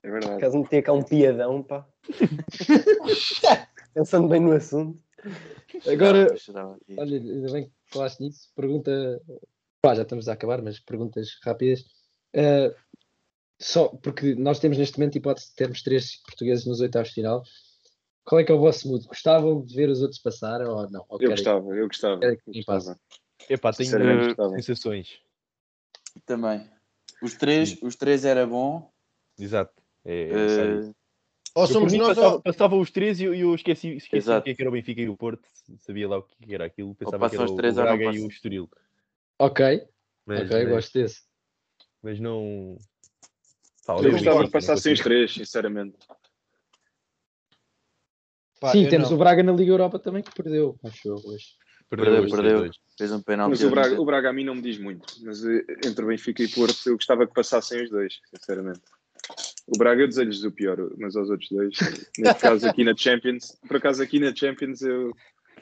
É 0.00 0.08
Por 0.08 0.12
verdade. 0.20 0.36
acaso 0.36 0.58
metia 0.60 0.80
cá 0.80 0.92
um 0.92 1.02
piadão, 1.02 1.60
pá. 1.60 1.84
Pensando 3.92 4.28
bem 4.28 4.40
no 4.40 4.52
assunto. 4.52 5.02
Agora, 5.84 6.32
olha, 6.96 7.16
ainda 7.18 7.52
bem 7.52 7.64
que 7.64 7.72
falaste 7.86 8.20
nisso, 8.20 8.48
pergunta, 8.54 9.20
pá, 9.82 9.96
já 9.96 10.02
estamos 10.02 10.28
a 10.28 10.34
acabar, 10.34 10.62
mas 10.62 10.78
perguntas 10.78 11.36
rápidas. 11.42 11.80
Uh, 12.32 12.72
só 13.60 13.88
porque 13.88 14.36
nós 14.36 14.60
temos 14.60 14.78
neste 14.78 14.98
momento 14.98 15.16
a 15.16 15.18
hipótese 15.18 15.48
de 15.48 15.56
termos 15.56 15.82
três 15.82 16.22
portugueses 16.22 16.64
nos 16.64 16.80
oitavos 16.80 17.08
de 17.08 17.14
final. 17.16 17.42
Qual 18.24 18.40
é 18.40 18.44
que 18.44 18.52
é 18.52 18.54
o 18.54 18.60
vosso 18.60 18.88
mood? 18.88 19.04
Gostavam 19.04 19.64
de 19.64 19.74
ver 19.74 19.88
os 19.88 20.00
outros 20.00 20.20
passar 20.20 20.60
ou 20.62 20.88
não? 20.90 21.04
Ou 21.08 21.20
Eu 21.20 21.30
gostava, 21.30 21.74
eu 21.74 21.88
gostava. 21.88 22.24
eu 22.24 22.38
gostava. 22.46 23.00
epá, 23.50 23.72
tenho 23.72 23.98
eh, 24.30 24.36
sensações. 24.62 25.18
Também. 26.24 26.70
Os 27.22 27.34
três, 27.34 27.76
os 27.82 27.96
três 27.96 28.24
era 28.24 28.46
bom. 28.46 28.90
Exato. 29.38 29.72
É, 30.04 30.14
é 30.14 30.30
eh, 30.30 30.34
necessário. 30.34 30.96
Ou 31.54 31.64
Eu, 31.64 31.66
somos 31.66 31.92
nós 31.92 32.08
passava, 32.08 32.34
ou... 32.34 32.42
passava 32.42 32.76
os 32.76 32.90
três 32.90 33.20
e 33.20 33.24
eu, 33.24 33.34
eu 33.34 33.54
esqueci, 33.54 33.96
esqueci 33.96 34.30
o 34.30 34.42
que 34.42 34.50
é 34.50 34.54
que 34.54 34.62
era 34.62 34.70
o 34.70 34.72
Benfica 34.72 35.00
e 35.00 35.08
o 35.08 35.16
Porto. 35.16 35.42
Sabia 35.80 36.08
lá 36.08 36.18
o 36.18 36.22
que 36.22 36.54
era 36.54 36.66
aquilo. 36.66 36.94
Pensava 36.94 37.28
que 37.28 37.34
era 37.36 37.44
os 37.44 37.50
o, 37.50 37.56
três 37.56 37.76
o 37.76 37.82
Braga 37.82 38.04
e 38.04 38.20
o 38.20 38.28
Estoril. 38.28 38.70
Ok, 39.38 39.86
Mas, 40.24 40.40
ok, 40.42 40.64
mas, 40.64 40.68
gosto 40.68 40.92
desse. 40.98 41.22
mas 42.02 42.20
não... 42.20 42.76
Eu 43.88 43.94
o 43.94 44.10
gostava 44.10 44.20
que 44.20 44.22
Benfica, 44.22 44.50
passassem 44.50 44.92
os 44.92 45.00
três, 45.00 45.32
sinceramente. 45.32 45.96
Pá, 48.60 48.72
Sim, 48.72 48.84
eu 48.84 48.90
temos 48.90 49.08
não. 49.08 49.16
o 49.16 49.18
Braga 49.18 49.42
na 49.42 49.52
Liga 49.52 49.72
Europa 49.72 49.98
também 49.98 50.22
que 50.22 50.34
perdeu, 50.34 50.78
acho 50.84 51.08
eu 51.08 51.14
hoje. 51.24 51.56
Perdeu, 51.90 52.28
perdeu. 52.28 52.60
3-2. 52.64 52.70
Fez 52.98 53.12
um 53.12 53.22
penalti. 53.22 53.50
Mas 53.50 53.62
o 53.62 53.70
Braga, 53.70 54.00
o 54.00 54.04
Braga 54.04 54.30
a 54.30 54.32
mim 54.32 54.44
não 54.44 54.54
me 54.54 54.60
diz 54.62 54.78
muito. 54.78 55.06
Mas 55.22 55.44
eh, 55.44 55.64
entre 55.86 56.04
Benfica 56.04 56.42
e 56.42 56.48
Porto 56.48 56.76
eu 56.86 56.94
gostava 56.96 57.26
que 57.26 57.32
passassem 57.32 57.82
os 57.84 57.90
dois, 57.90 58.18
sinceramente. 58.34 58.80
O 59.66 59.78
Braga 59.78 60.02
eu 60.02 60.08
desejo-lhes 60.08 60.42
o 60.44 60.52
pior, 60.52 60.78
mas 60.98 61.16
aos 61.16 61.30
outros 61.30 61.48
dois, 61.50 61.74
neste 62.18 62.40
caso 62.40 62.68
aqui 62.68 62.84
na 62.84 62.96
Champions, 62.96 63.58
por 63.66 63.76
acaso 63.78 64.02
aqui 64.02 64.18
na 64.18 64.34
Champions 64.34 64.82
eu, 64.82 65.12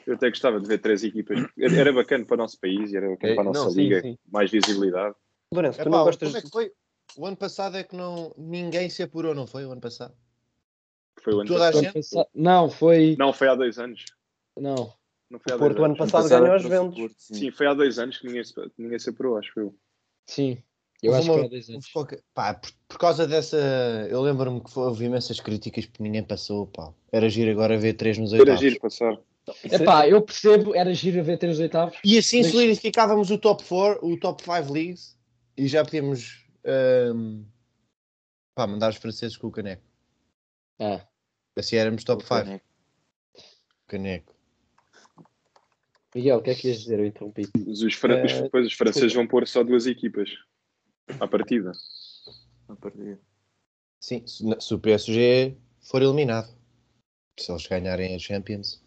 eu 0.05 0.15
até 0.15 0.29
gostava 0.29 0.59
de 0.59 0.67
ver 0.67 0.79
três 0.79 1.03
equipas. 1.03 1.39
Era 1.57 1.93
bacana 1.93 2.25
para 2.25 2.35
o 2.35 2.37
nosso 2.37 2.59
país, 2.59 2.93
era 2.93 3.09
bacana 3.09 3.31
É, 3.31 3.35
para 3.35 3.43
a 3.43 3.45
nossa 3.45 3.63
não, 3.65 3.71
sim, 3.71 3.81
liga, 3.83 4.01
sim. 4.01 4.17
mais 4.31 4.51
visibilidade. 4.51 5.15
Lourenço, 5.53 5.81
tu 5.81 5.89
não 5.89 6.03
gostas 6.03 6.27
como 6.29 6.37
é 6.37 6.41
que 6.41 6.49
foi? 6.49 6.71
O 7.17 7.25
ano 7.25 7.37
passado 7.37 7.77
é 7.77 7.83
que 7.83 7.95
não, 7.95 8.33
ninguém 8.37 8.89
se 8.89 9.01
apurou, 9.01 9.33
não 9.33 9.47
foi? 9.47 9.65
O 9.65 9.71
ano 9.71 9.79
passado? 9.81 10.13
Foi 11.23 11.33
o 11.33 11.39
ano 11.39 11.47
Toda 11.47 11.69
a 11.69 11.71
passado. 11.71 11.85
Ano 11.85 11.93
passado- 11.93 12.29
Não, 12.35 12.69
foi. 12.69 13.15
Não, 13.17 13.31
foi 13.33 13.47
há 13.47 13.55
dois 13.55 13.79
anos. 13.79 14.03
Não. 14.57 14.93
Não 15.29 15.39
foi 15.39 15.51
há 15.53 15.55
O 15.55 15.59
dois 15.59 15.69
Porto, 15.73 15.77
ano 15.83 15.95
anos. 15.95 15.97
passado, 16.11 16.29
ganhou 16.29 16.53
aos 16.53 16.61
Juventus. 16.63 17.13
Sim, 17.17 17.51
foi 17.51 17.67
há 17.67 17.73
dois 17.73 17.99
anos 17.99 18.17
que 18.17 18.27
ninguém 18.27 18.43
se, 18.43 18.53
ninguém 18.77 18.99
se 18.99 19.09
apurou, 19.09 19.37
acho 19.37 19.51
eu. 19.59 19.75
Sim. 20.25 20.61
Eu 21.03 21.11
Houve 21.11 21.19
acho 21.19 21.25
que 21.25 21.31
uma- 21.31 21.37
foi 21.39 21.45
há 21.45 21.49
dois 21.49 21.69
anos. 21.69 21.87
qualquer- 21.91 22.21
pá, 22.33 22.53
por, 22.55 22.71
por 22.87 22.97
causa 22.97 23.27
dessa. 23.27 23.57
Eu 24.09 24.21
lembro-me 24.21 24.61
que 24.63 24.71
foi- 24.71 24.83
houve 24.85 25.05
imensas 25.05 25.39
críticas 25.39 25.85
porque 25.85 26.01
ninguém 26.03 26.23
passou. 26.23 26.65
Pá. 26.67 26.91
Era 27.11 27.29
giro 27.29 27.51
agora 27.51 27.77
ver 27.77 27.93
três 27.93 28.17
nos 28.17 28.31
Era 28.33 28.41
oitavos. 28.41 28.61
giro 28.61 28.79
passar. 28.79 29.19
Epá, 29.63 30.07
eu 30.07 30.21
percebo, 30.21 30.75
era 30.75 30.93
giro 30.93 31.19
a 31.19 31.23
ver 31.23 31.37
três 31.37 31.59
oitavos. 31.59 31.97
E 32.03 32.17
assim 32.17 32.41
Mas- 32.41 32.51
solidificávamos 32.51 33.29
o 33.31 33.37
top 33.37 33.63
4, 33.63 34.05
o 34.05 34.19
top 34.19 34.43
5 34.43 34.73
leagues 34.73 35.17
e 35.55 35.67
já 35.67 35.83
podíamos 35.85 36.45
ahm, 36.65 37.43
pá, 38.55 38.65
mandar 38.67 38.89
os 38.89 38.97
franceses 38.97 39.37
com 39.37 39.47
o 39.47 39.51
caneco. 39.51 39.83
Ah, 40.79 41.05
Assim 41.55 41.75
éramos 41.75 42.03
top 42.03 42.23
5. 42.23 42.61
Caneco. 43.87 44.35
Miguel, 46.17 46.37
o 46.37 46.41
que 46.41 46.49
é 46.49 46.55
que 46.55 46.67
ias 46.67 46.79
dizer? 46.79 46.99
Eu 46.99 47.05
interrompi. 47.05 47.43
Mas 47.55 47.83
os, 47.83 47.93
fran- 47.93 48.23
depois 48.25 48.65
os 48.65 48.73
franceses 48.73 49.13
vão 49.13 49.27
pôr 49.27 49.47
só 49.47 49.63
duas 49.63 49.85
equipas 49.85 50.31
à 51.19 51.27
partida. 51.27 51.71
Sim, 53.99 54.25
se, 54.25 54.73
o 54.73 54.79
PSG 54.79 55.55
for 55.79 56.01
eliminado. 56.01 56.47
Se 57.39 57.51
eles 57.51 57.67
ganharem 57.67 58.15
a 58.15 58.19
Champions. 58.19 58.83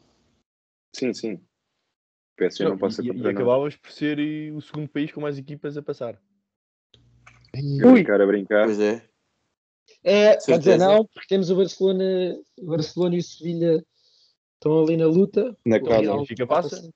Sim, 0.93 1.15
sim. 1.15 1.35
O 1.35 2.37
PSG 2.37 2.65
não, 2.65 2.77
Não, 2.77 2.91
ser 2.91 3.05
e, 3.05 3.17
e 3.17 3.29
acabavas 3.29 3.77
por 3.77 3.93
ser 3.93 4.19
o 4.53 4.61
segundo 4.61 4.89
país 4.89 5.13
com 5.13 5.21
mais 5.21 5.39
equipas 5.39 5.77
a 5.77 5.83
passar. 5.83 6.21
A 7.55 7.93
brincar, 7.93 8.21
a 8.21 8.27
brincar. 8.27 8.65
Pois 8.65 8.81
é. 8.81 9.09
É, 10.03 10.37
quer 10.37 10.59
dizer, 10.59 10.79
não, 10.79 11.05
porque 11.07 11.29
temos 11.29 11.49
o 11.49 11.57
Barcelona, 11.57 12.37
o 12.59 12.67
Barcelona 12.67 13.15
e 13.15 13.19
o 13.19 13.23
Sevilha 13.23 13.87
estão 14.55 14.83
ali 14.83 14.97
na 14.97 15.07
luta. 15.07 15.57
Na 15.65 15.77
O 15.77 15.85
casa. 15.85 16.01
Real 16.01 16.17
O 16.17 16.19
Benfica 16.19 16.47
passa. 16.47 16.91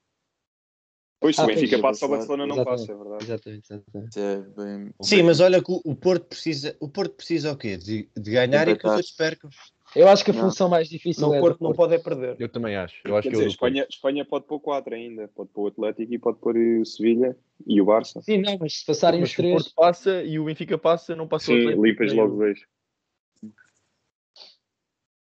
Pois, 1.25 1.37
se 1.37 1.41
Ah, 1.41 1.45
o 1.45 1.47
Benfica 1.47 1.79
pois, 1.79 1.83
passa, 1.83 2.05
o 2.05 2.09
Barcelona 2.11 2.47
não 2.47 2.55
exatamente. 2.57 2.81
passa, 2.81 2.93
é 2.93 2.97
verdade. 2.97 3.25
Exatamente, 3.25 3.73
exatamente. 3.73 4.21
É 4.21 4.37
bem... 4.43 4.95
Sim, 5.01 5.23
mas 5.23 5.41
olha 5.41 5.65
que 5.65 5.73
o, 5.73 5.81
o 5.83 5.97
Porto 5.97 6.27
precisa. 6.27 6.77
O 6.79 6.87
Porto 6.87 7.15
precisa 7.15 7.51
o 7.51 7.57
quê? 7.57 7.79
De, 7.79 8.11
de 8.15 8.31
ganhar 8.31 8.69
e 8.69 8.77
que 8.77 8.87
os 8.87 8.93
outros 8.93 9.13
percam. 9.13 9.49
Eu 9.97 10.07
acho 10.07 10.23
que 10.23 10.33
a 10.33 10.35
Não. 10.35 10.43
função 10.43 10.69
mais 10.69 10.87
difícil 10.87 11.23
Não, 11.23 11.33
é 11.35 11.39
o 11.39 11.41
Porto 11.41 11.59
do 11.61 11.65
não 11.65 11.73
pode 11.73 11.95
é 11.95 11.99
perder. 11.99 12.37
Eu 12.39 12.47
também 12.51 12.77
acho. 12.77 12.97
Eu 13.09 13.17
acho 13.17 13.23
Quer 13.23 13.31
que 13.31 13.37
é 13.37 13.39
dizer, 13.39 13.45
o 13.45 13.59
Porto. 13.59 13.73
Espanha, 13.73 13.87
Espanha 13.89 14.25
pode 14.27 14.45
pôr 14.45 14.61
4 14.61 14.95
ainda. 14.95 15.27
Pode 15.29 15.49
pôr 15.49 15.63
o 15.63 15.67
Atlético 15.69 16.13
e 16.13 16.19
pode 16.19 16.39
pôr 16.41 16.59
o 16.59 16.85
Sevilha 16.85 17.35
e 17.67 17.81
o 17.81 17.87
Barça. 17.87 18.21
Sim, 18.21 18.43
não, 18.43 18.59
mas 18.59 18.81
se 18.81 18.85
passarem 18.85 19.21
Mas 19.21 19.31
os 19.31 19.35
se 19.35 19.41
o 19.41 19.45
três. 19.45 19.55
Porto 19.63 19.75
passa 19.75 20.23
e 20.23 20.39
o 20.39 20.45
Benfica 20.45 20.77
passa, 20.77 21.17
não 21.17 21.27
passa 21.27 21.53
o 21.53 21.55
Sim, 21.55 21.61
Atlético, 21.61 21.87
limpas 21.87 22.13
logo 22.13 22.35
o- 22.35 22.37
dois. 22.37 22.61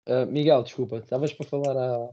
Ah, 0.07 0.25
Miguel, 0.25 0.63
desculpa, 0.63 0.97
estavas 0.97 1.31
para 1.33 1.45
falar 1.45 1.77
a. 1.77 2.09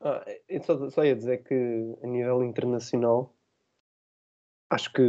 Ah, 0.00 0.24
eu 0.48 0.62
só, 0.62 0.90
só 0.90 1.04
ia 1.04 1.16
dizer 1.16 1.42
que 1.42 1.54
a 2.02 2.06
nível 2.06 2.42
internacional 2.44 3.34
acho 4.70 4.92
que 4.92 5.02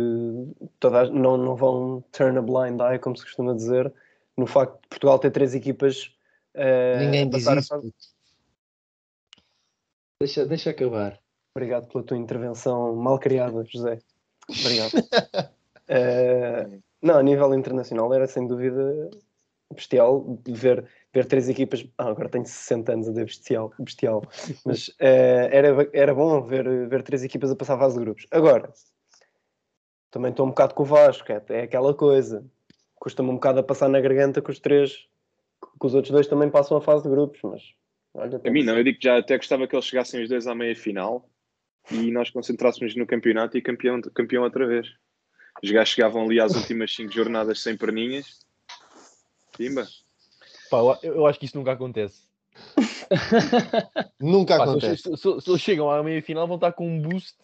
toda 0.79 1.01
a- 1.01 1.09
não, 1.09 1.37
não 1.37 1.55
vão 1.55 2.01
turn 2.11 2.37
a 2.37 2.41
blind 2.41 2.79
eye, 2.81 2.97
como 2.99 3.15
se 3.15 3.23
costuma 3.23 3.53
dizer, 3.53 3.93
no 4.37 4.47
facto 4.47 4.81
de 4.81 4.87
Portugal 4.87 5.19
ter 5.19 5.31
três 5.31 5.53
equipas 5.53 6.15
eh, 6.53 6.97
Ninguém 6.99 7.27
a 7.27 7.29
diz 7.29 7.43
passar 7.43 7.57
a 7.57 7.59
isso. 7.59 7.75
puto. 7.81 8.19
Deixa, 10.21 10.45
deixa 10.45 10.69
acabar. 10.71 11.19
Obrigado 11.55 11.87
pela 11.87 12.03
tua 12.03 12.17
intervenção 12.17 12.95
mal 12.95 13.19
criada, 13.19 13.63
José. 13.65 13.99
Obrigado. 14.49 14.91
Eh, 15.87 16.79
não, 17.01 17.17
a 17.17 17.23
nível 17.23 17.53
internacional 17.53 18.13
era 18.13 18.27
sem 18.27 18.47
dúvida 18.47 19.09
bestial 19.73 20.37
de 20.43 20.51
ver, 20.53 20.89
ver 21.13 21.25
três 21.25 21.49
equipas. 21.49 21.85
Ah, 21.97 22.09
agora 22.09 22.29
tenho 22.29 22.45
60 22.45 22.93
anos 22.93 23.09
a 23.09 23.13
bestial, 23.13 23.73
bestial. 23.79 24.23
mas 24.65 24.91
eh, 24.99 25.49
era, 25.51 25.89
era 25.93 26.13
bom 26.13 26.41
ver, 26.41 26.87
ver 26.87 27.03
três 27.03 27.23
equipas 27.23 27.51
a 27.51 27.55
passar 27.55 27.77
fase 27.77 27.97
de 27.97 28.03
grupos. 28.03 28.27
Agora, 28.31 28.71
também 30.11 30.31
estou 30.31 30.45
um 30.45 30.49
bocado 30.49 30.73
com 30.73 30.83
o 30.83 30.85
Vasco, 30.85 31.31
é, 31.31 31.43
é 31.49 31.61
aquela 31.63 31.93
coisa. 31.93 32.45
custa-me 32.95 33.29
um 33.29 33.35
bocado 33.35 33.59
a 33.59 33.63
passar 33.63 33.89
na 33.89 34.01
garganta 34.01 34.41
que 34.41 34.51
os 34.51 34.59
três, 34.59 35.07
que 35.79 35.85
os 35.85 35.93
outros 35.93 36.11
dois 36.11 36.27
também 36.27 36.49
passam 36.49 36.77
a 36.77 36.81
fase 36.81 37.03
de 37.03 37.09
grupos, 37.09 37.39
mas 37.43 37.61
olha, 38.13 38.41
A 38.43 38.51
mim 38.51 38.63
não, 38.63 38.77
eu 38.77 38.83
digo 38.83 38.99
que 38.99 39.05
já 39.05 39.17
até 39.17 39.37
gostava 39.37 39.67
que 39.67 39.75
eles 39.75 39.85
chegassem 39.85 40.21
os 40.21 40.29
dois 40.29 40.47
à 40.47 40.55
meia 40.55 40.75
final 40.75 41.29
e 41.91 42.11
nós 42.11 42.29
concentrássemos 42.29 42.95
no 42.95 43.05
campeonato 43.05 43.57
e 43.57 43.61
campeão, 43.61 44.01
campeão 44.13 44.43
outra 44.43 44.67
vez. 44.67 44.87
Os 45.63 45.71
gajos 45.71 45.93
chegavam 45.93 46.23
ali 46.23 46.39
às 46.39 46.55
últimas 46.55 46.93
cinco 46.93 47.11
jornadas 47.11 47.61
sem 47.61 47.75
perninhas. 47.75 48.39
Pimba. 49.57 49.87
Pá, 50.69 50.77
eu, 51.03 51.15
eu 51.15 51.25
acho 51.27 51.39
que 51.39 51.45
isso 51.45 51.57
nunca 51.57 51.71
acontece. 51.71 52.27
Nunca 54.19 54.57
Pá, 54.57 54.63
acontece. 54.63 55.03
se- 55.03 55.17
se- 55.17 55.41
se 55.41 55.49
eles 55.49 55.61
chegam 55.61 55.89
à 55.89 56.03
meia 56.03 56.21
final, 56.21 56.45
vão 56.47 56.55
estar 56.55 56.73
com 56.73 56.87
um 56.87 57.01
boost. 57.01 57.37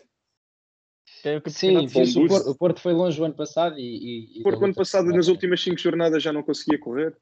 O 1.46 1.50
Sim, 1.50 1.78
o, 1.78 1.82
boost. 1.82 2.28
Porto, 2.28 2.50
o 2.52 2.56
Porto 2.56 2.82
foi 2.82 2.94
longe 2.94 3.20
o 3.20 3.26
ano 3.26 3.34
passado 3.34 3.80
e. 3.80 4.40
e, 4.40 4.44
o 4.44 4.48
ano 4.50 4.60
luta. 4.68 4.74
passado, 4.82 5.12
nas 5.12 5.28
últimas 5.28 5.62
cinco 5.62 5.78
jornadas, 5.80 6.22
já 6.22 6.32
não 6.32 6.44
conseguia 6.44 6.80
correr. 6.80 7.18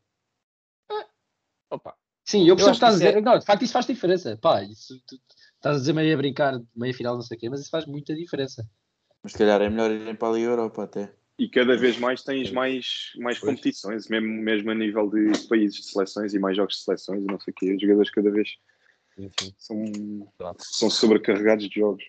Opa, 1.69 1.95
Sim, 2.25 2.47
eu 2.47 2.55
percebo 2.55 2.71
que 2.71 2.75
estás 2.77 2.95
a 2.95 2.97
dizer. 2.97 3.21
Não, 3.21 3.37
de 3.37 3.45
facto, 3.45 3.63
isso 3.63 3.73
faz 3.73 3.85
diferença. 3.85 4.37
Pá, 4.37 4.63
isso, 4.63 4.99
tu, 5.07 5.15
estás 5.55 5.75
a 5.77 5.79
dizer 5.79 5.93
meio 5.93 6.13
a 6.13 6.17
brincar, 6.17 6.59
meia 6.75 6.93
final, 6.93 7.15
não 7.15 7.21
sei 7.21 7.37
o 7.37 7.39
quê, 7.39 7.49
mas 7.49 7.61
isso 7.61 7.69
faz 7.69 7.85
muita 7.85 8.15
diferença. 8.15 8.67
Mas 9.21 9.31
se 9.33 9.37
calhar 9.37 9.61
é 9.61 9.69
melhor 9.69 9.91
irem 9.91 10.15
para 10.15 10.29
a 10.29 10.31
Liga 10.33 10.49
Europa 10.49 10.83
até. 10.83 11.13
E 11.37 11.49
cada 11.49 11.75
vez 11.75 11.97
mais 11.97 12.23
tens 12.23 12.51
mais, 12.51 13.11
mais 13.17 13.39
Pois. 13.39 13.51
competições, 13.55 14.07
mesmo, 14.07 14.27
mesmo 14.27 14.69
a 14.71 14.75
nível 14.75 15.09
de 15.09 15.47
países 15.47 15.77
de 15.77 15.85
seleções 15.91 16.33
e 16.33 16.39
mais 16.39 16.55
jogos 16.55 16.75
de 16.75 16.83
seleções 16.83 17.23
e 17.23 17.25
não 17.25 17.39
sei 17.39 17.51
o 17.51 17.55
quê. 17.55 17.73
Os 17.73 17.81
jogadores 17.81 18.11
cada 18.11 18.29
vez 18.31 18.49
sim, 19.15 19.29
sim. 19.39 19.53
são, 19.57 20.31
Claro. 20.37 20.57
são 20.59 20.89
sobrecarregados 20.89 21.67
de 21.67 21.79
jogos. 21.79 22.03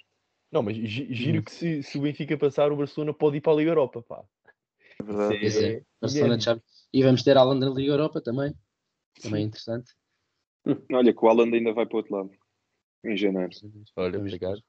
Não, 0.52 0.62
mas 0.62 0.76
gi- 0.76 1.12
giro 1.12 1.42
que 1.42 1.50
se, 1.50 1.82
se 1.82 1.98
o 1.98 2.02
Benfica 2.02 2.36
passar, 2.36 2.70
o 2.70 2.76
Barcelona 2.76 3.14
pode 3.14 3.38
ir 3.38 3.40
para 3.40 3.52
a 3.54 3.56
Liga 3.56 3.70
Europa, 3.70 4.02
pá. 4.02 4.22
É 5.00 5.02
verdade. 5.02 5.38
Pois 5.40 5.56
é, 5.56 5.72
É, 5.72 5.82
Barcelona. 6.00 6.40
Champions. 6.40 6.88
E 6.92 7.02
vamos 7.02 7.22
ter 7.22 7.36
Alan 7.36 7.58
na 7.58 7.70
Liga 7.70 7.92
Europa 7.92 8.20
também. 8.20 8.54
Também 9.22 9.42
é 9.42 9.46
interessante. 9.46 9.92
Olha, 10.92 11.12
que 11.14 11.24
o 11.24 11.28
Alan 11.28 11.50
ainda 11.52 11.72
vai 11.72 11.86
para 11.86 11.94
o 11.94 11.98
outro 11.98 12.14
lado. 12.14 12.30
Em 13.04 13.16
janeiro. 13.16 13.50
Olha, 13.96 14.12
Vamos 14.12 14.26
obrigado. 14.32 14.62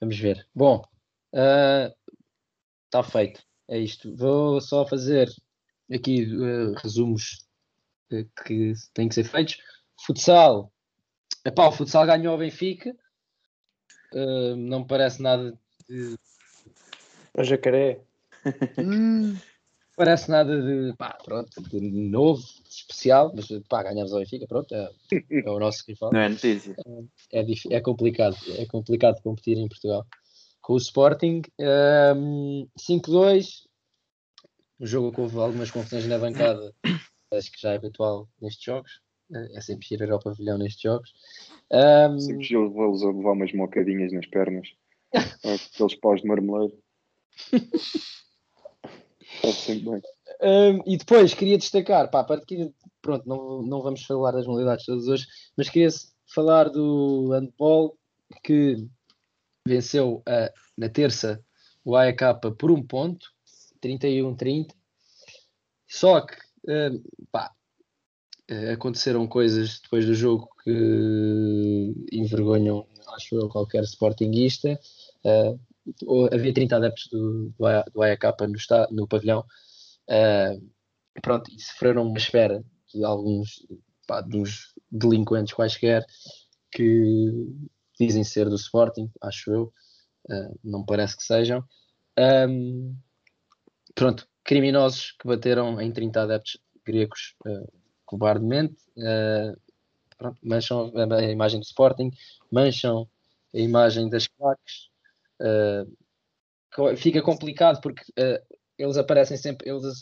Vamos 0.00 0.18
ver. 0.18 0.46
Bom, 0.54 0.84
está 1.32 3.02
feito. 3.02 3.42
É 3.68 3.78
isto. 3.78 4.14
Vou 4.16 4.60
só 4.60 4.86
fazer 4.86 5.28
aqui 5.92 6.22
eh, 6.22 6.78
resumos 6.82 7.44
eh, 8.12 8.24
que 8.44 8.72
têm 8.94 9.08
que 9.08 9.14
ser 9.14 9.24
feitos. 9.24 9.58
Futsal. 10.04 10.72
Epá, 11.44 11.66
o 11.68 11.72
futsal 11.72 12.06
ganhou 12.06 12.32
ao 12.32 12.38
Benfica. 12.38 12.96
Eh, 14.14 14.54
não 14.56 14.80
me 14.80 14.86
parece 14.86 15.20
nada 15.20 15.58
de, 15.88 16.16
a 17.36 17.42
jacaré. 17.42 18.00
parece 19.96 20.30
nada 20.30 20.60
de, 20.62 20.94
pá, 20.96 21.16
pronto, 21.24 21.60
de 21.62 21.80
novo, 21.80 22.42
de 22.42 22.68
especial, 22.68 23.32
mas 23.34 23.48
pá, 23.68 23.82
ganhamos 23.82 24.12
ao 24.12 24.20
Benfica, 24.20 24.46
pronto, 24.46 24.74
é, 24.74 24.90
é 25.44 25.50
o 25.50 25.58
nosso 25.58 25.84
rival. 25.88 26.12
Não 26.12 26.20
é 26.20 26.28
notícia. 26.28 26.76
é, 27.32 27.42
dif- 27.42 27.72
é 27.72 27.80
complicado, 27.80 28.36
é 28.58 28.66
complicado 28.66 29.20
competir 29.22 29.56
em 29.58 29.68
Portugal. 29.68 30.06
Com 30.66 30.72
o 30.72 30.78
Sporting, 30.78 31.42
ehm, 31.60 32.66
5-2, 32.76 33.68
um 34.80 34.84
jogo 34.84 35.12
que 35.12 35.20
houve 35.20 35.38
algumas 35.38 35.70
confusões 35.70 36.08
na 36.08 36.18
bancada, 36.18 36.74
acho 37.32 37.52
que 37.52 37.60
já 37.60 37.74
é 37.74 37.76
habitual 37.76 38.28
nestes 38.42 38.64
jogos, 38.64 39.00
é 39.32 39.58
é 39.58 39.60
sempre 39.60 39.86
ir 39.92 40.10
ao 40.10 40.18
pavilhão 40.18 40.58
nestes 40.58 40.82
jogos. 40.82 41.14
Ehm, 41.70 42.18
Sempre 42.18 42.56
vou-los 42.56 43.04
a 43.04 43.12
levar 43.12 43.30
umas 43.30 43.52
mocadinhas 43.52 44.12
nas 44.12 44.26
pernas. 44.26 44.68
Aqueles 45.44 45.94
paus 46.00 46.22
de 46.22 46.26
marmeleiro. 46.26 46.76
Está 49.22 49.52
sempre 49.52 49.90
bem. 49.90 50.02
Hum, 50.42 50.82
e 50.84 50.96
depois 50.96 51.32
queria 51.32 51.58
destacar, 51.58 52.10
pá, 52.10 52.24
para 52.24 52.44
que, 52.44 52.72
pronto, 53.00 53.24
não, 53.24 53.62
não 53.62 53.82
vamos 53.82 54.02
falar 54.02 54.32
das 54.32 54.48
modalidades 54.48 54.84
todas 54.84 55.06
hoje, 55.06 55.28
mas 55.56 55.68
queria 55.68 55.90
falar 56.26 56.70
do 56.70 57.30
handball 57.30 57.96
que 58.42 58.84
venceu 59.66 60.22
ah, 60.26 60.52
na 60.76 60.88
terça 60.88 61.42
o 61.84 61.96
AEK 61.96 62.20
por 62.58 62.70
um 62.70 62.82
ponto, 62.82 63.26
31-30. 63.82 64.74
Só 65.86 66.20
que, 66.20 66.34
hum, 66.68 67.02
pá, 67.30 67.52
eh, 68.48 68.72
aconteceram 68.72 69.26
coisas 69.28 69.80
depois 69.80 70.04
do 70.04 70.14
jogo 70.14 70.48
que 70.64 71.94
envergonham, 72.12 72.86
acho 73.14 73.36
eu, 73.36 73.48
qualquer 73.48 73.84
sportinguista. 73.84 74.78
Havia 76.32 76.52
30 76.52 76.76
adeptos 76.76 77.08
do, 77.08 77.52
do, 77.92 78.02
AEK 78.02 78.22
no, 78.48 78.56
está, 78.56 78.88
no 78.90 79.06
pavilhão 79.06 79.44
Uh, 80.08 80.62
pronto, 81.20 81.50
e 81.50 81.60
sofreram 81.60 82.06
uma 82.06 82.18
esfera 82.18 82.64
de 82.94 83.04
alguns 83.04 83.66
pá, 84.06 84.20
dos 84.20 84.72
delinquentes 84.90 85.52
quaisquer 85.52 86.06
que 86.70 87.32
dizem 87.98 88.24
ser 88.24 88.48
do 88.48 88.56
Sporting, 88.56 89.10
acho 89.22 89.50
eu, 89.50 89.72
uh, 90.30 90.58
não 90.62 90.84
parece 90.84 91.16
que 91.16 91.22
sejam. 91.22 91.64
Um, 92.18 92.96
pronto, 93.94 94.26
criminosos 94.44 95.12
que 95.20 95.26
bateram 95.26 95.80
em 95.80 95.92
30 95.92 96.22
adeptos 96.22 96.58
gregos 96.84 97.34
uh, 97.46 97.70
cobardemente, 98.04 98.76
uh, 98.96 99.58
pronto, 100.16 100.38
mancham 100.42 100.92
a, 100.94 101.22
imagem 101.24 101.60
do 101.60 101.64
Sporting, 101.64 102.10
mancham 102.50 103.08
a 103.54 103.58
imagem 103.58 104.08
das 104.08 104.26
claques. 104.28 104.88
Uh, 105.40 106.96
fica 106.96 107.22
complicado 107.22 107.80
porque 107.80 108.02
eles 108.78 108.98
aparecem 108.98 109.36
sempre, 109.38 109.68
eles, 109.68 110.00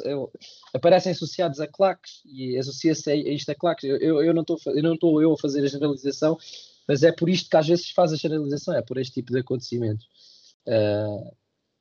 aparecem 0.72 1.12
associados 1.12 1.60
a 1.60 1.68
claques 1.68 2.20
e 2.24 2.56
associa-se 2.58 3.10
a, 3.10 3.14
a 3.14 3.16
isto 3.16 3.50
a 3.50 3.54
claques. 3.54 3.84
Eu, 3.84 3.96
eu, 3.98 4.22
eu 4.22 4.34
não 4.34 4.42
estou 4.42 5.22
eu 5.22 5.22
eu 5.22 5.32
a 5.32 5.38
fazer 5.38 5.62
a 5.64 5.68
generalização, 5.68 6.36
mas 6.86 7.02
é 7.02 7.12
por 7.12 7.28
isto 7.28 7.50
que 7.50 7.56
às 7.56 7.66
vezes 7.66 7.90
faz 7.90 8.12
a 8.12 8.16
generalização, 8.16 8.74
é 8.74 8.82
por 8.82 8.98
este 8.98 9.14
tipo 9.14 9.32
de 9.32 9.40
acontecimentos. 9.40 10.08
Ah, 10.66 11.30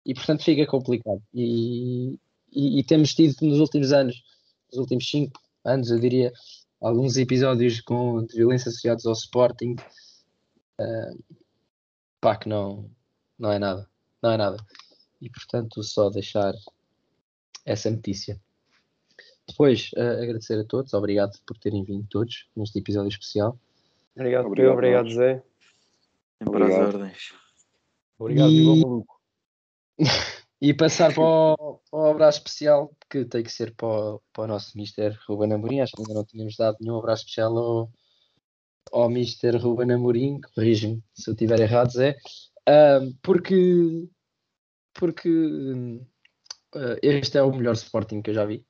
e 0.06 0.14
portanto 0.14 0.43
fica 0.43 0.66
complicado. 0.68 1.22
E, 1.34 2.20
e, 2.51 2.80
e 2.80 2.84
temos 2.84 3.14
tido 3.14 3.36
nos 3.41 3.60
últimos 3.60 3.91
anos, 3.93 4.24
nos 4.72 4.80
últimos 4.80 5.10
cinco 5.10 5.41
anos, 5.64 5.91
eu 5.91 5.99
diria, 5.99 6.34
alguns 6.82 7.18
episódios 7.18 7.82
com 7.82 8.26
de 8.26 8.36
violência 8.36 8.70
associados 8.70 9.06
ao 9.06 9.14
Sporting. 9.14 9.76
ah, 10.80 11.14
pá, 12.22 12.36
que 12.38 12.49
não, 12.49 12.89
não 13.38 13.51
é 13.51 13.60
nada. 13.60 13.89
Não 14.22 14.32
é 14.32 14.38
nada. 14.38 14.58
E 15.22 15.30
portanto, 15.30 15.84
só 15.84 16.10
deixar 16.10 16.54
essa 17.66 17.89
notícia. 17.89 18.39
Depois, 19.47 19.91
eh, 19.95 20.24
agradecer 20.24 20.60
a 20.60 20.64
todos, 20.64 20.93
obrigado 20.93 21.38
por 21.45 21.58
terem 21.58 21.84
vindo 21.84 22.08
todos 22.10 22.47
neste 22.56 22.80
episódio 22.80 23.10
especial. 23.10 23.58
Obrigado, 24.16 24.47
Obrigado, 24.47 24.74
obrigado. 24.74 25.09
Zé. 25.09 25.43
Sempre 26.38 26.64
às 26.64 26.70
Obrigado. 26.72 26.95
ordens. 26.95 27.34
Obrigado, 28.20 28.49
E- 28.51 28.61
igual 28.61 28.78
maluco. 28.78 29.22
E 30.61 30.74
passar 30.74 31.14
para 31.14 31.22
o, 31.22 31.82
para 31.91 31.99
o 31.99 32.05
abraço 32.11 32.38
especial, 32.38 32.95
que 33.09 33.26
tem 33.26 33.43
que 33.43 33.51
ser 33.51 33.76
para 33.76 33.86
o, 33.86 34.22
para 34.32 34.43
o 34.45 34.47
nosso 34.47 34.78
Mr. 34.78 35.14
Ruben 35.28 35.51
Amorim. 35.51 35.82
Acho 35.82 35.91
que 35.91 36.01
ainda 36.03 36.14
não 36.14 36.24
tínhamos 36.24 36.55
dado 36.55 36.78
nenhum 36.80 36.99
abraço 36.99 37.24
especial 37.24 37.57
ao, 37.57 37.91
ao 38.93 39.11
Mr. 39.11 39.57
Ruben 39.57 39.91
Amorim, 39.91 40.39
corrige-me 40.55 41.03
se 41.14 41.30
eu 41.30 41.34
estiver 41.34 41.59
errado, 41.59 41.91
Zé. 41.91 42.16
Porque 43.22 44.07
porque 44.93 45.30
ah, 46.76 46.95
este 47.01 47.38
é 47.38 47.43
o 47.43 47.51
melhor 47.53 47.74
Sporting 47.74 48.22
que 48.22 48.30
eu 48.30 48.34
já 48.36 48.45
vi. 48.45 48.66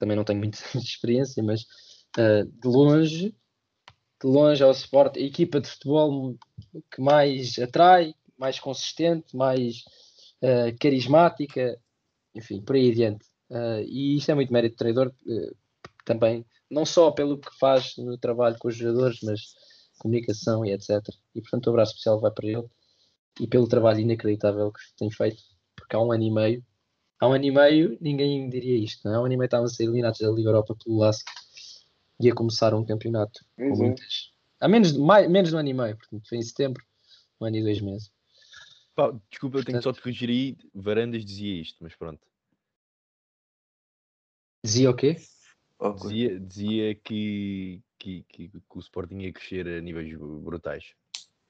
Também 0.00 0.16
não 0.16 0.24
tenho 0.24 0.40
muita 0.40 0.58
experiência, 0.74 1.40
mas 1.40 1.64
ah, 2.18 2.42
de 2.44 2.68
longe, 2.68 3.32
de 4.22 4.26
longe 4.26 4.62
é 4.62 4.66
o 4.66 4.70
Sport, 4.70 5.16
a 5.16 5.20
equipa 5.20 5.60
de 5.60 5.68
futebol 5.68 6.36
que 6.90 7.00
mais 7.00 7.58
atrai, 7.58 8.14
mais 8.38 8.58
consistente, 8.58 9.36
mais 9.36 9.84
ah, 10.42 10.72
carismática, 10.80 11.78
enfim, 12.34 12.60
por 12.62 12.76
aí 12.76 12.90
adiante. 12.90 13.26
Ah, 13.50 13.80
e 13.82 14.16
isto 14.16 14.30
é 14.30 14.34
muito 14.34 14.52
mérito 14.52 14.74
do 14.76 14.78
treinador 14.78 15.12
ah, 15.28 15.54
também, 16.04 16.44
não 16.70 16.84
só 16.86 17.10
pelo 17.10 17.38
que 17.38 17.50
faz 17.58 17.96
no 17.98 18.18
trabalho 18.18 18.56
com 18.58 18.68
os 18.68 18.76
jogadores, 18.76 19.18
mas 19.22 19.40
comunicação 19.98 20.64
e 20.64 20.72
etc. 20.72 20.90
E 21.34 21.40
portanto 21.40 21.66
o 21.66 21.70
abraço 21.70 21.92
especial 21.92 22.20
vai 22.20 22.30
para 22.30 22.46
ele 22.46 22.64
e 23.40 23.46
pelo 23.46 23.68
trabalho 23.68 24.00
inacreditável 24.00 24.72
que 24.72 24.80
tem 24.98 25.10
feito, 25.10 25.42
porque 25.74 25.96
há 25.96 26.00
um 26.00 26.12
ano 26.12 26.24
e 26.24 26.30
meio, 26.30 26.64
há 27.20 27.28
um 27.28 27.32
ano 27.32 27.44
e 27.44 27.50
meio 27.50 27.98
ninguém 28.00 28.48
diria 28.48 28.78
isto, 28.78 29.02
não 29.04 29.12
é? 29.12 29.16
Há 29.16 29.20
um 29.20 29.24
ano 29.24 29.34
e 29.34 29.36
meio 29.36 29.46
estavam 29.46 29.66
a 29.66 29.68
ser 29.68 29.84
eliminados 29.84 30.20
da 30.20 30.30
Liga 30.30 30.48
Europa 30.50 30.76
pelo 30.82 30.98
Lask 30.98 31.26
e 32.20 32.30
a 32.30 32.34
começar 32.34 32.74
um 32.74 32.84
campeonato 32.84 33.44
com 33.56 33.68
Pois 33.68 33.80
é. 33.80 33.82
muitas. 33.84 34.32
Há 34.60 34.68
menos 34.68 34.92
de, 34.92 34.98
mais, 34.98 35.28
menos 35.30 35.50
de 35.50 35.56
um 35.56 35.58
ano 35.58 35.68
e 35.68 35.74
meio, 35.74 35.96
portanto 35.96 36.28
foi 36.28 36.38
em 36.38 36.42
setembro, 36.42 36.82
um 37.40 37.44
ano 37.44 37.56
e 37.56 37.62
dois 37.62 37.80
meses. 37.80 38.10
Pá, 38.94 39.12
desculpa, 39.30 39.58
eu 39.58 39.64
tenho 39.64 39.82
só 39.82 39.92
de 39.92 40.00
corrigir 40.00 40.30
aí. 40.30 40.56
Varandas 40.74 41.24
dizia 41.24 41.60
isto, 41.60 41.76
mas 41.82 41.94
pronto. 41.94 42.20
Dizia 44.64 44.90
o 44.90 44.94
quê? 44.96 45.16
Ok. 45.78 46.08
Dizia, 46.08 46.40
dizia 46.40 46.94
que, 46.94 47.82
que, 47.98 48.22
que, 48.28 48.48
que 48.48 48.60
o 48.74 48.80
Sporting 48.80 49.18
ia 49.18 49.32
crescer 49.32 49.68
a 49.68 49.80
níveis 49.82 50.16
brutais. 50.16 50.94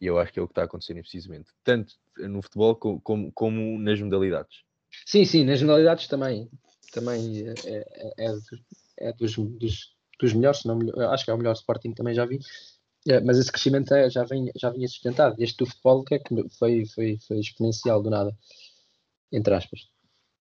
E 0.00 0.06
eu 0.06 0.18
acho 0.18 0.32
que 0.32 0.40
é 0.40 0.42
o 0.42 0.48
que 0.48 0.52
está 0.52 0.62
a 0.62 0.64
acontecer 0.64 0.94
neste 0.94 1.12
precisamente. 1.12 1.50
Tanto 1.62 1.94
no 2.18 2.42
futebol 2.42 2.74
co- 2.74 3.00
como, 3.00 3.30
como 3.32 3.78
nas 3.78 4.00
modalidades. 4.00 4.62
Sim, 5.06 5.24
sim, 5.24 5.44
nas 5.44 5.62
modalidades 5.62 6.08
também. 6.08 6.50
também 6.92 7.48
é, 7.48 7.54
é, 7.64 8.14
é, 8.26 8.32
dos- 8.32 8.62
é 8.98 9.12
dos, 9.12 9.95
dos, 10.18 10.32
melhores, 10.32 10.64
não 10.64 10.78
acho 11.10 11.24
que 11.24 11.30
é 11.30 11.34
o 11.34 11.38
melhor 11.38 11.52
Sporting 11.52 11.92
também 11.92 12.14
já 12.14 12.24
vi. 12.24 12.40
É, 13.08 13.20
mas 13.20 13.38
esse 13.38 13.52
crescimento 13.52 13.94
é- 13.94 14.10
já, 14.10 14.24
vem, 14.24 14.50
já 14.56 14.70
vinha 14.70 14.88
sustentado. 14.88 15.36
Este 15.38 15.58
do 15.58 15.66
futebol 15.66 16.04
que 16.04 16.14
é 16.14 16.18
que 16.18 16.34
foi, 16.58 16.86
foi, 16.86 17.18
foi 17.26 17.38
exponencial 17.38 18.02
do 18.02 18.10
nada, 18.10 18.36
entre 19.32 19.54
aspas. 19.54 19.88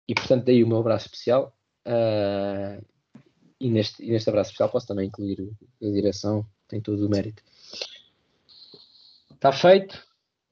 E 0.07 0.13
portanto, 0.13 0.45
daí 0.45 0.63
o 0.63 0.67
meu 0.67 0.77
abraço 0.79 1.07
especial. 1.07 1.55
ah, 1.85 2.79
e, 3.61 3.69
neste, 3.69 4.03
e 4.03 4.09
neste 4.09 4.27
abraço 4.27 4.49
especial 4.49 4.69
posso 4.69 4.87
também 4.87 5.07
incluir 5.07 5.39
a 5.81 5.85
direção, 5.85 6.43
tem 6.67 6.81
todo 6.81 7.05
o 7.05 7.09
mérito. 7.09 7.43
Está 9.31 9.51
feito. 9.51 10.03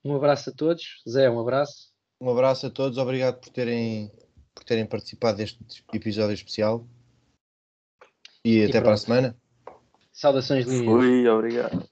Um 0.05 0.15
abraço 0.15 0.51
a 0.51 0.53
todos. 0.53 1.01
Zé, 1.09 1.28
um 1.30 1.39
abraço. 1.39 1.89
Um 2.22 2.30
abraço 2.30 2.67
a 2.67 2.70
todos, 2.70 2.97
obrigado 2.97 3.39
por 3.39 3.49
terem, 3.49 4.11
por 4.53 4.63
terem 4.63 4.86
participado 4.86 5.38
deste 5.38 5.59
episódio 5.91 6.34
especial. 6.34 6.86
E, 8.58 8.66
até 8.66 8.74
para 8.74 8.80
a 8.80 8.84
pronto. 8.84 9.00
semana. 9.00 9.38
Saudações, 10.12 10.66
linhas. 10.66 10.86
Fui, 10.86 11.28
obrigado. 11.28 11.89